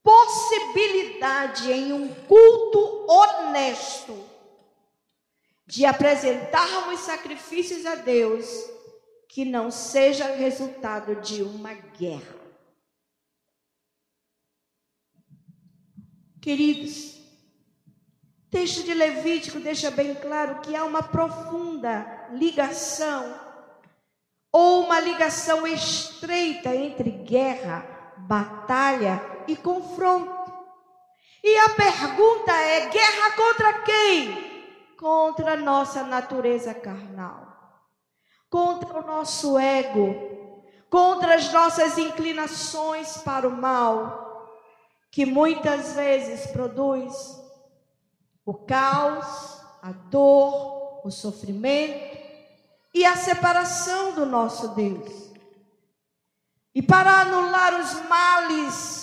possibilidade 0.00 1.72
em 1.72 1.92
um 1.92 2.14
culto 2.26 3.04
honesto 3.10 4.16
de 5.66 5.84
apresentarmos 5.84 7.00
sacrifícios 7.00 7.84
a 7.84 7.96
Deus 7.96 8.46
que 9.28 9.44
não 9.44 9.72
seja 9.72 10.36
resultado 10.36 11.16
de 11.16 11.42
uma 11.42 11.74
guerra. 11.74 12.38
Queridos, 16.40 17.18
texto 18.48 18.84
de 18.84 18.94
Levítico 18.94 19.58
deixa 19.58 19.90
bem 19.90 20.14
claro 20.14 20.60
que 20.60 20.76
há 20.76 20.84
uma 20.84 21.02
profunda 21.02 22.28
ligação 22.32 23.49
ou 24.52 24.84
uma 24.84 24.98
ligação 24.98 25.66
estreita 25.66 26.74
entre 26.74 27.10
guerra, 27.10 27.86
batalha 28.18 29.22
e 29.46 29.56
confronto. 29.56 30.52
E 31.42 31.56
a 31.58 31.70
pergunta 31.70 32.52
é: 32.52 32.88
guerra 32.88 33.30
contra 33.32 33.82
quem? 33.82 34.50
Contra 34.98 35.52
a 35.52 35.56
nossa 35.56 36.02
natureza 36.02 36.74
carnal, 36.74 37.46
contra 38.50 38.98
o 38.98 39.06
nosso 39.06 39.58
ego, 39.58 40.62
contra 40.90 41.36
as 41.36 41.50
nossas 41.52 41.96
inclinações 41.96 43.16
para 43.18 43.48
o 43.48 43.52
mal, 43.52 44.50
que 45.10 45.24
muitas 45.24 45.94
vezes 45.94 46.50
produz 46.50 47.40
o 48.44 48.52
caos, 48.52 49.62
a 49.80 49.92
dor, 49.92 51.00
o 51.06 51.10
sofrimento 51.10 52.09
e 52.92 53.04
a 53.04 53.16
separação 53.16 54.12
do 54.14 54.26
nosso 54.26 54.68
Deus. 54.74 55.30
E 56.74 56.82
para 56.82 57.20
anular 57.20 57.80
os 57.80 57.94
males 58.08 59.00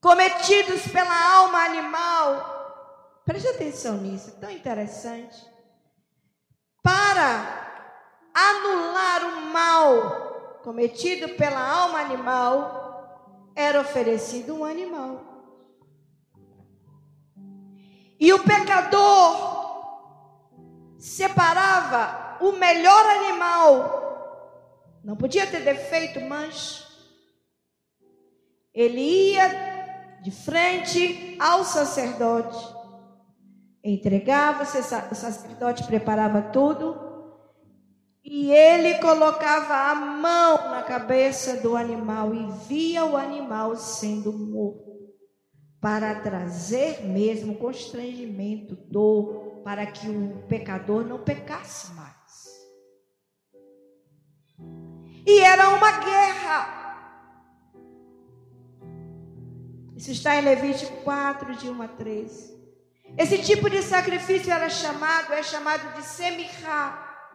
cometidos 0.00 0.86
pela 0.88 1.34
alma 1.34 1.64
animal. 1.64 3.22
Preste 3.24 3.48
atenção 3.48 3.96
nisso, 3.96 4.30
é 4.30 4.40
tão 4.40 4.50
interessante. 4.50 5.44
Para 6.82 7.90
anular 8.32 9.24
o 9.24 9.40
mal 9.52 10.60
cometido 10.62 11.30
pela 11.30 11.60
alma 11.60 11.98
animal, 11.98 13.52
era 13.56 13.80
oferecido 13.80 14.54
um 14.54 14.64
animal. 14.64 15.24
E 18.20 18.32
o 18.32 18.42
pecador 18.44 19.65
separava 21.06 22.36
o 22.40 22.50
melhor 22.50 23.06
animal, 23.06 24.98
não 25.04 25.16
podia 25.16 25.46
ter 25.46 25.60
defeito, 25.60 26.20
mancha. 26.20 26.84
Ele 28.74 29.00
ia 29.00 30.18
de 30.20 30.32
frente 30.32 31.36
ao 31.40 31.64
sacerdote, 31.64 32.58
entregava, 33.84 34.64
o 34.64 35.14
sacerdote 35.14 35.84
preparava 35.84 36.42
tudo 36.42 37.00
e 38.24 38.50
ele 38.50 38.98
colocava 38.98 39.92
a 39.92 39.94
mão 39.94 40.70
na 40.70 40.82
cabeça 40.82 41.58
do 41.58 41.76
animal 41.76 42.34
e 42.34 42.50
via 42.66 43.04
o 43.04 43.16
animal 43.16 43.76
sendo 43.76 44.32
morto, 44.32 44.85
para 45.86 46.16
trazer 46.16 47.04
mesmo 47.04 47.54
constrangimento, 47.54 48.74
dor, 48.74 49.60
para 49.62 49.86
que 49.86 50.08
o 50.08 50.42
pecador 50.48 51.04
não 51.04 51.22
pecasse 51.22 51.92
mais. 51.92 52.16
E 55.24 55.38
era 55.42 55.68
uma 55.68 55.92
guerra. 55.92 57.38
Isso 59.94 60.10
está 60.10 60.34
em 60.34 60.40
Levítico 60.40 61.04
4, 61.04 61.54
de 61.54 61.70
1 61.70 61.80
a 61.80 61.86
13. 61.86 62.56
Esse 63.16 63.38
tipo 63.44 63.70
de 63.70 63.80
sacrifício 63.80 64.52
era 64.52 64.68
chamado, 64.68 65.34
é 65.34 65.42
chamado 65.44 65.94
de 65.94 66.02
semirá. 66.02 67.30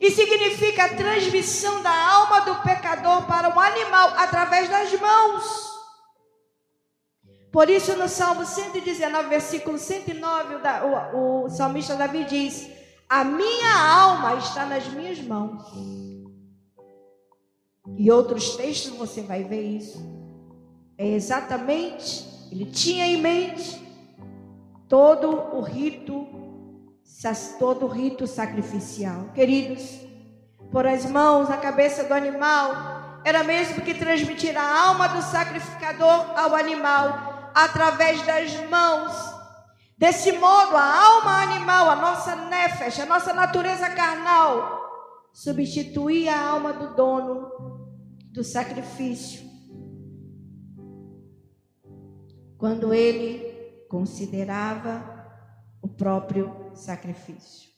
E 0.00 0.10
significa 0.10 0.86
a 0.86 0.94
transmissão 0.96 1.82
da 1.82 2.10
alma 2.10 2.40
do 2.40 2.54
pecador 2.62 3.26
para 3.26 3.54
o 3.54 3.60
animal 3.60 4.14
através 4.16 4.70
das 4.70 4.98
mãos. 4.98 5.77
Por 7.50 7.70
isso, 7.70 7.96
no 7.96 8.08
Salmo 8.08 8.44
119, 8.44 9.28
versículo 9.28 9.78
109, 9.78 10.54
o, 10.54 11.16
o, 11.16 11.44
o 11.44 11.48
salmista 11.48 11.96
Davi 11.96 12.24
diz: 12.24 12.68
A 13.08 13.24
minha 13.24 13.74
alma 13.74 14.36
está 14.36 14.66
nas 14.66 14.86
minhas 14.88 15.18
mãos. 15.20 15.62
E 17.96 18.10
outros 18.10 18.54
textos 18.56 18.96
você 18.96 19.22
vai 19.22 19.44
ver 19.44 19.62
isso. 19.62 19.98
É 20.98 21.06
exatamente, 21.06 22.26
ele 22.52 22.66
tinha 22.66 23.06
em 23.06 23.20
mente 23.20 23.80
todo 24.88 25.30
o 25.56 25.62
rito, 25.62 26.26
todo 27.58 27.86
o 27.86 27.88
rito 27.88 28.26
sacrificial. 28.26 29.30
Queridos, 29.34 30.00
por 30.70 30.86
as 30.86 31.06
mãos 31.06 31.48
na 31.48 31.56
cabeça 31.56 32.04
do 32.04 32.12
animal, 32.12 33.20
era 33.24 33.42
mesmo 33.42 33.80
que 33.80 33.94
transmitir 33.94 34.56
a 34.56 34.86
alma 34.86 35.08
do 35.08 35.22
sacrificador 35.22 36.38
ao 36.38 36.54
animal 36.54 37.27
através 37.64 38.24
das 38.24 38.54
mãos. 38.68 39.12
Desse 39.96 40.30
modo, 40.32 40.76
a 40.76 41.06
alma 41.06 41.42
animal, 41.42 41.90
a 41.90 41.96
nossa 41.96 42.36
nefesh, 42.36 43.00
a 43.00 43.06
nossa 43.06 43.32
natureza 43.32 43.90
carnal, 43.90 45.28
substituía 45.32 46.34
a 46.34 46.50
alma 46.50 46.72
do 46.72 46.94
dono 46.94 47.50
do 48.32 48.44
sacrifício 48.44 49.48
quando 52.56 52.94
ele 52.94 53.84
considerava 53.88 55.02
o 55.82 55.88
próprio 55.88 56.70
sacrifício. 56.74 57.70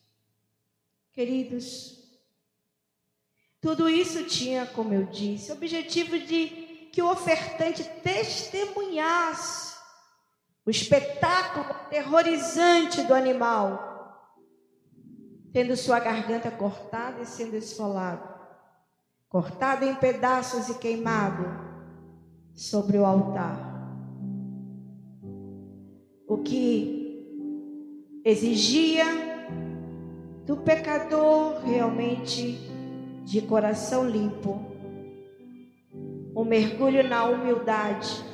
Queridos, 1.12 1.98
tudo 3.60 3.88
isso 3.88 4.24
tinha, 4.24 4.66
como 4.66 4.92
eu 4.92 5.06
disse, 5.06 5.50
o 5.50 5.54
objetivo 5.54 6.18
de 6.18 6.90
que 6.92 7.02
o 7.02 7.10
ofertante 7.10 7.84
testemunhasse 8.02 9.69
o 10.70 10.78
espetáculo 10.80 11.66
aterrorizante 11.68 13.02
do 13.02 13.12
animal, 13.12 14.38
tendo 15.52 15.76
sua 15.76 15.98
garganta 15.98 16.48
cortada 16.48 17.20
e 17.22 17.26
sendo 17.26 17.56
esfolado, 17.56 18.22
cortado 19.28 19.84
em 19.84 19.96
pedaços 19.96 20.68
e 20.68 20.78
queimado 20.78 21.44
sobre 22.54 22.98
o 22.98 23.04
altar. 23.04 23.58
O 26.28 26.38
que 26.38 28.22
exigia 28.24 29.06
do 30.46 30.56
pecador 30.58 31.64
realmente 31.64 32.60
de 33.24 33.42
coração 33.42 34.08
limpo, 34.08 34.64
um 36.32 36.44
mergulho 36.44 37.02
na 37.08 37.24
humildade 37.24 38.29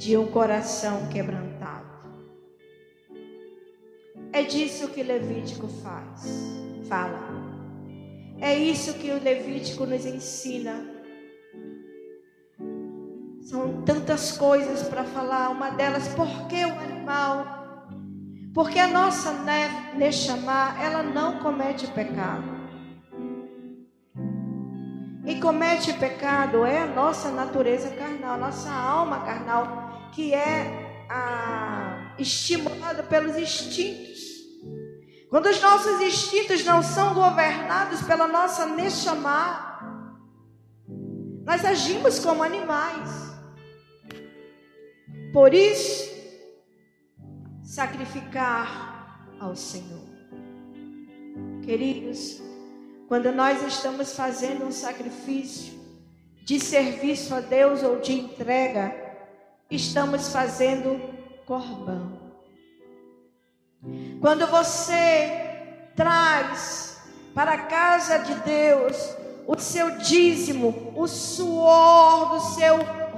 de 0.00 0.16
um 0.16 0.26
coração 0.26 1.08
quebrantado. 1.10 1.86
É 4.32 4.42
disso 4.42 4.88
que 4.88 5.02
Levítico 5.02 5.68
faz, 5.68 6.22
fala. 6.88 7.20
É 8.40 8.56
isso 8.58 8.94
que 8.94 9.12
o 9.12 9.22
Levítico 9.22 9.86
nos 9.86 10.04
ensina. 10.04 10.84
São 13.42 13.82
tantas 13.82 14.32
coisas 14.32 14.82
para 14.88 15.04
falar, 15.04 15.50
uma 15.50 15.70
delas, 15.70 16.08
por 16.08 16.48
que 16.48 16.64
o 16.64 16.78
animal 16.78 17.60
porque 18.52 18.80
a 18.80 18.88
nossa 18.88 19.32
Neshama, 19.94 20.74
ela 20.82 21.04
não 21.04 21.38
comete 21.38 21.86
pecado. 21.86 22.60
E 25.24 25.40
comete 25.40 25.92
pecado 25.92 26.64
é 26.64 26.82
a 26.82 26.86
nossa 26.86 27.30
natureza 27.30 27.90
carnal, 27.90 28.38
nossa 28.38 28.72
alma 28.72 29.20
carnal, 29.20 29.89
que 30.20 30.34
é 30.34 31.06
a, 31.08 32.14
estimulada 32.18 33.02
pelos 33.02 33.38
instintos. 33.38 34.20
Quando 35.30 35.46
os 35.46 35.58
nossos 35.62 35.98
instintos 36.02 36.62
não 36.62 36.82
são 36.82 37.14
governados 37.14 38.02
pela 38.02 38.28
nossa 38.28 38.66
Neshama, 38.66 39.78
nós 41.42 41.64
agimos 41.64 42.18
como 42.18 42.42
animais. 42.42 43.08
Por 45.32 45.54
isso, 45.54 46.10
sacrificar 47.62 49.26
ao 49.40 49.56
Senhor. 49.56 50.10
Queridos, 51.62 52.42
quando 53.08 53.32
nós 53.32 53.62
estamos 53.62 54.14
fazendo 54.14 54.66
um 54.66 54.72
sacrifício 54.72 55.80
de 56.44 56.60
serviço 56.60 57.34
a 57.34 57.40
Deus 57.40 57.82
ou 57.82 58.00
de 58.00 58.12
entrega, 58.12 58.99
estamos 59.70 60.32
fazendo 60.32 61.00
corbão. 61.46 62.18
Quando 64.20 64.46
você 64.46 65.90
traz 65.96 67.00
para 67.34 67.52
a 67.52 67.62
casa 67.66 68.18
de 68.18 68.34
Deus 68.34 69.16
o 69.46 69.58
seu 69.58 69.98
dízimo, 69.98 70.92
o 70.96 71.06
suor 71.06 72.30
do 72.30 72.40
seu 72.54 72.76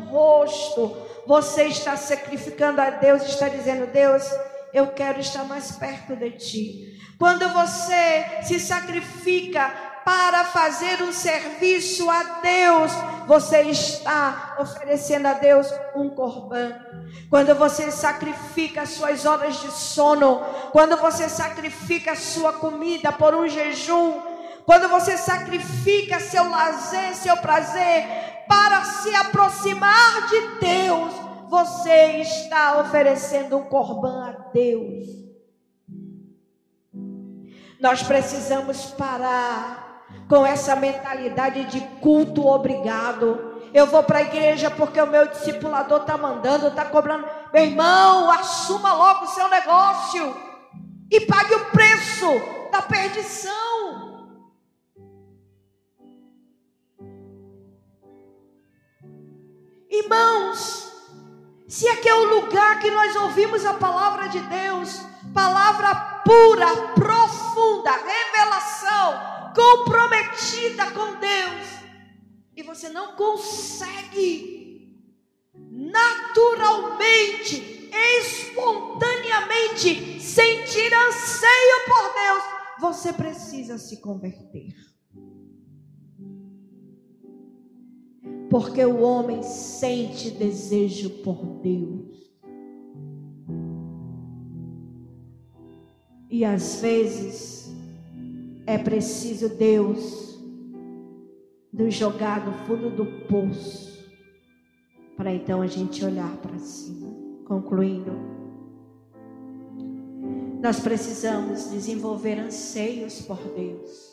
rosto, 0.09 0.97
você 1.27 1.65
está 1.65 1.97
sacrificando 1.97 2.81
a 2.81 2.91
Deus, 2.91 3.23
está 3.23 3.49
dizendo: 3.49 3.87
Deus, 3.93 4.25
eu 4.73 4.89
quero 4.89 5.21
estar 5.21 5.45
mais 5.45 5.73
perto 5.73 6.15
de 6.15 6.31
ti. 6.33 6.99
Quando 7.19 7.49
você 7.51 8.43
se 8.43 8.59
sacrifica 8.59 9.92
para 10.05 10.45
fazer 10.45 11.03
um 11.03 11.13
serviço 11.13 12.11
a 12.11 12.23
Deus, 12.41 12.93
você 13.27 13.63
está 13.63 14.57
oferecendo 14.59 15.27
a 15.27 15.35
Deus 15.35 15.67
um 15.95 16.11
corbã. 16.11 16.75
Quando 17.31 17.55
você 17.55 17.91
sacrifica 17.91 18.87
suas 18.87 19.25
horas 19.25 19.57
de 19.61 19.71
sono, 19.71 20.41
quando 20.73 20.97
você 20.97 21.29
sacrifica 21.29 22.15
sua 22.15 22.53
comida 22.55 23.13
por 23.13 23.35
um 23.35 23.49
jejum, 23.49 24.21
quando 24.65 24.89
você 24.89 25.17
sacrifica 25.17 26.21
seu 26.21 26.49
lazer, 26.49 27.15
seu 27.15 27.37
prazer, 27.39 28.05
para 28.49 28.85
se 28.85 29.15
aproximar 29.15 30.29
de 30.29 30.49
Deus, 30.61 31.13
você 31.49 32.21
está 32.21 32.81
oferecendo 32.81 33.59
um 33.59 33.65
corbã 33.65 34.29
a 34.29 34.51
Deus. 34.53 35.07
Nós 37.81 38.03
precisamos 38.03 38.87
parar 38.93 39.82
com 40.29 40.47
essa 40.47 40.75
mentalidade 40.77 41.65
de 41.65 41.81
culto 42.01 42.47
obrigado. 42.47 43.53
Eu 43.73 43.87
vou 43.87 44.03
para 44.03 44.19
a 44.19 44.23
igreja 44.23 44.71
porque 44.71 45.01
o 45.01 45.07
meu 45.07 45.27
discipulador 45.29 46.03
está 46.03 46.17
mandando, 46.17 46.69
está 46.69 46.85
cobrando. 46.85 47.27
Meu 47.53 47.65
irmão, 47.65 48.31
assuma 48.31 48.93
logo 48.93 49.25
o 49.25 49.29
seu 49.29 49.49
negócio 49.49 50.37
e 51.11 51.21
pague 51.21 51.55
o 51.55 51.65
preço 51.67 52.27
da 52.71 52.83
perdição. 52.83 54.13
Irmãos, 59.91 60.91
se 61.69 61.87
aqui 61.89 62.09
é 62.09 62.15
o 62.15 62.41
lugar 62.41 62.81
que 62.81 62.91
nós 62.91 63.15
ouvimos 63.17 63.65
a 63.65 63.75
palavra 63.75 64.29
de 64.29 64.41
Deus, 64.41 65.03
palavra 65.35 65.95
pura, 66.25 66.67
profunda, 66.95 67.91
revelação, 67.91 69.32
comprometida 69.55 70.91
com 70.91 71.19
Deus, 71.19 71.83
e 72.57 72.63
você 72.63 72.89
não 72.89 73.17
consegue 73.17 74.53
naturalmente, 75.73 77.91
espontaneamente 78.21 80.21
sentir 80.21 80.95
anseio 80.95 81.87
por 81.87 82.13
Deus, 82.15 82.43
você 82.81 83.13
precisa 83.13 83.77
se 83.79 84.01
converter. 84.01 84.75
Porque 88.51 88.85
o 88.85 89.01
homem 89.01 89.43
sente 89.43 90.31
desejo 90.31 91.11
por 91.23 91.43
Deus. 91.63 92.13
E 96.29 96.45
às 96.45 96.81
vezes 96.81 97.62
é 98.73 98.79
preciso 98.79 99.51
Deus 99.51 100.41
nos 101.71 101.95
jogar 101.95 102.45
no 102.47 102.55
fundo 102.67 102.89
do 102.89 103.05
poço 103.27 103.93
para 105.15 105.33
então 105.33 105.61
a 105.61 105.67
gente 105.67 106.03
olhar 106.03 106.35
para 106.39 106.59
cima. 106.59 107.13
Concluindo, 107.47 108.13
nós 110.63 110.81
precisamos 110.81 111.71
desenvolver 111.71 112.39
anseios 112.39 113.21
por 113.21 113.37
Deus. 113.55 114.13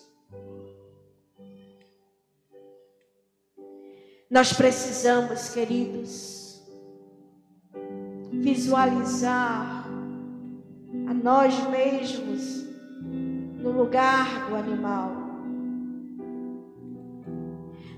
Nós 4.30 4.52
precisamos, 4.52 5.50
queridos, 5.54 6.62
visualizar 8.34 9.86
a 11.08 11.14
nós 11.14 11.56
mesmos 11.70 12.69
no 13.60 13.72
lugar 13.72 14.50
do 14.50 14.56
animal. 14.56 15.30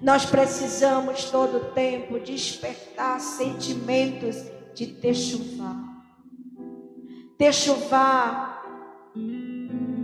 Nós 0.02 0.26
precisamos 0.26 1.30
todo 1.30 1.74
tempo 1.74 2.20
despertar 2.20 3.20
sentimentos 3.20 4.36
de 4.74 4.88
techuvá. 4.88 5.76
Techuvá, 7.38 8.64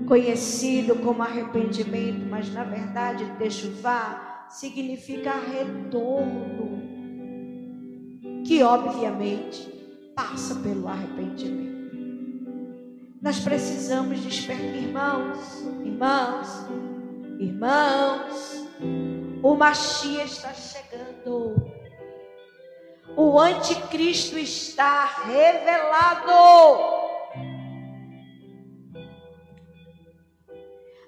conhecido 0.07 0.95
como 0.97 1.23
arrependimento, 1.23 2.25
mas 2.29 2.51
na 2.53 2.63
verdade 2.63 3.25
techuvá 3.39 4.47
significa 4.49 5.33
retorno, 5.33 6.81
que 8.45 8.61
obviamente 8.61 9.67
passa 10.15 10.55
pelo 10.55 10.87
arrependimento. 10.87 11.76
Nós 13.20 13.39
precisamos 13.39 14.20
despertar, 14.20 14.76
irmãos, 14.76 15.63
irmãos, 15.84 16.47
irmãos. 17.39 18.68
O 19.41 19.55
Machia 19.55 20.24
está 20.24 20.53
chegando. 20.53 21.55
O 23.15 23.39
anticristo 23.39 24.38
está 24.38 25.05
revelado. 25.26 26.32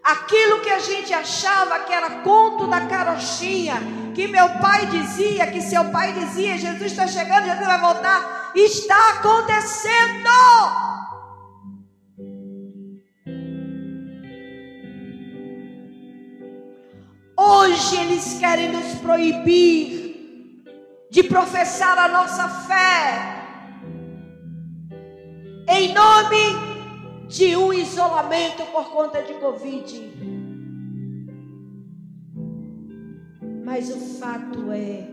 Aquilo 0.03 0.61
que 0.61 0.69
a 0.71 0.79
gente 0.79 1.13
achava 1.13 1.81
que 1.81 1.93
era 1.93 2.21
conto 2.21 2.65
da 2.65 2.87
carochinha, 2.87 3.75
que 4.15 4.27
meu 4.27 4.49
pai 4.59 4.87
dizia, 4.87 5.45
que 5.45 5.61
seu 5.61 5.85
pai 5.91 6.13
dizia, 6.13 6.57
Jesus 6.57 6.91
está 6.91 7.05
chegando, 7.05 7.45
Jesus 7.45 7.67
vai 7.67 7.79
voltar, 7.79 8.51
está 8.55 9.11
acontecendo. 9.11 10.88
Hoje 17.59 17.99
eles 17.99 18.39
querem 18.39 18.71
nos 18.71 18.99
proibir 19.01 20.63
de 21.11 21.23
professar 21.23 21.97
a 21.97 22.07
nossa 22.07 22.47
fé, 22.47 23.35
em 25.67 25.93
nome 25.93 27.27
de 27.27 27.57
um 27.57 27.73
isolamento 27.73 28.63
por 28.71 28.89
conta 28.91 29.21
de 29.23 29.33
Covid. 29.33 30.09
Mas 33.65 33.89
o 33.89 33.99
fato 34.19 34.71
é 34.71 35.05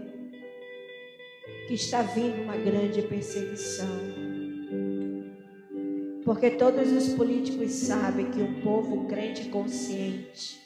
que 1.67 1.75
está 1.75 2.03
vindo 2.03 2.43
uma 2.43 2.57
grande 2.57 3.03
perseguição. 3.03 3.89
Porque 6.25 6.51
todos 6.51 6.93
os 6.93 7.09
políticos 7.15 7.73
sabem 7.73 8.31
que 8.31 8.41
um 8.41 8.61
povo 8.61 9.09
crente 9.09 9.49
consciente 9.49 10.66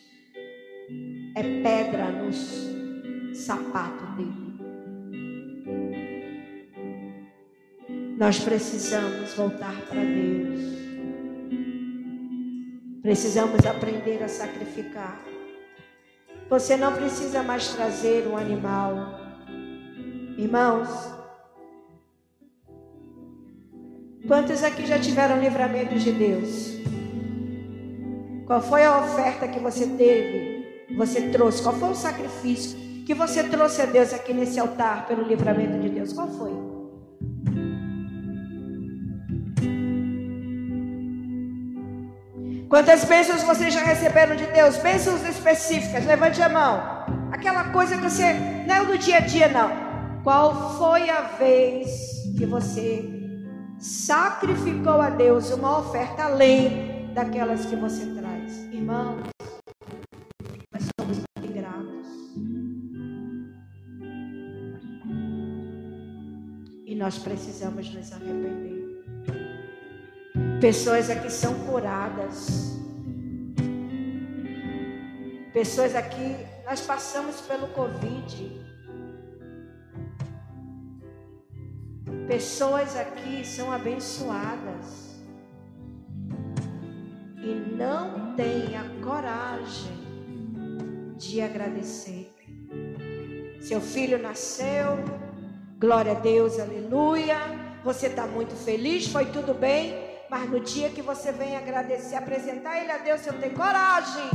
é 1.35 1.43
pedra 1.63 2.11
nos 2.11 2.71
sapato 3.35 4.05
dele. 4.17 4.51
Nós 8.19 8.39
precisamos 8.39 9.33
voltar 9.35 9.75
para 9.89 10.05
Deus. 10.05 10.61
Precisamos 13.01 13.65
aprender 13.65 14.23
a 14.23 14.29
sacrificar. 14.29 15.25
Você 16.51 16.77
não 16.77 16.93
precisa 16.93 17.43
mais 17.43 17.69
trazer 17.69 18.27
um 18.27 18.37
animal. 18.37 19.19
Irmãos, 20.37 20.89
quantos 24.27 24.63
aqui 24.63 24.85
já 24.85 24.99
tiveram 24.99 25.41
livramento 25.41 25.95
de 25.95 26.13
Deus? 26.13 26.75
Qual 28.47 28.61
foi 28.61 28.85
a 28.85 28.99
oferta 28.99 29.49
que 29.49 29.61
você 29.61 29.87
teve? 29.87 30.50
Você 30.97 31.29
trouxe? 31.29 31.63
Qual 31.63 31.75
foi 31.75 31.91
o 31.91 31.95
sacrifício 31.95 32.79
que 33.07 33.15
você 33.15 33.43
trouxe 33.45 33.83
a 33.83 33.87
Deus 33.87 34.13
aqui 34.13 34.33
nesse 34.33 34.59
altar 34.59 35.07
pelo 35.07 35.23
livramento 35.23 35.79
de 35.79 35.89
Deus? 35.89 36.13
Qual 36.13 36.29
foi? 36.29 36.53
Quantas 42.69 43.05
bênçãos 43.05 43.43
vocês 43.43 43.75
já 43.75 43.81
receberam 43.81 44.37
de 44.37 44.47
Deus? 44.47 44.77
Bênçãos 44.77 45.25
específicas. 45.29 46.07
Levante 46.07 46.41
a 46.41 46.49
mão. 46.49 46.81
Aquela 47.33 47.65
coisa 47.71 47.97
que 47.97 48.03
você 48.03 48.33
não 48.67 48.75
é 48.77 48.85
do 48.85 48.97
dia 48.97 49.17
a 49.17 49.21
dia, 49.21 49.49
não. 49.49 49.71
Qual 50.23 50.79
foi 50.79 51.11
a 51.11 51.23
vez 51.23 51.89
que 52.39 52.47
você 52.47 53.09
sacrificou 53.79 55.01
a 55.01 55.11
Deus 55.11 55.51
uma 55.51 55.81
oferta 55.81 56.25
além 56.25 57.11
daquelas 57.13 57.65
que 57.67 57.75
você 57.75 58.07
traz? 58.07 58.57
Irmãos, 58.73 59.31
nós 67.01 67.19
precisamos 67.19 67.95
nos 67.95 68.13
arrepender. 68.13 69.03
Pessoas 70.61 71.09
aqui 71.09 71.33
são 71.33 71.55
curadas. 71.61 72.79
Pessoas 75.51 75.97
aqui, 75.97 76.37
nós 76.67 76.83
passamos 76.83 77.41
pelo 77.41 77.69
Covid. 77.69 78.61
Pessoas 82.29 82.95
aqui 82.95 83.47
são 83.47 83.73
abençoadas 83.73 85.25
e 87.39 87.75
não 87.79 88.37
têm 88.37 88.77
a 88.77 88.85
coragem 89.03 89.97
de 91.17 91.41
agradecer. 91.41 92.31
Seu 93.59 93.81
filho 93.81 94.19
nasceu, 94.23 94.99
glória 95.81 96.13
a 96.13 96.21
Deus, 96.21 96.61
aleluia. 96.61 97.39
Você 97.83 98.09
está 98.09 98.27
muito 98.27 98.55
feliz, 98.55 99.07
foi 99.07 99.27
tudo 99.33 99.55
bem. 99.55 99.95
Mas 100.29 100.49
no 100.49 100.61
dia 100.61 100.91
que 100.91 101.01
você 101.01 101.33
vem 101.33 101.57
agradecer, 101.57 102.17
apresentar 102.17 102.79
Ele 102.81 102.93
a 102.93 102.99
Deus, 102.99 103.23
você 103.23 103.33
não 103.33 103.41
tem 103.41 103.55
coragem 103.55 104.29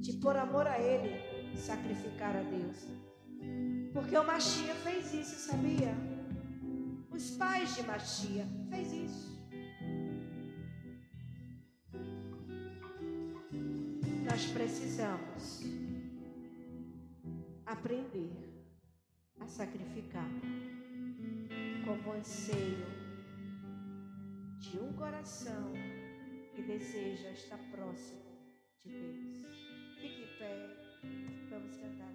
de 0.00 0.12
por 0.14 0.36
amor 0.36 0.66
a 0.66 0.78
Ele 0.78 1.56
sacrificar 1.56 2.34
a 2.36 2.42
Deus. 2.42 2.78
Porque 3.92 4.18
o 4.18 4.24
Machia 4.24 4.74
fez 4.86 5.14
isso, 5.14 5.36
sabia? 5.48 5.94
Os 7.10 7.30
pais 7.30 7.76
de 7.76 7.82
Machia 7.84 8.46
fez 8.68 8.92
isso. 8.92 9.34
Nós 14.28 14.46
precisamos 14.46 15.62
aprender 17.64 18.53
a 19.40 19.46
sacrificar, 19.46 20.28
como 21.84 22.12
anseio 22.12 22.86
de 24.58 24.78
um 24.78 24.92
coração 24.94 25.72
que 26.54 26.62
deseja 26.62 27.30
estar 27.30 27.58
próximo 27.70 28.22
de 28.84 28.92
Deus. 28.92 29.56
Fique 30.00 30.22
em 30.22 30.38
pé, 30.38 31.50
vamos 31.50 31.76
cantar. 31.76 32.13